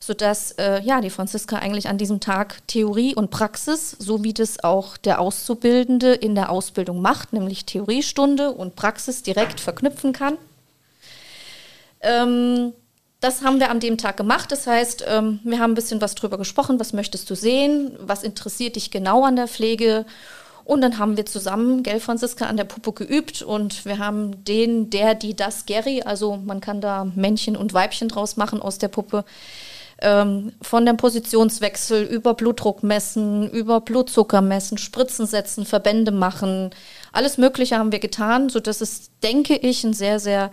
sodass 0.00 0.50
äh, 0.58 0.82
ja, 0.82 1.00
die 1.00 1.10
Franziska 1.10 1.56
eigentlich 1.56 1.88
an 1.88 1.98
diesem 1.98 2.18
Tag 2.18 2.66
Theorie 2.66 3.14
und 3.14 3.30
Praxis, 3.30 3.92
so 3.92 4.24
wie 4.24 4.34
das 4.34 4.64
auch 4.64 4.96
der 4.96 5.20
Auszubildende 5.20 6.14
in 6.14 6.34
der 6.34 6.50
Ausbildung 6.50 7.00
macht, 7.00 7.32
nämlich 7.32 7.64
Theoriestunde 7.64 8.50
und 8.50 8.74
Praxis 8.74 9.22
direkt 9.22 9.60
verknüpfen 9.60 10.12
kann. 10.12 10.36
Ähm, 12.00 12.72
das 13.24 13.42
haben 13.42 13.58
wir 13.58 13.70
an 13.70 13.80
dem 13.80 13.96
Tag 13.96 14.18
gemacht. 14.18 14.52
Das 14.52 14.66
heißt, 14.66 15.06
ähm, 15.08 15.40
wir 15.44 15.58
haben 15.58 15.72
ein 15.72 15.74
bisschen 15.74 16.02
was 16.02 16.14
drüber 16.14 16.36
gesprochen. 16.36 16.78
Was 16.78 16.92
möchtest 16.92 17.30
du 17.30 17.34
sehen? 17.34 17.96
Was 17.98 18.22
interessiert 18.22 18.76
dich 18.76 18.90
genau 18.90 19.24
an 19.24 19.36
der 19.36 19.48
Pflege? 19.48 20.04
Und 20.64 20.82
dann 20.82 20.98
haben 20.98 21.16
wir 21.16 21.24
zusammen, 21.24 21.82
gell, 21.82 22.00
Franziska, 22.00 22.46
an 22.46 22.58
der 22.58 22.64
Puppe 22.64 22.92
geübt 22.92 23.40
und 23.42 23.84
wir 23.86 23.98
haben 23.98 24.44
den, 24.44 24.90
der, 24.90 25.14
die, 25.14 25.34
das, 25.34 25.66
Gary, 25.66 26.02
also 26.02 26.36
man 26.36 26.60
kann 26.60 26.80
da 26.80 27.06
Männchen 27.14 27.54
und 27.54 27.74
Weibchen 27.74 28.08
draus 28.08 28.38
machen 28.38 28.62
aus 28.62 28.78
der 28.78 28.88
Puppe, 28.88 29.26
ähm, 30.00 30.52
von 30.62 30.86
dem 30.86 30.96
Positionswechsel 30.96 32.04
über 32.04 32.32
Blutdruck 32.32 32.82
messen, 32.82 33.50
über 33.50 33.82
Blutzucker 33.82 34.40
messen, 34.40 34.78
Spritzen 34.78 35.26
setzen, 35.26 35.66
Verbände 35.66 36.12
machen, 36.12 36.70
alles 37.12 37.36
Mögliche 37.36 37.76
haben 37.76 37.92
wir 37.92 38.00
getan, 38.00 38.48
sodass 38.48 38.80
es, 38.80 39.10
denke 39.22 39.56
ich, 39.56 39.84
ein 39.84 39.92
sehr, 39.92 40.18
sehr 40.18 40.50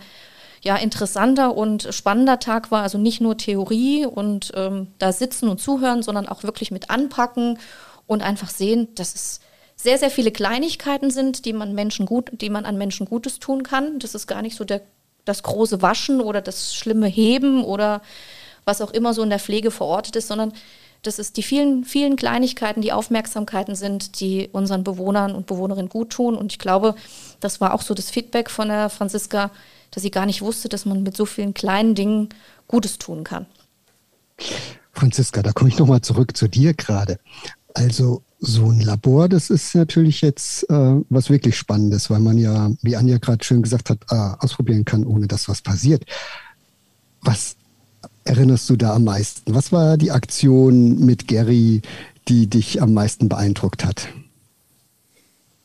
ja, 0.64 0.76
interessanter 0.76 1.56
und 1.56 1.88
spannender 1.90 2.38
Tag 2.38 2.70
war. 2.70 2.82
Also 2.82 2.98
nicht 2.98 3.20
nur 3.20 3.36
Theorie 3.36 4.06
und 4.06 4.52
ähm, 4.54 4.88
da 4.98 5.12
sitzen 5.12 5.48
und 5.48 5.60
zuhören, 5.60 6.02
sondern 6.02 6.28
auch 6.28 6.44
wirklich 6.44 6.70
mit 6.70 6.90
anpacken 6.90 7.58
und 8.06 8.22
einfach 8.22 8.50
sehen, 8.50 8.88
dass 8.94 9.14
es 9.14 9.40
sehr, 9.76 9.98
sehr 9.98 10.10
viele 10.10 10.30
Kleinigkeiten 10.30 11.10
sind, 11.10 11.44
die 11.44 11.52
man 11.52 11.74
Menschen 11.74 12.06
gut, 12.06 12.30
die 12.32 12.50
man 12.50 12.64
an 12.64 12.78
Menschen 12.78 13.06
Gutes 13.06 13.40
tun 13.40 13.64
kann. 13.64 13.98
Das 13.98 14.14
ist 14.14 14.28
gar 14.28 14.42
nicht 14.42 14.56
so 14.56 14.64
der, 14.64 14.82
das 15.24 15.42
große 15.42 15.82
Waschen 15.82 16.20
oder 16.20 16.40
das 16.40 16.74
schlimme 16.74 17.08
Heben 17.08 17.64
oder 17.64 18.00
was 18.64 18.80
auch 18.80 18.92
immer 18.92 19.12
so 19.12 19.22
in 19.22 19.30
der 19.30 19.40
Pflege 19.40 19.72
verortet 19.72 20.14
ist, 20.14 20.28
sondern 20.28 20.52
das 21.02 21.18
ist 21.18 21.36
die 21.36 21.42
vielen, 21.42 21.84
vielen 21.84 22.14
Kleinigkeiten, 22.14 22.80
die 22.80 22.92
Aufmerksamkeiten 22.92 23.74
sind, 23.74 24.20
die 24.20 24.48
unseren 24.52 24.84
Bewohnern 24.84 25.34
und 25.34 25.46
Bewohnerinnen 25.46 25.88
gut 25.88 26.10
tun. 26.10 26.36
Und 26.36 26.52
ich 26.52 26.60
glaube, 26.60 26.94
das 27.40 27.60
war 27.60 27.74
auch 27.74 27.82
so 27.82 27.92
das 27.92 28.08
Feedback 28.08 28.50
von 28.50 28.68
der 28.68 28.88
Franziska, 28.88 29.50
dass 29.92 30.02
sie 30.02 30.10
gar 30.10 30.26
nicht 30.26 30.42
wusste, 30.42 30.68
dass 30.68 30.84
man 30.84 31.04
mit 31.04 31.16
so 31.16 31.24
vielen 31.24 31.54
kleinen 31.54 31.94
Dingen 31.94 32.30
Gutes 32.66 32.98
tun 32.98 33.22
kann. 33.22 33.46
Franziska, 34.92 35.42
da 35.42 35.52
komme 35.52 35.70
ich 35.70 35.78
nochmal 35.78 36.00
zurück 36.00 36.36
zu 36.36 36.48
dir 36.48 36.74
gerade. 36.74 37.18
Also 37.74 38.22
so 38.38 38.70
ein 38.70 38.80
Labor, 38.80 39.28
das 39.28 39.50
ist 39.50 39.74
natürlich 39.74 40.20
jetzt 40.20 40.68
äh, 40.68 41.00
was 41.08 41.30
wirklich 41.30 41.56
Spannendes, 41.56 42.10
weil 42.10 42.18
man 42.18 42.38
ja, 42.38 42.70
wie 42.82 42.96
Anja 42.96 43.18
gerade 43.18 43.44
schön 43.44 43.62
gesagt 43.62 43.88
hat, 43.88 43.98
äh, 44.10 44.14
ausprobieren 44.44 44.84
kann, 44.84 45.06
ohne 45.06 45.28
dass 45.28 45.48
was 45.48 45.62
passiert. 45.62 46.04
Was 47.22 47.56
erinnerst 48.24 48.68
du 48.68 48.76
da 48.76 48.94
am 48.94 49.04
meisten? 49.04 49.54
Was 49.54 49.70
war 49.70 49.96
die 49.96 50.10
Aktion 50.10 50.98
mit 51.04 51.28
Gary, 51.28 51.82
die 52.28 52.48
dich 52.48 52.82
am 52.82 52.94
meisten 52.94 53.28
beeindruckt 53.28 53.84
hat? 53.84 54.08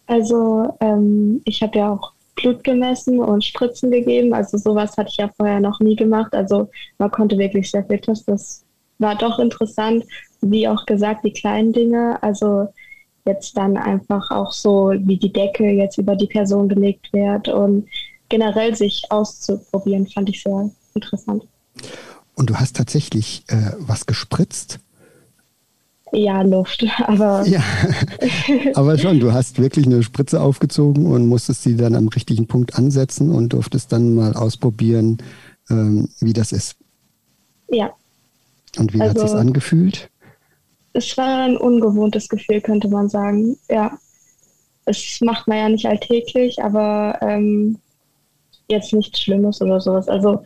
Also 0.05 0.77
ähm, 0.79 1.41
ich 1.45 1.61
habe 1.61 1.77
ja 1.77 1.91
auch 1.91 2.13
Blut 2.37 2.63
gemessen 2.63 3.19
und 3.19 3.43
Spritzen 3.43 3.91
gegeben. 3.91 4.33
Also 4.33 4.57
sowas 4.57 4.95
hatte 4.95 5.09
ich 5.09 5.17
ja 5.17 5.29
vorher 5.35 5.59
noch 5.59 5.79
nie 5.79 5.95
gemacht. 5.95 6.33
Also 6.33 6.69
man 6.97 7.11
konnte 7.11 7.37
wirklich 7.37 7.69
sehr 7.69 7.83
viel 7.85 7.99
testen. 7.99 8.33
Das 8.33 8.63
war 8.99 9.15
doch 9.15 9.39
interessant. 9.39 10.05
Wie 10.41 10.67
auch 10.67 10.85
gesagt, 10.85 11.25
die 11.25 11.33
kleinen 11.33 11.73
Dinge. 11.73 12.21
Also 12.21 12.67
jetzt 13.25 13.57
dann 13.57 13.75
einfach 13.75 14.31
auch 14.31 14.51
so, 14.51 14.93
wie 14.95 15.17
die 15.17 15.33
Decke 15.33 15.65
jetzt 15.65 15.97
über 15.97 16.15
die 16.15 16.27
Person 16.27 16.69
gelegt 16.69 17.11
wird 17.11 17.49
und 17.49 17.87
generell 18.29 18.75
sich 18.75 19.03
auszuprobieren, 19.09 20.07
fand 20.07 20.29
ich 20.29 20.41
sehr 20.41 20.69
interessant. 20.93 21.47
Und 22.35 22.49
du 22.49 22.55
hast 22.55 22.75
tatsächlich 22.75 23.43
äh, 23.47 23.71
was 23.79 24.05
gespritzt? 24.05 24.79
Ja, 26.13 26.41
Luft, 26.41 26.85
aber. 26.99 27.43
Ja, 27.47 27.63
aber 28.75 28.97
schon, 28.97 29.19
du 29.19 29.33
hast 29.33 29.59
wirklich 29.59 29.85
eine 29.85 30.03
Spritze 30.03 30.41
aufgezogen 30.41 31.05
und 31.05 31.27
musstest 31.27 31.63
sie 31.63 31.75
dann 31.75 31.95
am 31.95 32.07
richtigen 32.07 32.47
Punkt 32.47 32.75
ansetzen 32.75 33.31
und 33.31 33.53
durftest 33.53 33.91
dann 33.91 34.15
mal 34.15 34.33
ausprobieren, 34.33 35.17
ähm, 35.69 36.09
wie 36.19 36.33
das 36.33 36.51
ist. 36.51 36.75
Ja. 37.69 37.91
Und 38.77 38.93
wie 38.93 39.01
also, 39.01 39.15
hat 39.15 39.25
es 39.25 39.31
sich 39.31 39.39
angefühlt? 39.39 40.09
Es 40.93 41.17
war 41.17 41.45
ein 41.45 41.57
ungewohntes 41.57 42.29
Gefühl, 42.29 42.61
könnte 42.61 42.87
man 42.87 43.09
sagen. 43.09 43.57
Ja. 43.69 43.97
Es 44.85 45.19
macht 45.21 45.47
man 45.47 45.57
ja 45.57 45.69
nicht 45.69 45.85
alltäglich, 45.85 46.63
aber 46.63 47.17
ähm, 47.21 47.77
jetzt 48.69 48.93
nichts 48.93 49.19
Schlimmes 49.19 49.61
oder 49.61 49.81
sowas. 49.81 50.07
Also 50.07 50.43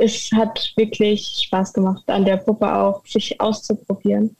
es 0.00 0.30
hat 0.32 0.72
wirklich 0.76 1.44
Spaß 1.46 1.72
gemacht, 1.72 2.02
an 2.08 2.24
der 2.24 2.38
Puppe 2.38 2.74
auch 2.74 3.06
sich 3.06 3.40
auszuprobieren. 3.40 4.36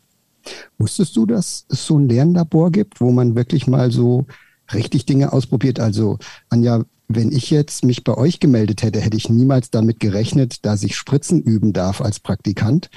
Wusstest 0.79 1.17
du, 1.17 1.27
dass 1.27 1.67
es 1.69 1.87
so 1.87 1.99
ein 1.99 2.09
Lernlabor 2.09 2.71
gibt, 2.71 3.01
wo 3.01 3.11
man 3.11 3.35
wirklich 3.35 3.67
mal 3.67 3.91
so 3.91 4.27
richtig 4.73 5.07
Dinge 5.07 5.33
ausprobiert? 5.33 5.81
Also, 5.81 6.19
Anja, 6.49 6.85
wenn 7.09 7.33
ich 7.33 7.51
jetzt 7.51 7.85
mich 7.85 8.05
bei 8.05 8.17
euch 8.17 8.41
gemeldet 8.41 8.83
hätte, 8.83 9.01
hätte 9.01 9.17
ich 9.17 9.29
niemals 9.29 9.71
damit 9.71 10.01
gerechnet, 10.01 10.65
dass 10.65 10.83
ich 10.83 10.97
Spritzen 10.97 11.43
üben 11.43 11.73
darf 11.73 12.01
als 12.01 12.21
Praktikant. 12.21 12.91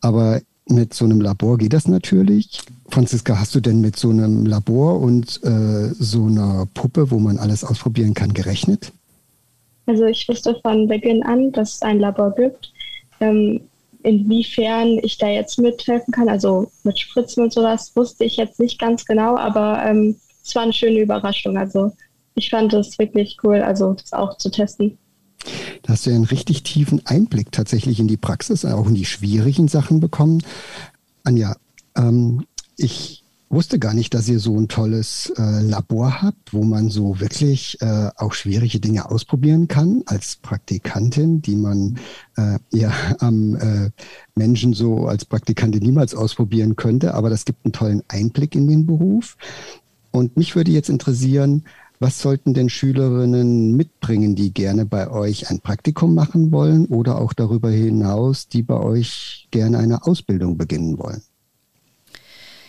Aber 0.00 0.40
mit 0.66 0.94
so 0.94 1.04
einem 1.04 1.20
Labor 1.20 1.58
geht 1.58 1.72
das 1.72 1.88
natürlich. 1.88 2.62
Franziska, 2.88 3.38
hast 3.38 3.54
du 3.54 3.60
denn 3.60 3.80
mit 3.80 3.96
so 3.96 4.10
einem 4.10 4.46
Labor 4.46 5.00
und 5.00 5.42
äh, 5.42 5.88
so 5.98 6.26
einer 6.26 6.66
Puppe, 6.74 7.10
wo 7.10 7.18
man 7.18 7.38
alles 7.38 7.64
ausprobieren 7.64 8.14
kann, 8.14 8.32
gerechnet? 8.32 8.92
Also 9.86 10.06
ich 10.06 10.26
wusste 10.28 10.58
von 10.62 10.88
Beginn 10.88 11.22
an, 11.22 11.52
dass 11.52 11.74
es 11.74 11.82
ein 11.82 11.98
Labor 12.00 12.34
gibt. 12.34 12.72
Ähm, 13.20 13.60
inwiefern 14.04 14.98
ich 15.02 15.18
da 15.18 15.28
jetzt 15.28 15.58
mithelfen 15.58 16.12
kann, 16.12 16.28
also 16.28 16.70
mit 16.84 16.98
Spritzen 16.98 17.42
und 17.42 17.52
sowas, 17.52 17.92
wusste 17.96 18.24
ich 18.24 18.36
jetzt 18.36 18.60
nicht 18.60 18.78
ganz 18.78 19.04
genau, 19.04 19.36
aber 19.36 19.82
ähm, 19.84 20.16
es 20.44 20.54
war 20.54 20.62
eine 20.62 20.72
schöne 20.72 21.00
Überraschung. 21.00 21.56
Also 21.56 21.92
ich 22.34 22.50
fand 22.50 22.72
es 22.74 22.98
wirklich 22.98 23.38
cool, 23.42 23.62
also 23.62 23.94
das 23.94 24.12
auch 24.12 24.36
zu 24.36 24.50
testen. 24.50 24.98
Da 25.82 25.92
hast 25.92 26.06
du 26.06 26.10
ja 26.10 26.16
einen 26.16 26.24
richtig 26.24 26.62
tiefen 26.62 27.02
Einblick 27.06 27.50
tatsächlich 27.52 27.98
in 27.98 28.08
die 28.08 28.16
Praxis, 28.16 28.64
auch 28.64 28.86
in 28.86 28.94
die 28.94 29.04
schwierigen 29.04 29.68
Sachen 29.68 30.00
bekommen. 30.00 30.42
Anja, 31.24 31.56
ähm, 31.96 32.46
ich 32.76 33.23
wusste 33.54 33.78
gar 33.78 33.94
nicht, 33.94 34.12
dass 34.14 34.28
ihr 34.28 34.38
so 34.38 34.58
ein 34.58 34.68
tolles 34.68 35.32
äh, 35.38 35.60
Labor 35.62 36.22
habt, 36.22 36.52
wo 36.52 36.64
man 36.64 36.90
so 36.90 37.20
wirklich 37.20 37.80
äh, 37.80 38.10
auch 38.16 38.34
schwierige 38.34 38.80
Dinge 38.80 39.10
ausprobieren 39.10 39.68
kann 39.68 40.02
als 40.06 40.36
Praktikantin, 40.36 41.40
die 41.40 41.56
man 41.56 41.98
äh, 42.36 42.58
ja 42.70 42.92
am 43.20 43.56
äh, 43.56 43.90
Menschen 44.34 44.74
so 44.74 45.06
als 45.06 45.24
Praktikantin 45.24 45.82
niemals 45.82 46.14
ausprobieren 46.14 46.76
könnte. 46.76 47.14
Aber 47.14 47.30
das 47.30 47.44
gibt 47.44 47.64
einen 47.64 47.72
tollen 47.72 48.02
Einblick 48.08 48.54
in 48.54 48.68
den 48.68 48.86
Beruf. 48.86 49.36
Und 50.10 50.36
mich 50.36 50.54
würde 50.54 50.70
jetzt 50.70 50.90
interessieren, 50.90 51.64
was 52.00 52.20
sollten 52.20 52.54
denn 52.54 52.68
Schülerinnen 52.68 53.76
mitbringen, 53.76 54.34
die 54.34 54.52
gerne 54.52 54.84
bei 54.84 55.10
euch 55.10 55.50
ein 55.50 55.60
Praktikum 55.60 56.14
machen 56.14 56.52
wollen 56.52 56.86
oder 56.86 57.20
auch 57.20 57.32
darüber 57.32 57.70
hinaus, 57.70 58.48
die 58.48 58.62
bei 58.62 58.78
euch 58.78 59.48
gerne 59.50 59.78
eine 59.78 60.04
Ausbildung 60.06 60.58
beginnen 60.58 60.98
wollen? 60.98 61.22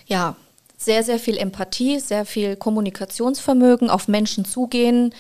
Ja, 0.06 0.36
sehr, 0.78 1.04
sehr 1.04 1.20
viel 1.20 1.38
Empathie, 1.38 2.00
sehr 2.00 2.26
viel 2.26 2.56
Kommunikationsvermögen, 2.56 3.90
auf 3.90 4.08
Menschen 4.08 4.46
zugehen. 4.46 5.14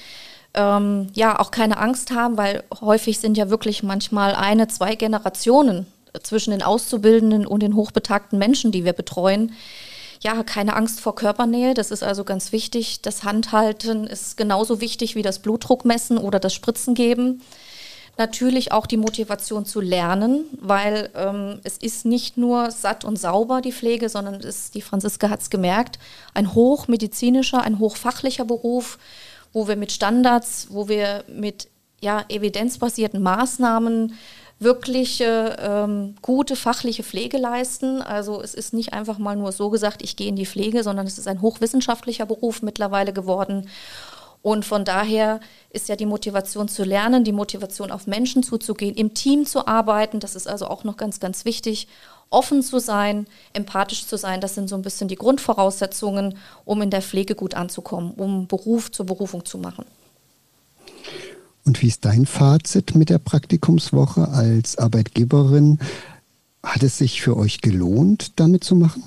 Ähm, 0.54 1.08
ja, 1.14 1.40
auch 1.40 1.52
keine 1.52 1.78
Angst 1.78 2.12
haben, 2.12 2.38
weil 2.38 2.64
häufig 2.82 3.20
sind 3.20 3.38
ja 3.38 3.50
wirklich 3.50 3.84
manchmal 3.84 4.36
eine, 4.36 4.68
zwei 4.68 4.96
Generationen 4.96 5.86
zwischen 6.24 6.52
den 6.52 6.64
Auszubildenden 6.64 7.46
und 7.46 7.62
den 7.62 7.76
hochbetagten 7.76 8.40
Menschen, 8.40 8.72
die 8.72 8.86
wir 8.86 8.94
betreuen. 8.94 9.54
Ja, 10.22 10.44
keine 10.44 10.76
Angst 10.76 11.02
vor 11.02 11.16
Körpernähe, 11.16 11.74
das 11.74 11.92
ist 11.92 12.04
also 12.04 12.24
ganz 12.24 12.52
wichtig. 12.52 13.02
Das 13.02 13.24
Handhalten 13.24 14.08
ist 14.08 14.38
genauso 14.38 14.80
wichtig 14.80 15.16
wie 15.16 15.22
das 15.22 15.40
Blutdruckmessen 15.40 16.18
oder 16.18 16.40
das 16.40 16.54
Spritzen 16.54 16.96
geben 16.96 17.42
natürlich 18.18 18.72
auch 18.72 18.86
die 18.86 18.98
Motivation 18.98 19.66
zu 19.66 19.82
lernen, 19.82 20.46
weil 20.60 21.10
ähm, 21.16 21.60
es 21.64 21.78
ist 21.78 22.06
nicht 22.06 22.38
nur 22.38 22.72
satt 22.72 23.04
und 23.04 23.18
sauber 23.18 23.62
die 23.62 23.74
Pflege, 23.74 24.10
sondern 24.10 24.36
es, 24.36 24.72
die 24.72 24.82
Franziska 24.82 25.30
hat 25.30 25.42
es 25.42 25.50
gemerkt, 25.50 26.00
ein 26.34 26.54
hochmedizinischer, 26.54 27.62
ein 27.62 27.80
hochfachlicher 27.80 28.46
Beruf, 28.46 28.98
wo 29.54 29.68
wir 29.68 29.76
mit 29.76 29.92
Standards, 29.92 30.68
wo 30.70 30.88
wir 30.88 31.24
mit 31.28 31.68
ja, 32.02 32.26
evidenzbasierten 32.30 33.22
Maßnahmen 33.22 34.14
wirklich 34.60 35.22
ähm, 35.22 36.16
gute 36.22 36.56
fachliche 36.56 37.04
Pflege 37.04 37.38
leisten. 37.38 38.02
Also 38.02 38.42
es 38.42 38.54
ist 38.54 38.74
nicht 38.74 38.94
einfach 38.94 39.18
mal 39.18 39.36
nur 39.36 39.52
so 39.52 39.70
gesagt, 39.70 40.02
ich 40.02 40.16
gehe 40.16 40.30
in 40.30 40.38
die 40.38 40.46
Pflege, 40.46 40.84
sondern 40.84 41.08
es 41.08 41.18
ist 41.18 41.28
ein 41.28 41.42
hochwissenschaftlicher 41.42 42.26
Beruf 42.26 42.62
mittlerweile 42.62 43.12
geworden. 43.12 43.68
Und 44.46 44.64
von 44.64 44.86
daher 44.86 45.40
ist 45.72 45.90
ja 45.90 45.96
die 45.96 46.06
Motivation 46.06 46.68
zu 46.68 46.84
lernen, 46.84 47.24
die 47.24 47.32
Motivation 47.32 47.90
auf 47.90 48.06
Menschen 48.06 48.44
zuzugehen, 48.44 48.94
im 48.94 49.16
Team 49.16 49.48
zu 49.48 49.66
arbeiten, 49.66 50.20
das 50.20 50.36
ist 50.36 50.48
also 50.48 50.68
auch 50.68 50.84
noch 50.84 50.98
ganz, 50.98 51.20
ganz 51.20 51.46
wichtig. 51.46 51.88
offen 52.30 52.62
zu 52.62 52.78
sein, 52.78 53.26
empathisch 53.54 54.06
zu 54.06 54.20
sein, 54.20 54.42
das 54.42 54.54
sind 54.54 54.70
so 54.70 54.76
ein 54.76 54.84
bisschen 54.84 55.08
die 55.08 55.16
Grundvoraussetzungen, 55.16 56.38
um 56.64 56.80
in 56.84 56.92
der 56.92 57.02
Pflege 57.02 57.34
gut 57.34 57.56
anzukommen, 57.56 58.12
um 58.12 58.46
Beruf 58.46 58.92
zur 58.92 59.08
Berufung 59.08 59.46
zu 59.46 59.58
machen. 59.58 59.86
Und 61.66 61.82
wie 61.82 61.88
ist 61.88 62.06
dein 62.06 62.28
Fazit 62.28 62.94
mit 62.94 63.10
der 63.10 63.18
Praktikumswoche 63.18 64.28
als 64.28 64.78
Arbeitgeberin? 64.78 65.80
Hat 66.62 66.84
es 66.84 67.00
sich 67.00 67.20
für 67.20 67.36
euch 67.36 67.62
gelohnt, 67.62 68.40
damit 68.40 68.64
zu 68.64 68.76
machen? 68.76 69.04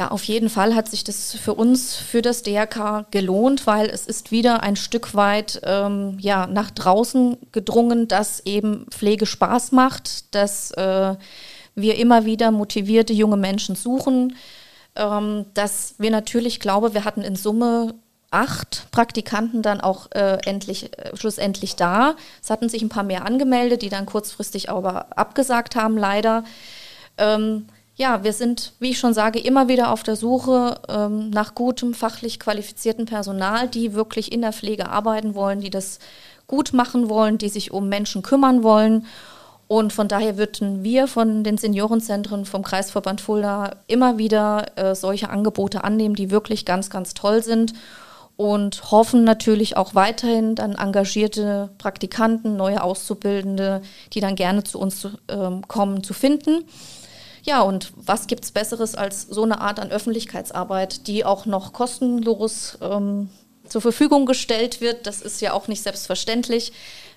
Ja, 0.00 0.08
auf 0.12 0.24
jeden 0.24 0.48
Fall 0.48 0.74
hat 0.74 0.88
sich 0.88 1.04
das 1.04 1.34
für 1.34 1.52
uns, 1.52 1.94
für 1.94 2.22
das 2.22 2.42
DRK 2.42 3.04
gelohnt, 3.10 3.66
weil 3.66 3.86
es 3.90 4.06
ist 4.06 4.30
wieder 4.30 4.62
ein 4.62 4.74
Stück 4.74 5.14
weit 5.14 5.60
ähm, 5.62 6.16
ja, 6.18 6.46
nach 6.46 6.70
draußen 6.70 7.36
gedrungen, 7.52 8.08
dass 8.08 8.40
eben 8.46 8.86
Pflege 8.88 9.26
Spaß 9.26 9.72
macht, 9.72 10.34
dass 10.34 10.70
äh, 10.70 11.16
wir 11.74 11.98
immer 11.98 12.24
wieder 12.24 12.50
motivierte 12.50 13.12
junge 13.12 13.36
Menschen 13.36 13.74
suchen, 13.74 14.36
ähm, 14.96 15.44
dass 15.52 15.96
wir 15.98 16.10
natürlich, 16.10 16.60
glaube, 16.60 16.94
wir 16.94 17.04
hatten 17.04 17.20
in 17.20 17.36
Summe 17.36 17.92
acht 18.30 18.86
Praktikanten 18.92 19.60
dann 19.60 19.82
auch 19.82 20.10
äh, 20.12 20.38
endlich, 20.46 20.96
äh, 20.98 21.14
schlussendlich 21.14 21.76
da. 21.76 22.14
Es 22.42 22.48
hatten 22.48 22.70
sich 22.70 22.80
ein 22.80 22.88
paar 22.88 23.04
mehr 23.04 23.26
angemeldet, 23.26 23.82
die 23.82 23.90
dann 23.90 24.06
kurzfristig 24.06 24.70
aber 24.70 25.18
abgesagt 25.18 25.76
haben, 25.76 25.98
leider. 25.98 26.44
Ähm, 27.18 27.66
ja, 28.00 28.24
wir 28.24 28.32
sind, 28.32 28.72
wie 28.80 28.92
ich 28.92 28.98
schon 28.98 29.12
sage, 29.12 29.38
immer 29.38 29.68
wieder 29.68 29.92
auf 29.92 30.02
der 30.02 30.16
Suche 30.16 30.80
ähm, 30.88 31.28
nach 31.28 31.54
gutem, 31.54 31.92
fachlich 31.92 32.40
qualifizierten 32.40 33.04
Personal, 33.04 33.68
die 33.68 33.92
wirklich 33.92 34.32
in 34.32 34.40
der 34.40 34.54
Pflege 34.54 34.88
arbeiten 34.88 35.34
wollen, 35.34 35.60
die 35.60 35.68
das 35.68 35.98
gut 36.46 36.72
machen 36.72 37.10
wollen, 37.10 37.36
die 37.36 37.50
sich 37.50 37.72
um 37.72 37.90
Menschen 37.90 38.22
kümmern 38.22 38.62
wollen. 38.62 39.04
Und 39.68 39.92
von 39.92 40.08
daher 40.08 40.38
würden 40.38 40.82
wir 40.82 41.08
von 41.08 41.44
den 41.44 41.58
Seniorenzentren 41.58 42.46
vom 42.46 42.62
Kreisverband 42.62 43.20
Fulda 43.20 43.72
immer 43.86 44.16
wieder 44.16 44.78
äh, 44.78 44.94
solche 44.94 45.28
Angebote 45.28 45.84
annehmen, 45.84 46.14
die 46.14 46.30
wirklich 46.30 46.64
ganz, 46.64 46.88
ganz 46.88 47.12
toll 47.12 47.42
sind 47.42 47.74
und 48.38 48.90
hoffen 48.90 49.24
natürlich 49.24 49.76
auch 49.76 49.94
weiterhin 49.94 50.54
dann 50.54 50.74
engagierte 50.74 51.68
Praktikanten, 51.76 52.56
neue 52.56 52.82
Auszubildende, 52.82 53.82
die 54.14 54.20
dann 54.20 54.36
gerne 54.36 54.64
zu 54.64 54.80
uns 54.80 55.06
ähm, 55.28 55.68
kommen, 55.68 56.02
zu 56.02 56.14
finden. 56.14 56.64
Ja, 57.42 57.62
und 57.62 57.92
was 57.96 58.26
gibt 58.26 58.44
es 58.44 58.50
Besseres 58.50 58.94
als 58.94 59.22
so 59.22 59.42
eine 59.42 59.60
Art 59.60 59.80
an 59.80 59.90
Öffentlichkeitsarbeit, 59.90 61.06
die 61.06 61.24
auch 61.24 61.46
noch 61.46 61.72
kostenlos 61.72 62.78
ähm, 62.80 63.30
zur 63.66 63.80
Verfügung 63.80 64.26
gestellt 64.26 64.80
wird? 64.80 65.06
Das 65.06 65.22
ist 65.22 65.40
ja 65.40 65.52
auch 65.52 65.68
nicht 65.68 65.82
selbstverständlich, 65.82 66.72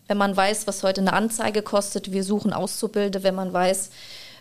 wenn 0.07 0.17
man 0.17 0.35
weiß, 0.35 0.67
was 0.67 0.83
heute 0.83 1.01
eine 1.01 1.13
Anzeige 1.13 1.61
kostet. 1.61 2.11
Wir 2.11 2.23
suchen 2.23 2.53
Auszubildende, 2.53 3.23
wenn 3.23 3.35
man 3.35 3.51
weiß, 3.51 3.89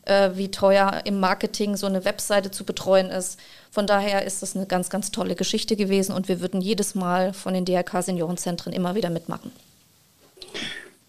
äh, 0.04 0.30
wie 0.34 0.50
teuer 0.50 1.02
im 1.04 1.20
Marketing 1.20 1.76
so 1.76 1.86
eine 1.86 2.04
Webseite 2.04 2.50
zu 2.50 2.64
betreuen 2.64 3.10
ist. 3.10 3.38
Von 3.70 3.86
daher 3.86 4.24
ist 4.24 4.42
das 4.42 4.56
eine 4.56 4.66
ganz, 4.66 4.90
ganz 4.90 5.10
tolle 5.10 5.34
Geschichte 5.34 5.76
gewesen 5.76 6.12
und 6.12 6.28
wir 6.28 6.40
würden 6.40 6.60
jedes 6.60 6.94
Mal 6.94 7.32
von 7.32 7.54
den 7.54 7.64
DRK 7.64 8.02
Seniorenzentren 8.02 8.72
immer 8.72 8.94
wieder 8.94 9.10
mitmachen. 9.10 9.50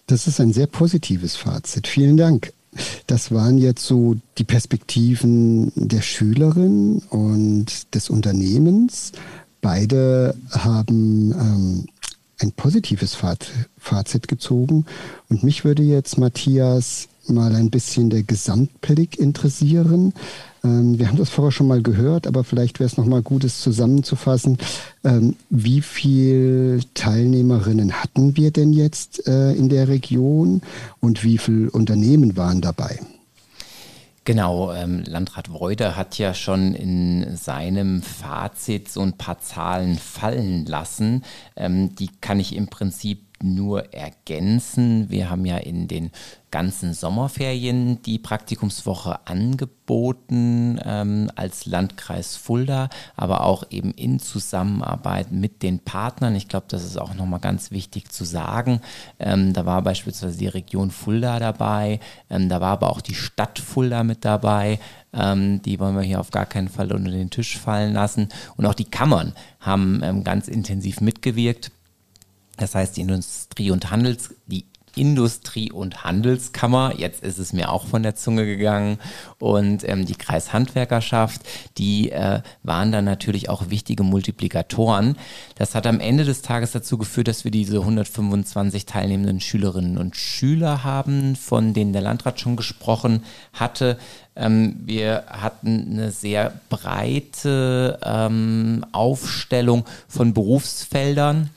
Das 0.08 0.28
ist 0.28 0.40
ein 0.40 0.54
sehr 0.54 0.68
positives 0.68 1.36
Fazit. 1.36 1.88
Vielen 1.88 2.18
Dank. 2.18 2.54
Das 3.08 3.32
waren 3.32 3.58
jetzt 3.58 3.86
so 3.86 4.16
die 4.38 4.44
Perspektiven 4.44 5.72
der 5.76 6.02
Schülerin 6.02 7.02
und 7.10 7.94
des 7.94 8.10
Unternehmens. 8.10 9.12
Beide 9.62 10.36
haben 10.52 11.32
ähm, 11.32 11.86
ein 12.40 12.52
positives 12.52 13.18
Fazit 13.78 14.28
gezogen. 14.28 14.86
Und 15.30 15.44
mich 15.44 15.64
würde 15.64 15.84
jetzt, 15.84 16.18
Matthias, 16.18 17.08
mal 17.28 17.56
ein 17.56 17.70
bisschen 17.70 18.10
der 18.10 18.24
Gesamtblick 18.24 19.18
interessieren. 19.18 20.14
Ähm, 20.64 20.98
wir 20.98 21.08
haben 21.08 21.18
das 21.18 21.30
vorher 21.30 21.52
schon 21.52 21.68
mal 21.68 21.82
gehört, 21.82 22.28
aber 22.28 22.44
vielleicht 22.44 22.80
wäre 22.80 22.88
es 22.88 22.98
noch 22.98 23.06
mal 23.06 23.22
gut, 23.22 23.44
es 23.44 23.60
zusammenzufassen. 23.60 24.58
Ähm, 25.04 25.36
wie 25.50 25.82
viele 25.82 26.80
Teilnehmerinnen 26.94 28.02
hatten 28.02 28.38
wir 28.38 28.52
denn 28.52 28.74
jetzt 28.74 29.28
äh, 29.28 29.52
in 29.54 29.70
der 29.70 29.88
Region 29.88 30.62
und 31.00 31.24
wie 31.24 31.38
viele 31.38 31.70
Unternehmen 31.72 32.38
waren 32.38 32.62
dabei? 32.62 33.00
Genau, 34.26 34.72
ähm, 34.72 35.04
Landrat 35.06 35.52
Weuder 35.52 35.98
hat 35.98 36.18
ja 36.18 36.34
schon 36.34 36.76
in 36.76 37.36
seinem 37.36 38.02
Fazit 38.02 38.90
so 38.90 39.02
ein 39.02 39.18
paar 39.18 39.42
Zahlen 39.42 39.98
fallen 39.98 40.66
lassen. 40.66 41.24
Ähm, 41.58 41.94
die 41.96 42.10
kann 42.22 42.40
ich 42.40 42.56
im 42.56 42.68
Prinzip 42.68 43.20
nur 43.44 43.94
ergänzen. 43.94 45.10
Wir 45.10 45.30
haben 45.30 45.46
ja 45.46 45.58
in 45.58 45.88
den 45.88 46.12
ganzen 46.54 46.94
Sommerferien 46.94 48.02
die 48.04 48.20
Praktikumswoche 48.20 49.26
angeboten 49.26 50.80
ähm, 50.86 51.32
als 51.36 51.66
Landkreis 51.66 52.36
Fulda, 52.36 52.90
aber 53.16 53.44
auch 53.44 53.64
eben 53.72 53.92
in 53.92 54.20
Zusammenarbeit 54.20 55.32
mit 55.32 55.64
den 55.64 55.80
Partnern. 55.80 56.36
Ich 56.36 56.48
glaube, 56.48 56.68
das 56.70 56.84
ist 56.84 56.98
auch 56.98 57.16
nochmal 57.16 57.40
ganz 57.40 57.72
wichtig 57.72 58.12
zu 58.12 58.24
sagen. 58.24 58.82
Ähm, 59.20 59.54
da 59.54 59.66
war 59.66 59.82
beispielsweise 59.82 60.38
die 60.38 60.48
Region 60.48 60.92
Fulda 60.92 61.40
dabei, 61.40 62.00
ähm, 62.30 62.50
da 62.50 62.62
war 62.62 62.74
aber 62.74 62.92
auch 62.92 63.02
die 63.02 63.16
Stadt 63.16 63.58
Fulda 63.58 64.04
mit 64.04 64.24
dabei. 64.24 64.80
Ähm, 65.12 65.62
die 65.64 65.80
wollen 65.80 65.96
wir 65.96 66.04
hier 66.04 66.20
auf 66.20 66.32
gar 66.32 66.46
keinen 66.46 66.70
Fall 66.70 66.92
unter 66.92 67.12
den 67.12 67.30
Tisch 67.30 67.58
fallen 67.58 67.94
lassen. 67.94 68.30
Und 68.58 68.66
auch 68.66 68.74
die 68.74 68.86
Kammern 68.86 69.34
haben 69.60 70.02
ähm, 70.04 70.24
ganz 70.24 70.48
intensiv 70.48 71.02
mitgewirkt. 71.02 71.72
Das 72.58 72.76
heißt, 72.76 72.98
die 72.98 73.02
Industrie- 73.02 73.72
und 73.72 73.90
Handels, 73.90 74.36
die 74.48 74.66
Industrie- 74.96 75.72
und 75.72 76.04
Handelskammer, 76.04 76.94
jetzt 76.98 77.24
ist 77.24 77.40
es 77.40 77.54
mir 77.54 77.72
auch 77.72 77.88
von 77.88 78.04
der 78.04 78.16
Zunge 78.16 78.46
gegangen, 78.46 79.00
und 79.40 79.88
ähm, 79.88 80.06
die 80.06 80.16
Kreishandwerkerschaft, 80.16 81.42
die 81.78 82.12
äh, 82.12 82.42
waren 82.62 82.92
dann 82.92 83.06
natürlich 83.06 83.50
auch 83.50 83.70
wichtige 83.70 84.04
Multiplikatoren. 84.04 85.18
Das 85.56 85.76
hat 85.76 85.88
am 85.88 86.00
Ende 86.00 86.26
des 86.26 86.42
Tages 86.42 86.72
dazu 86.72 86.98
geführt, 86.98 87.28
dass 87.28 87.44
wir 87.44 87.52
diese 87.52 87.80
125 87.80 88.86
teilnehmenden 88.86 89.40
Schülerinnen 89.40 89.98
und 89.98 90.16
Schüler 90.16 90.84
haben, 90.84 91.36
von 91.36 91.74
denen 91.74 91.94
der 91.94 92.04
Landrat 92.04 92.40
schon 92.40 92.56
gesprochen 92.56 93.24
hatte. 93.54 93.98
Ähm, 94.36 94.76
wir 94.86 95.24
hatten 95.28 95.88
eine 95.92 96.12
sehr 96.12 96.54
breite 96.70 98.00
ähm, 98.04 98.86
Aufstellung 98.92 99.86
von 100.08 100.34
Berufsfeldern 100.34 101.50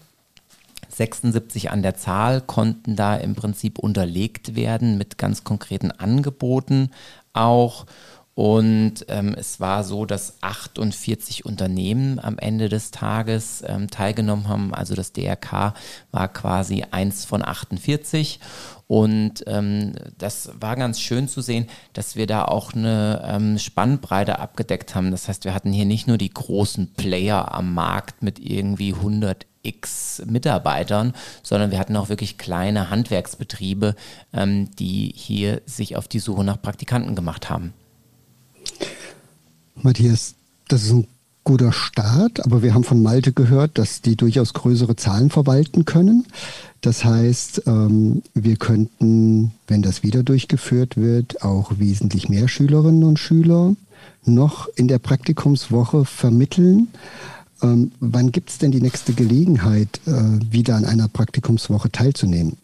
76 0.97 1.71
an 1.71 1.83
der 1.83 1.95
Zahl 1.95 2.41
konnten 2.41 2.97
da 2.97 3.17
im 3.17 3.35
Prinzip 3.35 3.79
unterlegt 3.79 4.57
werden 4.57 4.97
mit 4.97 5.19
ganz 5.19 5.45
konkreten 5.45 5.91
Angeboten 5.91 6.91
auch. 7.35 7.85
Und 8.37 9.07
ähm, 9.09 9.35
es 9.35 9.61
war 9.61 9.83
so, 9.83 10.05
dass 10.05 10.35
48 10.43 11.47
Unternehmen 11.47 12.19
am 12.19 12.37
Ende 12.37 12.69
des 12.69 12.91
Tages 12.91 13.65
ähm, 13.67 13.89
teilgenommen 13.89 14.47
haben. 14.47 14.75
Also 14.75 14.95
das 14.95 15.15
DRK 15.15 15.73
war 16.11 16.29
quasi 16.29 16.85
eins 16.91 17.25
von 17.25 17.43
48. 17.43 18.39
Und 18.89 19.43
ähm, 19.47 19.95
das 20.19 20.51
war 20.61 20.77
ganz 20.77 21.01
schön 21.01 21.29
zu 21.29 21.41
sehen, 21.41 21.67
dass 21.95 22.15
wir 22.15 22.27
da 22.27 22.45
auch 22.45 22.75
eine 22.75 23.23
ähm, 23.27 23.59
Spannbreite 23.59 24.39
abgedeckt 24.39 24.95
haben. 24.95 25.13
Das 25.13 25.29
heißt, 25.29 25.45
wir 25.45 25.55
hatten 25.55 25.73
hier 25.73 25.87
nicht 25.87 26.07
nur 26.07 26.19
die 26.19 26.29
großen 26.29 26.93
Player 26.93 27.55
am 27.55 27.73
Markt 27.73 28.23
mit 28.23 28.39
irgendwie 28.39 28.93
100 28.93 29.47
x 29.63 30.23
Mitarbeitern, 30.27 31.15
sondern 31.43 31.71
wir 31.71 31.79
hatten 31.79 31.97
auch 31.97 32.11
wirklich 32.11 32.37
kleine 32.37 32.91
Handwerksbetriebe, 32.91 33.95
ähm, 34.35 34.71
die 34.77 35.15
hier 35.17 35.63
sich 35.65 35.97
auf 35.97 36.07
die 36.07 36.19
Suche 36.19 36.45
nach 36.45 36.61
Praktikanten 36.61 37.15
gemacht 37.15 37.49
haben. 37.49 37.73
Matthias, 39.83 40.35
das 40.69 40.85
ist 40.85 40.93
ein 40.93 41.07
guter 41.45 41.73
Start, 41.73 42.45
aber 42.45 42.63
wir 42.63 42.75
haben 42.75 42.85
von 42.85 43.03
Malte 43.03 43.33
gehört, 43.33 43.79
dass 43.79 44.03
die 44.03 44.17
durchaus 44.17 44.53
größere 44.53 44.97
Zahlen 44.97 45.31
verwalten 45.31 45.85
können. 45.85 46.27
Das 46.81 47.05
heißt, 47.05 47.63
ähm, 47.67 48.23
wir 48.35 48.57
könnten, 48.57 49.53
wenn 49.69 49.83
das 49.83 50.03
wieder 50.03 50.23
durchgeführt 50.23 50.97
wird, 50.97 51.43
auch 51.43 51.79
wesentlich 51.79 52.29
mehr 52.29 52.49
Schülerinnen 52.49 53.05
und 53.05 53.19
Schüler 53.19 53.77
noch 54.25 54.69
in 54.75 54.89
der 54.89 54.99
Praktikumswoche 54.99 56.05
vermitteln. 56.05 56.89
Ähm, 57.63 57.93
wann 58.01 58.33
gibt 58.33 58.51
es 58.51 58.59
denn 58.59 58.73
die 58.73 58.83
nächste 58.83 59.13
Gelegenheit, 59.13 60.01
äh, 60.07 60.13
wieder 60.51 60.75
an 60.75 60.85
einer 60.85 61.09
Praktikumswoche 61.09 61.91
teilzunehmen? 61.93 62.57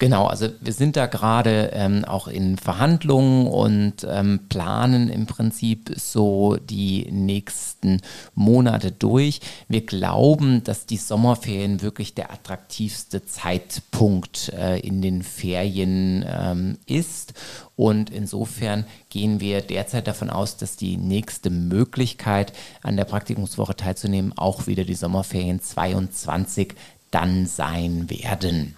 Genau, 0.00 0.26
also 0.26 0.48
wir 0.60 0.72
sind 0.72 0.94
da 0.94 1.06
gerade 1.06 1.70
ähm, 1.72 2.04
auch 2.04 2.28
in 2.28 2.56
Verhandlungen 2.56 3.48
und 3.48 4.06
ähm, 4.08 4.38
planen 4.48 5.08
im 5.08 5.26
Prinzip 5.26 5.92
so 5.96 6.54
die 6.54 7.08
nächsten 7.10 8.00
Monate 8.36 8.92
durch. 8.92 9.40
Wir 9.66 9.84
glauben, 9.84 10.62
dass 10.62 10.86
die 10.86 10.98
Sommerferien 10.98 11.82
wirklich 11.82 12.14
der 12.14 12.32
attraktivste 12.32 13.26
Zeitpunkt 13.26 14.50
äh, 14.50 14.78
in 14.78 15.02
den 15.02 15.24
Ferien 15.24 16.24
ähm, 16.28 16.78
ist. 16.86 17.34
Und 17.74 18.10
insofern 18.10 18.84
gehen 19.10 19.40
wir 19.40 19.62
derzeit 19.62 20.06
davon 20.06 20.30
aus, 20.30 20.56
dass 20.56 20.76
die 20.76 20.96
nächste 20.96 21.50
Möglichkeit, 21.50 22.52
an 22.82 22.96
der 22.96 23.04
Praktikumswoche 23.04 23.74
teilzunehmen, 23.74 24.32
auch 24.38 24.68
wieder 24.68 24.84
die 24.84 24.94
Sommerferien 24.94 25.60
22 25.60 26.76
dann 27.10 27.46
sein 27.46 28.08
werden. 28.08 28.76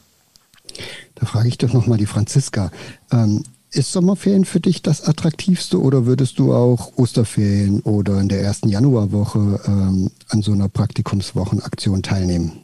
Da 1.14 1.26
frage 1.26 1.48
ich 1.48 1.58
doch 1.58 1.72
nochmal 1.72 1.98
die 1.98 2.06
Franziska. 2.06 2.70
Ähm, 3.12 3.42
ist 3.72 3.92
Sommerferien 3.92 4.44
für 4.44 4.58
dich 4.58 4.82
das 4.82 5.06
attraktivste 5.06 5.80
oder 5.80 6.04
würdest 6.04 6.38
du 6.38 6.52
auch 6.52 6.92
Osterferien 6.96 7.80
oder 7.82 8.20
in 8.20 8.28
der 8.28 8.40
ersten 8.42 8.68
Januarwoche 8.68 9.60
ähm, 9.66 10.10
an 10.28 10.42
so 10.42 10.52
einer 10.52 10.68
Praktikumswochenaktion 10.68 12.02
teilnehmen? 12.02 12.62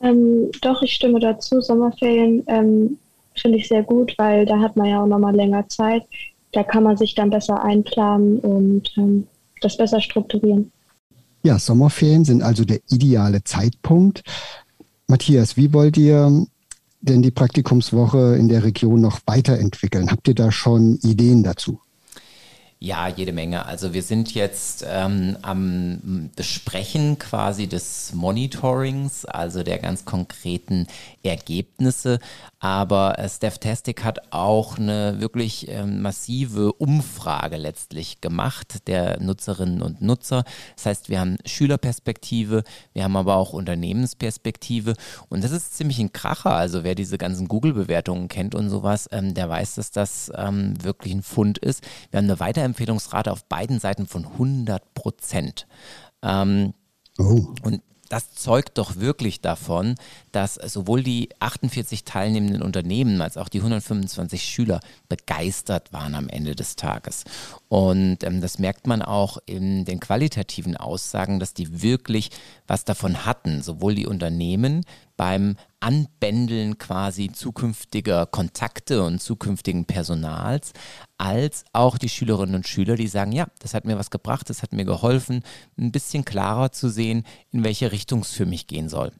Ähm, 0.00 0.50
doch, 0.62 0.82
ich 0.82 0.92
stimme 0.92 1.20
dazu. 1.20 1.60
Sommerferien 1.60 2.42
ähm, 2.46 2.98
finde 3.34 3.58
ich 3.58 3.68
sehr 3.68 3.82
gut, 3.82 4.14
weil 4.16 4.46
da 4.46 4.58
hat 4.60 4.76
man 4.76 4.86
ja 4.86 5.02
auch 5.02 5.06
nochmal 5.06 5.34
länger 5.34 5.68
Zeit. 5.68 6.02
Da 6.52 6.62
kann 6.62 6.82
man 6.82 6.96
sich 6.96 7.14
dann 7.14 7.28
besser 7.28 7.62
einplanen 7.62 8.38
und 8.38 8.90
ähm, 8.96 9.26
das 9.60 9.76
besser 9.76 10.00
strukturieren. 10.00 10.72
Ja, 11.42 11.58
Sommerferien 11.58 12.24
sind 12.24 12.42
also 12.42 12.64
der 12.64 12.80
ideale 12.88 13.44
Zeitpunkt. 13.44 14.22
Matthias, 15.06 15.56
wie 15.56 15.72
wollt 15.72 15.96
ihr 15.96 16.46
denn 17.08 17.22
die 17.22 17.30
Praktikumswoche 17.30 18.36
in 18.36 18.48
der 18.48 18.64
Region 18.64 19.00
noch 19.00 19.20
weiterentwickeln? 19.26 20.10
Habt 20.10 20.28
ihr 20.28 20.34
da 20.34 20.52
schon 20.52 20.96
Ideen 21.02 21.42
dazu? 21.42 21.80
Ja, 22.86 23.08
jede 23.08 23.32
Menge. 23.32 23.66
Also 23.66 23.94
wir 23.94 24.02
sind 24.04 24.32
jetzt 24.32 24.86
ähm, 24.88 25.36
am 25.42 26.30
Besprechen 26.36 27.18
quasi 27.18 27.66
des 27.66 28.12
Monitorings, 28.14 29.24
also 29.24 29.64
der 29.64 29.80
ganz 29.80 30.04
konkreten 30.04 30.86
Ergebnisse. 31.24 32.20
Aber 32.60 33.18
äh, 33.18 33.28
Stafftastic 33.28 34.04
hat 34.04 34.32
auch 34.32 34.78
eine 34.78 35.20
wirklich 35.20 35.68
äh, 35.68 35.84
massive 35.84 36.72
Umfrage 36.74 37.56
letztlich 37.56 38.20
gemacht 38.20 38.86
der 38.86 39.20
Nutzerinnen 39.20 39.82
und 39.82 40.00
Nutzer. 40.00 40.44
Das 40.76 40.86
heißt, 40.86 41.08
wir 41.08 41.18
haben 41.18 41.38
Schülerperspektive, 41.44 42.62
wir 42.92 43.02
haben 43.02 43.16
aber 43.16 43.34
auch 43.34 43.52
Unternehmensperspektive. 43.52 44.94
Und 45.28 45.42
das 45.42 45.50
ist 45.50 45.76
ziemlich 45.76 45.98
ein 45.98 46.12
Kracher. 46.12 46.52
Also 46.52 46.84
wer 46.84 46.94
diese 46.94 47.18
ganzen 47.18 47.48
Google-Bewertungen 47.48 48.28
kennt 48.28 48.54
und 48.54 48.70
sowas, 48.70 49.08
ähm, 49.10 49.34
der 49.34 49.48
weiß, 49.48 49.74
dass 49.74 49.90
das 49.90 50.30
ähm, 50.36 50.82
wirklich 50.84 51.12
ein 51.12 51.22
Fund 51.22 51.58
ist. 51.58 51.82
Wir 52.12 52.18
haben 52.18 52.26
eine 52.26 52.38
Weiterempfehlungsrate 52.76 53.32
auf 53.32 53.44
beiden 53.44 53.80
Seiten 53.80 54.06
von 54.06 54.26
100 54.26 54.94
Prozent. 54.94 55.66
Ähm, 56.22 56.74
oh. 57.18 57.46
Und 57.62 57.82
das 58.08 58.34
zeugt 58.34 58.78
doch 58.78 58.96
wirklich 58.96 59.40
davon, 59.40 59.96
dass 60.30 60.54
sowohl 60.54 61.02
die 61.02 61.30
48 61.40 62.04
teilnehmenden 62.04 62.62
Unternehmen 62.62 63.20
als 63.20 63.36
auch 63.36 63.48
die 63.48 63.58
125 63.58 64.44
Schüler 64.44 64.80
begeistert 65.08 65.92
waren 65.92 66.14
am 66.14 66.28
Ende 66.28 66.54
des 66.54 66.76
Tages. 66.76 67.24
Und 67.68 68.22
ähm, 68.22 68.40
das 68.40 68.58
merkt 68.58 68.86
man 68.86 69.02
auch 69.02 69.38
in 69.46 69.84
den 69.84 69.98
qualitativen 69.98 70.76
Aussagen, 70.76 71.40
dass 71.40 71.52
die 71.52 71.82
wirklich 71.82 72.30
was 72.66 72.84
davon 72.84 73.26
hatten, 73.26 73.62
sowohl 73.62 73.96
die 73.96 74.06
Unternehmen 74.06 74.84
beim 75.16 75.56
Anbändeln 75.80 76.78
quasi 76.78 77.30
zukünftiger 77.32 78.26
Kontakte 78.26 79.02
und 79.02 79.20
zukünftigen 79.20 79.84
Personals, 79.84 80.72
als 81.18 81.64
auch 81.72 81.98
die 81.98 82.08
Schülerinnen 82.08 82.54
und 82.54 82.68
Schüler, 82.68 82.96
die 82.96 83.08
sagen, 83.08 83.32
ja, 83.32 83.46
das 83.58 83.74
hat 83.74 83.84
mir 83.84 83.98
was 83.98 84.10
gebracht, 84.10 84.48
das 84.48 84.62
hat 84.62 84.72
mir 84.72 84.84
geholfen, 84.84 85.42
ein 85.78 85.92
bisschen 85.92 86.24
klarer 86.24 86.70
zu 86.70 86.88
sehen, 86.88 87.24
in 87.50 87.64
welche 87.64 87.90
Richtung 87.90 88.20
es 88.20 88.32
für 88.32 88.46
mich 88.46 88.66
gehen 88.66 88.88
soll. 88.88 89.12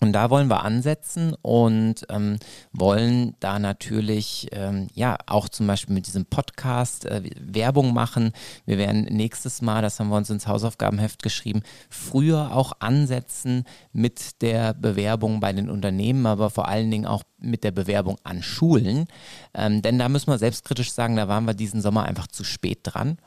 Und 0.00 0.12
da 0.12 0.28
wollen 0.28 0.48
wir 0.48 0.64
ansetzen 0.64 1.34
und 1.40 2.04
ähm, 2.10 2.38
wollen 2.72 3.36
da 3.38 3.60
natürlich 3.60 4.48
ähm, 4.50 4.88
ja 4.92 5.16
auch 5.26 5.48
zum 5.48 5.68
Beispiel 5.68 5.94
mit 5.94 6.08
diesem 6.08 6.26
Podcast 6.26 7.04
äh, 7.04 7.22
Werbung 7.40 7.94
machen. 7.94 8.32
Wir 8.66 8.76
werden 8.76 9.04
nächstes 9.04 9.62
Mal, 9.62 9.82
das 9.82 10.00
haben 10.00 10.08
wir 10.08 10.16
uns 10.16 10.30
ins 10.30 10.48
Hausaufgabenheft 10.48 11.22
geschrieben, 11.22 11.62
früher 11.90 12.56
auch 12.56 12.72
ansetzen 12.80 13.64
mit 13.92 14.42
der 14.42 14.74
Bewerbung 14.74 15.38
bei 15.38 15.52
den 15.52 15.70
Unternehmen, 15.70 16.26
aber 16.26 16.50
vor 16.50 16.66
allen 16.66 16.90
Dingen 16.90 17.06
auch 17.06 17.22
mit 17.38 17.62
der 17.62 17.70
Bewerbung 17.70 18.16
an 18.24 18.42
Schulen. 18.42 19.06
Ähm, 19.54 19.80
denn 19.80 20.00
da 20.00 20.08
müssen 20.08 20.26
wir 20.26 20.38
selbstkritisch 20.38 20.90
sagen, 20.90 21.14
da 21.14 21.28
waren 21.28 21.44
wir 21.44 21.54
diesen 21.54 21.80
Sommer 21.80 22.02
einfach 22.02 22.26
zu 22.26 22.42
spät 22.42 22.80
dran. 22.82 23.18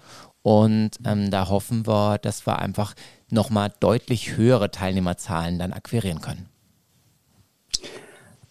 Und 0.41 0.91
ähm, 1.05 1.31
da 1.31 1.47
hoffen 1.47 1.87
wir, 1.87 2.17
dass 2.17 2.45
wir 2.45 2.59
einfach 2.59 2.93
nochmal 3.29 3.71
deutlich 3.79 4.35
höhere 4.35 4.69
Teilnehmerzahlen 4.69 5.59
dann 5.59 5.73
akquirieren 5.73 6.21
können. 6.21 6.49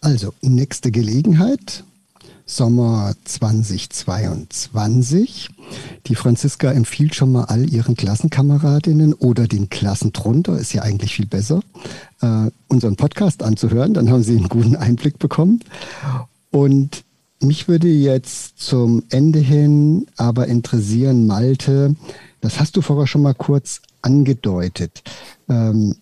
Also, 0.07 0.33
nächste 0.41 0.89
Gelegenheit, 0.89 1.83
Sommer 2.45 3.13
2022. 3.25 5.49
Die 6.05 6.15
Franziska 6.15 6.71
empfiehlt 6.71 7.13
schon 7.13 7.33
mal 7.33 7.43
all 7.43 7.69
ihren 7.69 7.97
Klassenkameradinnen 7.97 9.13
oder 9.15 9.49
den 9.49 9.67
Klassen 9.67 10.13
drunter, 10.13 10.57
ist 10.57 10.71
ja 10.71 10.83
eigentlich 10.83 11.13
viel 11.13 11.25
besser, 11.25 11.59
äh, 12.21 12.49
unseren 12.69 12.95
Podcast 12.95 13.43
anzuhören. 13.43 13.93
Dann 13.93 14.09
haben 14.09 14.23
sie 14.23 14.37
einen 14.37 14.47
guten 14.47 14.77
Einblick 14.77 15.19
bekommen. 15.19 15.59
Und 16.51 17.03
mich 17.41 17.67
würde 17.67 17.89
jetzt 17.89 18.59
zum 18.59 19.03
Ende 19.09 19.39
hin 19.39 20.07
aber 20.15 20.47
interessieren, 20.47 21.27
Malte, 21.27 21.97
das 22.39 22.61
hast 22.61 22.77
du 22.77 22.81
vorher 22.81 23.07
schon 23.07 23.23
mal 23.23 23.35
kurz 23.35 23.81
angedeutet. 24.01 25.03
Ähm, 25.49 25.97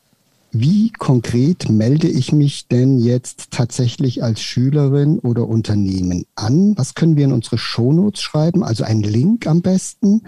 wie 0.59 0.91
konkret 0.91 1.69
melde 1.69 2.07
ich 2.07 2.31
mich 2.31 2.67
denn 2.67 2.97
jetzt 2.97 3.51
tatsächlich 3.51 4.23
als 4.23 4.41
Schülerin 4.41 5.19
oder 5.19 5.47
Unternehmen 5.47 6.25
an? 6.35 6.77
Was 6.77 6.95
können 6.95 7.17
wir 7.17 7.25
in 7.25 7.33
unsere 7.33 7.57
Shownotes 7.57 8.21
schreiben? 8.21 8.63
Also 8.63 8.83
einen 8.83 9.03
Link 9.03 9.47
am 9.47 9.61
besten, 9.61 10.21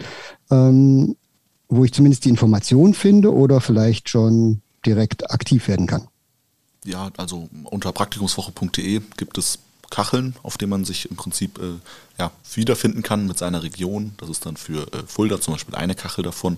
ähm, 0.52 1.16
wo 1.70 1.86
ich 1.86 1.94
zumindest 1.94 2.26
die 2.26 2.30
Information 2.30 2.94
finde 2.94 3.34
oder 3.34 3.62
vielleicht 3.62 4.10
schon 4.10 4.62
direkt 4.86 5.32
aktiv 5.32 5.68
werden 5.68 5.88
kann. 5.88 6.08
Ja, 6.84 7.10
also 7.18 7.50
unter 7.64 7.92
praktikumswoche.de 7.92 9.02
gibt 9.18 9.38
es 9.38 9.60
Kacheln, 9.90 10.36
auf 10.44 10.58
denen 10.58 10.72
man 10.72 10.86
sich 10.86 11.10
im 11.10 11.16
Prinzip 11.16 11.60
äh, 11.60 11.76
ja, 12.20 12.32
wiederfinden 12.54 13.04
kann 13.04 13.28
mit 13.28 13.38
seiner 13.38 13.64
Region. 13.64 14.14
Das 14.18 14.30
ist 14.30 14.46
dann 14.46 14.58
für 14.58 14.92
äh, 14.94 15.04
Fulda 15.08 15.40
zum 15.40 15.54
Beispiel 15.54 15.76
eine 15.76 15.96
Kachel 15.96 16.24
davon. 16.24 16.58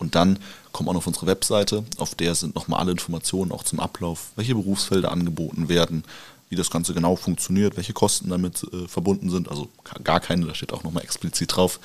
Und 0.00 0.16
dann 0.16 0.38
kommt 0.72 0.88
man 0.88 0.96
auf 0.96 1.06
unsere 1.06 1.26
Webseite, 1.26 1.84
auf 1.98 2.16
der 2.16 2.34
sind 2.34 2.56
nochmal 2.56 2.80
alle 2.80 2.90
Informationen 2.90 3.52
auch 3.52 3.62
zum 3.62 3.78
Ablauf, 3.78 4.32
welche 4.34 4.54
Berufsfelder 4.54 5.12
angeboten 5.12 5.68
werden, 5.68 6.04
wie 6.48 6.56
das 6.56 6.70
Ganze 6.70 6.94
genau 6.94 7.14
funktioniert, 7.14 7.76
welche 7.76 7.92
Kosten 7.92 8.30
damit 8.30 8.66
äh, 8.72 8.88
verbunden 8.88 9.30
sind. 9.30 9.48
Also 9.48 9.68
gar 10.02 10.18
keine, 10.18 10.46
da 10.46 10.54
steht 10.54 10.72
auch 10.72 10.82
nochmal 10.82 11.04
explizit 11.04 11.54
drauf, 11.54 11.78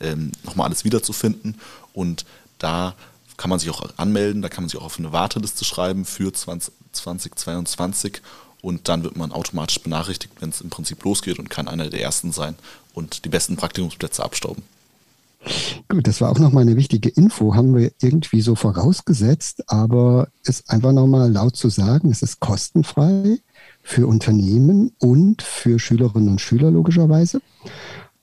ähm, 0.00 0.30
nochmal 0.44 0.66
alles 0.66 0.84
wiederzufinden. 0.84 1.56
Und 1.92 2.24
da 2.58 2.94
kann 3.36 3.50
man 3.50 3.58
sich 3.58 3.70
auch 3.70 3.84
anmelden, 3.96 4.42
da 4.42 4.48
kann 4.48 4.64
man 4.64 4.68
sich 4.68 4.78
auch 4.78 4.84
auf 4.84 4.98
eine 4.98 5.12
Warteliste 5.12 5.64
schreiben 5.64 6.04
für 6.04 6.32
20, 6.32 6.72
2022 6.92 8.20
und 8.60 8.88
dann 8.88 9.02
wird 9.02 9.16
man 9.16 9.32
automatisch 9.32 9.80
benachrichtigt, 9.80 10.34
wenn 10.40 10.50
es 10.50 10.60
im 10.60 10.70
Prinzip 10.70 11.02
losgeht 11.02 11.38
und 11.38 11.50
kann 11.50 11.68
einer 11.68 11.90
der 11.90 12.00
Ersten 12.00 12.32
sein 12.32 12.54
und 12.94 13.24
die 13.24 13.28
besten 13.28 13.56
Praktikumsplätze 13.56 14.22
abstauben. 14.22 14.62
Gut, 15.88 16.06
das 16.06 16.20
war 16.20 16.30
auch 16.30 16.38
nochmal 16.38 16.62
eine 16.62 16.76
wichtige 16.76 17.08
Info, 17.08 17.54
haben 17.54 17.76
wir 17.76 17.92
irgendwie 18.00 18.40
so 18.40 18.54
vorausgesetzt, 18.54 19.64
aber 19.66 20.28
ist 20.44 20.70
einfach 20.70 20.92
nochmal 20.92 21.30
laut 21.30 21.56
zu 21.56 21.68
sagen, 21.68 22.10
es 22.10 22.22
ist 22.22 22.40
kostenfrei 22.40 23.38
für 23.82 24.06
Unternehmen 24.06 24.92
und 24.98 25.42
für 25.42 25.78
Schülerinnen 25.78 26.28
und 26.28 26.40
Schüler 26.40 26.70
logischerweise. 26.70 27.40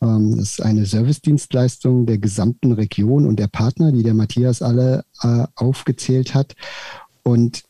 Ähm, 0.01 0.37
das 0.37 0.51
ist 0.51 0.61
eine 0.61 0.85
Servicedienstleistung 0.85 2.05
der 2.05 2.17
gesamten 2.17 2.71
Region 2.71 3.25
und 3.25 3.37
der 3.37 3.47
Partner, 3.47 3.91
die 3.91 4.03
der 4.03 4.13
Matthias 4.13 4.61
alle 4.61 5.03
äh, 5.21 5.45
aufgezählt 5.55 6.33
hat. 6.33 6.55
Und 7.23 7.63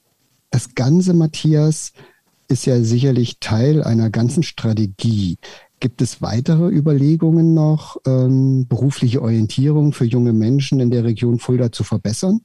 das 0.52 0.76
Ganze, 0.76 1.14
Matthias, 1.14 1.93
ist 2.47 2.66
ja 2.66 2.82
sicherlich 2.82 3.39
Teil 3.39 3.84
einer 3.84 4.10
ganzen 4.10 4.43
Strategie. 4.43 5.38
Gibt 5.80 6.02
es 6.02 6.22
weitere 6.22 6.68
Überlegungen 6.68 7.54
noch, 7.54 7.98
ähm, 8.06 8.68
berufliche 8.68 9.22
Orientierung 9.22 9.94
für 9.94 10.06
junge 10.06 10.34
Menschen 10.34 10.80
in 10.82 10.92
der 10.92 11.06
Region 11.06 11.40
Fulda 11.40 11.72
zu 11.72 11.84
verbessern? 11.84 12.42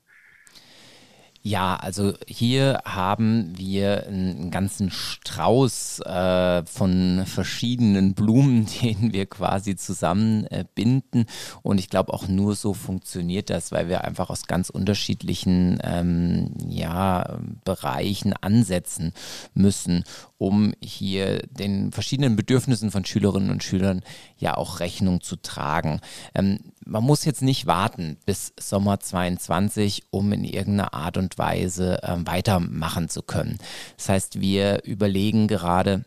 Ja, 1.47 1.77
also 1.77 2.15
hier 2.27 2.81
haben 2.87 3.53
wir 3.59 4.07
einen 4.07 4.51
ganzen 4.51 4.91
Strauß 4.91 6.01
äh, 6.01 6.65
von 6.65 7.25
verschiedenen 7.27 8.15
Blumen, 8.15 8.67
den 8.83 9.13
wir 9.13 9.27
quasi 9.27 9.77
zusammenbinden. 9.77 11.23
Äh, 11.25 11.59
Und 11.63 11.81
ich 11.81 11.91
glaube, 11.91 12.15
auch 12.15 12.29
nur 12.29 12.55
so 12.55 12.73
funktioniert 12.73 13.51
das, 13.51 13.73
weil 13.73 13.91
wir 13.91 14.05
einfach 14.05 14.31
aus 14.31 14.47
ganz 14.47 14.71
unterschiedlichen 14.71 15.81
ähm, 15.85 16.55
ja, 16.67 17.39
Bereichen 17.67 18.33
ansetzen 18.33 19.13
müssen, 19.53 20.05
um 20.39 20.73
hier 20.83 21.47
den 21.51 21.93
verschiedenen 21.93 22.37
Bedürfnissen 22.37 22.91
von 22.91 23.05
Schülerinnen 23.05 23.51
und 23.51 23.63
Schülern 23.63 24.01
ja 24.39 24.57
auch 24.57 24.81
Rechnung 24.81 25.21
zu 25.21 25.37
tragen. 25.37 26.01
Ähm, 26.35 26.61
man 26.87 27.05
muss 27.05 27.25
jetzt 27.25 27.43
nicht 27.43 27.67
warten 27.67 28.17
bis 28.27 28.53
Sommer 28.59 29.01
22, 29.01 30.05
um 30.11 30.33
in 30.33 30.45
irgendeiner 30.45 30.95
Art 30.95 31.17
und 31.17 31.39
Weise 31.39 32.03
äh, 32.03 32.17
weitermachen 32.25 33.09
zu 33.09 33.23
können. 33.23 33.59
Das 33.97 34.09
heißt, 34.09 34.41
wir 34.41 34.85
überlegen 34.85 35.49
gerade, 35.49 36.05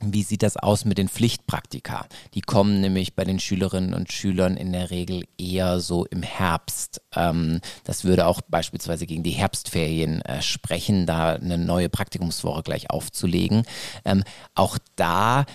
wie 0.00 0.22
sieht 0.22 0.42
das 0.42 0.56
aus 0.56 0.84
mit 0.84 0.98
den 0.98 1.08
Pflichtpraktika? 1.08 2.06
Die 2.34 2.40
kommen 2.40 2.80
nämlich 2.80 3.14
bei 3.14 3.24
den 3.24 3.38
Schülerinnen 3.38 3.94
und 3.94 4.12
Schülern 4.12 4.56
in 4.56 4.72
der 4.72 4.90
Regel 4.90 5.24
eher 5.38 5.80
so 5.80 6.04
im 6.04 6.22
Herbst. 6.22 7.00
Ähm, 7.14 7.60
das 7.84 8.04
würde 8.04 8.26
auch 8.26 8.40
beispielsweise 8.42 9.06
gegen 9.06 9.22
die 9.22 9.30
Herbstferien 9.30 10.20
äh, 10.22 10.42
sprechen, 10.42 11.06
da 11.06 11.34
eine 11.34 11.58
neue 11.58 11.88
Praktikumswoche 11.88 12.62
gleich 12.62 12.90
aufzulegen. 12.90 13.62
Ähm, 14.04 14.24
auch 14.54 14.78
da 14.96 15.46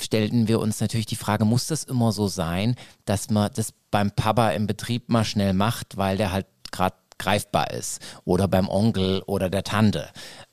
stellten 0.00 0.48
wir 0.48 0.60
uns 0.60 0.80
natürlich 0.80 1.06
die 1.06 1.16
Frage, 1.16 1.44
muss 1.44 1.66
das 1.66 1.84
immer 1.84 2.12
so 2.12 2.28
sein, 2.28 2.76
dass 3.04 3.30
man 3.30 3.50
das 3.54 3.72
beim 3.90 4.10
Papa 4.10 4.50
im 4.50 4.66
Betrieb 4.66 5.08
mal 5.08 5.24
schnell 5.24 5.52
macht, 5.52 5.96
weil 5.96 6.16
der 6.16 6.32
halt 6.32 6.46
gerade 6.70 6.96
greifbar 7.18 7.70
ist 7.70 8.00
oder 8.24 8.48
beim 8.48 8.68
Onkel 8.68 9.22
oder 9.26 9.50
der 9.50 9.62
Tante. 9.62 10.08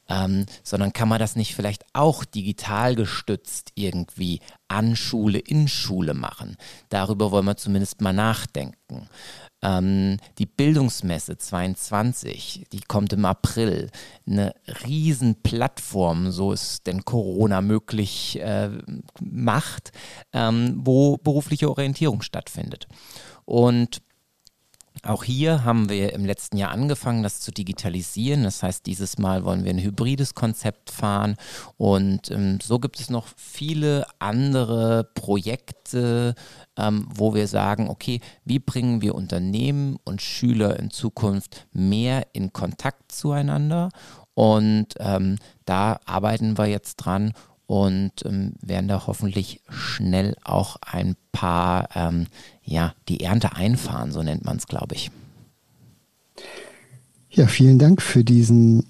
Ähm, 0.09 0.45
sondern 0.63 0.93
kann 0.93 1.09
man 1.09 1.19
das 1.19 1.35
nicht 1.35 1.53
vielleicht 1.53 1.83
auch 1.91 2.23
digital 2.23 2.95
gestützt 2.95 3.71
irgendwie 3.75 4.39
an 4.69 4.95
Schule, 4.95 5.37
in 5.39 5.67
Schule 5.67 6.13
machen? 6.13 6.55
Darüber 6.89 7.31
wollen 7.31 7.45
wir 7.45 7.57
zumindest 7.57 7.99
mal 7.99 8.13
nachdenken. 8.13 9.09
Ähm, 9.61 10.17
die 10.37 10.45
Bildungsmesse 10.45 11.37
22, 11.37 12.65
die 12.71 12.81
kommt 12.81 13.13
im 13.13 13.25
April. 13.25 13.89
Eine 14.27 14.53
Riesenplattform, 14.85 16.31
so 16.31 16.51
es 16.53 16.83
denn 16.83 17.05
Corona 17.05 17.61
möglich 17.61 18.39
äh, 18.39 18.69
macht, 19.19 19.91
ähm, 20.33 20.79
wo 20.83 21.17
berufliche 21.17 21.69
Orientierung 21.69 22.21
stattfindet. 22.21 22.87
Und 23.45 24.01
auch 25.07 25.23
hier 25.23 25.63
haben 25.63 25.89
wir 25.89 26.13
im 26.13 26.25
letzten 26.25 26.57
Jahr 26.57 26.71
angefangen, 26.71 27.23
das 27.23 27.39
zu 27.39 27.51
digitalisieren. 27.51 28.43
Das 28.43 28.61
heißt, 28.63 28.85
dieses 28.85 29.17
Mal 29.17 29.45
wollen 29.45 29.63
wir 29.63 29.71
ein 29.71 29.81
hybrides 29.81 30.35
Konzept 30.35 30.91
fahren. 30.91 31.35
Und 31.77 32.29
ähm, 32.31 32.59
so 32.61 32.79
gibt 32.79 32.99
es 32.99 33.09
noch 33.09 33.27
viele 33.35 34.05
andere 34.19 35.09
Projekte, 35.15 36.35
ähm, 36.77 37.07
wo 37.13 37.33
wir 37.33 37.47
sagen, 37.47 37.89
okay, 37.89 38.21
wie 38.45 38.59
bringen 38.59 39.01
wir 39.01 39.15
Unternehmen 39.15 39.97
und 40.03 40.21
Schüler 40.21 40.77
in 40.77 40.91
Zukunft 40.91 41.67
mehr 41.71 42.27
in 42.33 42.53
Kontakt 42.53 43.11
zueinander? 43.11 43.89
Und 44.33 44.89
ähm, 44.99 45.37
da 45.65 45.99
arbeiten 46.05 46.57
wir 46.57 46.67
jetzt 46.67 46.97
dran 46.97 47.33
und 47.67 48.25
ähm, 48.25 48.53
werden 48.61 48.87
da 48.87 49.05
hoffentlich 49.07 49.61
schnell 49.69 50.35
auch 50.43 50.77
ein 50.81 51.15
paar, 51.33 51.89
ähm, 51.95 52.27
ja, 52.67 52.93
die 53.07 53.21
Ernte 53.21 53.55
einfahren, 53.55 54.11
so 54.11 54.21
nennt 54.21 54.45
man 54.45 54.57
es, 54.57 54.67
glaube 54.67 54.95
ich. 54.95 55.09
Ja, 57.29 57.47
vielen 57.47 57.79
Dank 57.79 58.01
für 58.01 58.23
diesen 58.23 58.83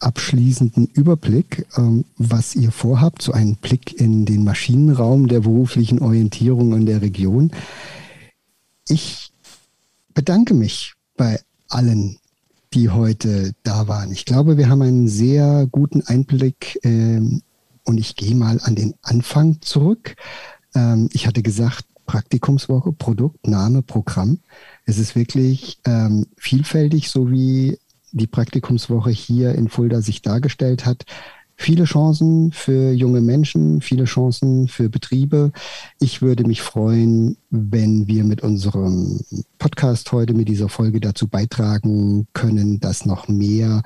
abschließenden 0.00 0.86
Überblick, 0.86 1.66
ähm, 1.76 2.04
was 2.18 2.54
ihr 2.56 2.72
vorhabt, 2.72 3.22
so 3.22 3.32
einen 3.32 3.56
Blick 3.56 3.98
in 3.98 4.26
den 4.26 4.44
Maschinenraum 4.44 5.28
der 5.28 5.40
beruflichen 5.40 6.00
Orientierung 6.00 6.74
in 6.74 6.86
der 6.86 7.00
Region. 7.00 7.52
Ich 8.88 9.30
bedanke 10.12 10.52
mich 10.52 10.94
bei 11.16 11.40
allen, 11.68 12.18
die 12.74 12.90
heute 12.90 13.52
da 13.62 13.86
waren. 13.86 14.12
Ich 14.12 14.24
glaube, 14.24 14.56
wir 14.56 14.68
haben 14.68 14.82
einen 14.82 15.08
sehr 15.08 15.66
guten 15.70 16.02
Einblick 16.02 16.80
ähm, 16.82 17.42
und 17.84 17.98
ich 17.98 18.16
gehe 18.16 18.34
mal 18.34 18.60
an 18.62 18.74
den 18.74 18.94
Anfang 19.02 19.60
zurück. 19.60 20.16
Ähm, 20.74 21.08
ich 21.12 21.26
hatte 21.26 21.42
gesagt, 21.42 21.86
Praktikumswoche, 22.06 22.92
Produkt, 22.92 23.46
Name, 23.46 23.82
Programm. 23.82 24.38
Es 24.84 24.98
ist 24.98 25.16
wirklich 25.16 25.78
ähm, 25.84 26.26
vielfältig, 26.36 27.10
so 27.10 27.30
wie 27.30 27.78
die 28.12 28.26
Praktikumswoche 28.26 29.10
hier 29.10 29.54
in 29.54 29.68
Fulda 29.68 30.00
sich 30.00 30.22
dargestellt 30.22 30.86
hat. 30.86 31.04
Viele 31.56 31.84
Chancen 31.84 32.50
für 32.52 32.92
junge 32.92 33.20
Menschen, 33.20 33.80
viele 33.80 34.04
Chancen 34.04 34.66
für 34.66 34.88
Betriebe. 34.88 35.52
Ich 36.00 36.20
würde 36.20 36.44
mich 36.44 36.62
freuen, 36.62 37.36
wenn 37.50 38.08
wir 38.08 38.24
mit 38.24 38.42
unserem 38.42 39.20
Podcast 39.58 40.10
heute, 40.10 40.34
mit 40.34 40.48
dieser 40.48 40.68
Folge 40.68 41.00
dazu 41.00 41.28
beitragen 41.28 42.26
können, 42.32 42.80
dass 42.80 43.06
noch 43.06 43.28
mehr 43.28 43.82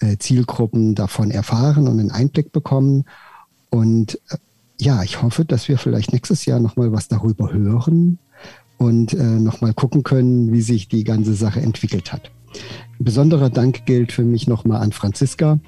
äh, 0.00 0.16
Zielgruppen 0.16 0.94
davon 0.94 1.30
erfahren 1.30 1.88
und 1.88 2.00
einen 2.00 2.10
Einblick 2.10 2.52
bekommen. 2.52 3.04
Und 3.68 4.14
äh, 4.30 4.36
ja, 4.80 5.02
ich 5.02 5.22
hoffe, 5.22 5.44
dass 5.44 5.68
wir 5.68 5.78
vielleicht 5.78 6.12
nächstes 6.12 6.44
Jahr 6.44 6.60
nochmal 6.60 6.92
was 6.92 7.08
darüber 7.08 7.52
hören 7.52 8.18
und 8.78 9.12
äh, 9.12 9.22
nochmal 9.22 9.74
gucken 9.74 10.02
können, 10.02 10.52
wie 10.52 10.62
sich 10.62 10.88
die 10.88 11.04
ganze 11.04 11.34
Sache 11.34 11.60
entwickelt 11.60 12.12
hat. 12.12 12.30
Besonderer 12.98 13.50
Dank 13.50 13.86
gilt 13.86 14.12
für 14.12 14.24
mich 14.24 14.46
nochmal 14.46 14.82
an 14.82 14.92
Franziska. 14.92 15.58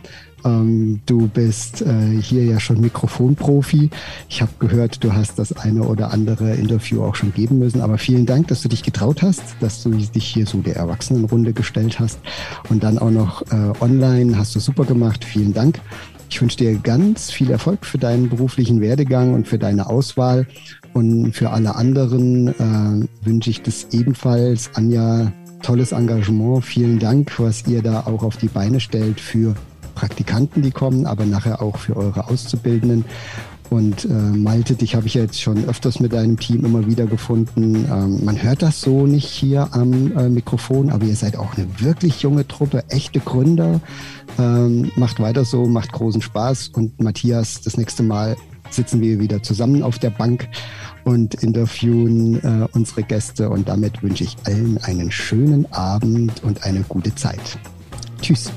Ähm, 0.44 1.00
du 1.06 1.28
bist 1.28 1.82
äh, 1.82 2.20
hier 2.20 2.44
ja 2.44 2.60
schon 2.60 2.80
Mikrofonprofi. 2.80 3.90
Ich 4.28 4.42
habe 4.42 4.52
gehört, 4.58 5.02
du 5.04 5.12
hast 5.12 5.38
das 5.38 5.52
eine 5.56 5.84
oder 5.84 6.10
andere 6.10 6.54
Interview 6.54 7.02
auch 7.02 7.14
schon 7.14 7.32
geben 7.32 7.58
müssen. 7.58 7.80
Aber 7.80 7.98
vielen 7.98 8.26
Dank, 8.26 8.48
dass 8.48 8.62
du 8.62 8.68
dich 8.68 8.82
getraut 8.82 9.22
hast, 9.22 9.42
dass 9.60 9.82
du 9.82 9.90
dich 9.90 10.24
hier 10.24 10.46
so 10.46 10.58
der 10.58 10.76
Erwachsenenrunde 10.76 11.52
gestellt 11.52 12.00
hast. 12.00 12.18
Und 12.68 12.82
dann 12.82 12.98
auch 12.98 13.10
noch 13.10 13.42
äh, 13.50 13.72
online 13.80 14.36
hast 14.36 14.54
du 14.54 14.60
super 14.60 14.84
gemacht. 14.84 15.24
Vielen 15.24 15.54
Dank. 15.54 15.80
Ich 16.32 16.40
wünsche 16.40 16.56
dir 16.56 16.78
ganz 16.78 17.30
viel 17.30 17.50
Erfolg 17.50 17.84
für 17.84 17.98
deinen 17.98 18.30
beruflichen 18.30 18.80
Werdegang 18.80 19.34
und 19.34 19.46
für 19.46 19.58
deine 19.58 19.86
Auswahl. 19.86 20.46
Und 20.94 21.32
für 21.32 21.50
alle 21.50 21.74
anderen 21.76 22.48
äh, 22.48 23.26
wünsche 23.26 23.50
ich 23.50 23.60
das 23.60 23.88
ebenfalls. 23.92 24.70
Anja, 24.72 25.30
tolles 25.62 25.92
Engagement. 25.92 26.64
Vielen 26.64 26.98
Dank, 26.98 27.38
was 27.38 27.66
ihr 27.66 27.82
da 27.82 28.04
auch 28.06 28.22
auf 28.22 28.38
die 28.38 28.48
Beine 28.48 28.80
stellt 28.80 29.20
für 29.20 29.54
Praktikanten, 29.94 30.62
die 30.62 30.70
kommen, 30.70 31.04
aber 31.04 31.26
nachher 31.26 31.60
auch 31.60 31.76
für 31.76 31.98
eure 31.98 32.26
Auszubildenden. 32.26 33.04
Und 33.72 34.04
äh, 34.04 34.08
Malte, 34.08 34.74
dich 34.74 34.94
habe 34.94 35.06
ich 35.06 35.14
ja 35.14 35.22
jetzt 35.22 35.40
schon 35.40 35.64
öfters 35.64 35.98
mit 35.98 36.12
deinem 36.12 36.38
Team 36.38 36.62
immer 36.62 36.86
wieder 36.86 37.06
gefunden. 37.06 37.86
Ähm, 37.90 38.22
man 38.22 38.42
hört 38.42 38.60
das 38.60 38.82
so 38.82 39.06
nicht 39.06 39.26
hier 39.26 39.68
am 39.72 40.14
äh, 40.14 40.28
Mikrofon, 40.28 40.90
aber 40.90 41.06
ihr 41.06 41.16
seid 41.16 41.38
auch 41.38 41.56
eine 41.56 41.66
wirklich 41.80 42.20
junge 42.20 42.46
Truppe, 42.46 42.84
echte 42.90 43.20
Gründer. 43.20 43.80
Ähm, 44.38 44.92
macht 44.96 45.20
weiter 45.20 45.46
so, 45.46 45.64
macht 45.64 45.90
großen 45.90 46.20
Spaß. 46.20 46.68
Und 46.74 47.00
Matthias, 47.00 47.62
das 47.62 47.78
nächste 47.78 48.02
Mal 48.02 48.36
sitzen 48.68 49.00
wir 49.00 49.18
wieder 49.20 49.42
zusammen 49.42 49.82
auf 49.82 49.98
der 49.98 50.10
Bank 50.10 50.48
und 51.04 51.36
interviewen 51.36 52.44
äh, 52.44 52.68
unsere 52.74 53.04
Gäste. 53.04 53.48
Und 53.48 53.70
damit 53.70 54.02
wünsche 54.02 54.24
ich 54.24 54.36
allen 54.44 54.76
einen 54.84 55.10
schönen 55.10 55.64
Abend 55.72 56.44
und 56.44 56.62
eine 56.64 56.82
gute 56.82 57.14
Zeit. 57.14 57.58
Tschüss. 58.20 58.52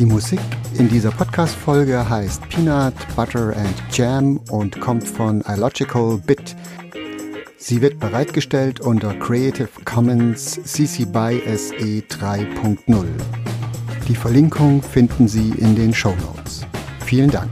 Die 0.00 0.06
Musik 0.06 0.40
in 0.78 0.88
dieser 0.88 1.10
Podcast-Folge 1.10 2.08
heißt 2.08 2.48
Peanut, 2.48 2.94
Butter 3.14 3.54
and 3.54 3.74
Jam 3.92 4.40
und 4.48 4.80
kommt 4.80 5.06
von 5.06 5.44
iLogical 5.46 6.16
Bit. 6.26 6.56
Sie 7.58 7.82
wird 7.82 8.00
bereitgestellt 8.00 8.80
unter 8.80 9.12
Creative 9.12 9.68
Commons 9.84 10.58
CC 10.64 11.04
BY 11.04 11.42
SE 11.54 12.02
3.0. 12.08 12.78
Die 14.08 14.14
Verlinkung 14.14 14.82
finden 14.82 15.28
Sie 15.28 15.50
in 15.58 15.76
den 15.76 15.92
Show 15.92 16.14
Notes. 16.22 16.62
Vielen 17.04 17.30
Dank. 17.30 17.50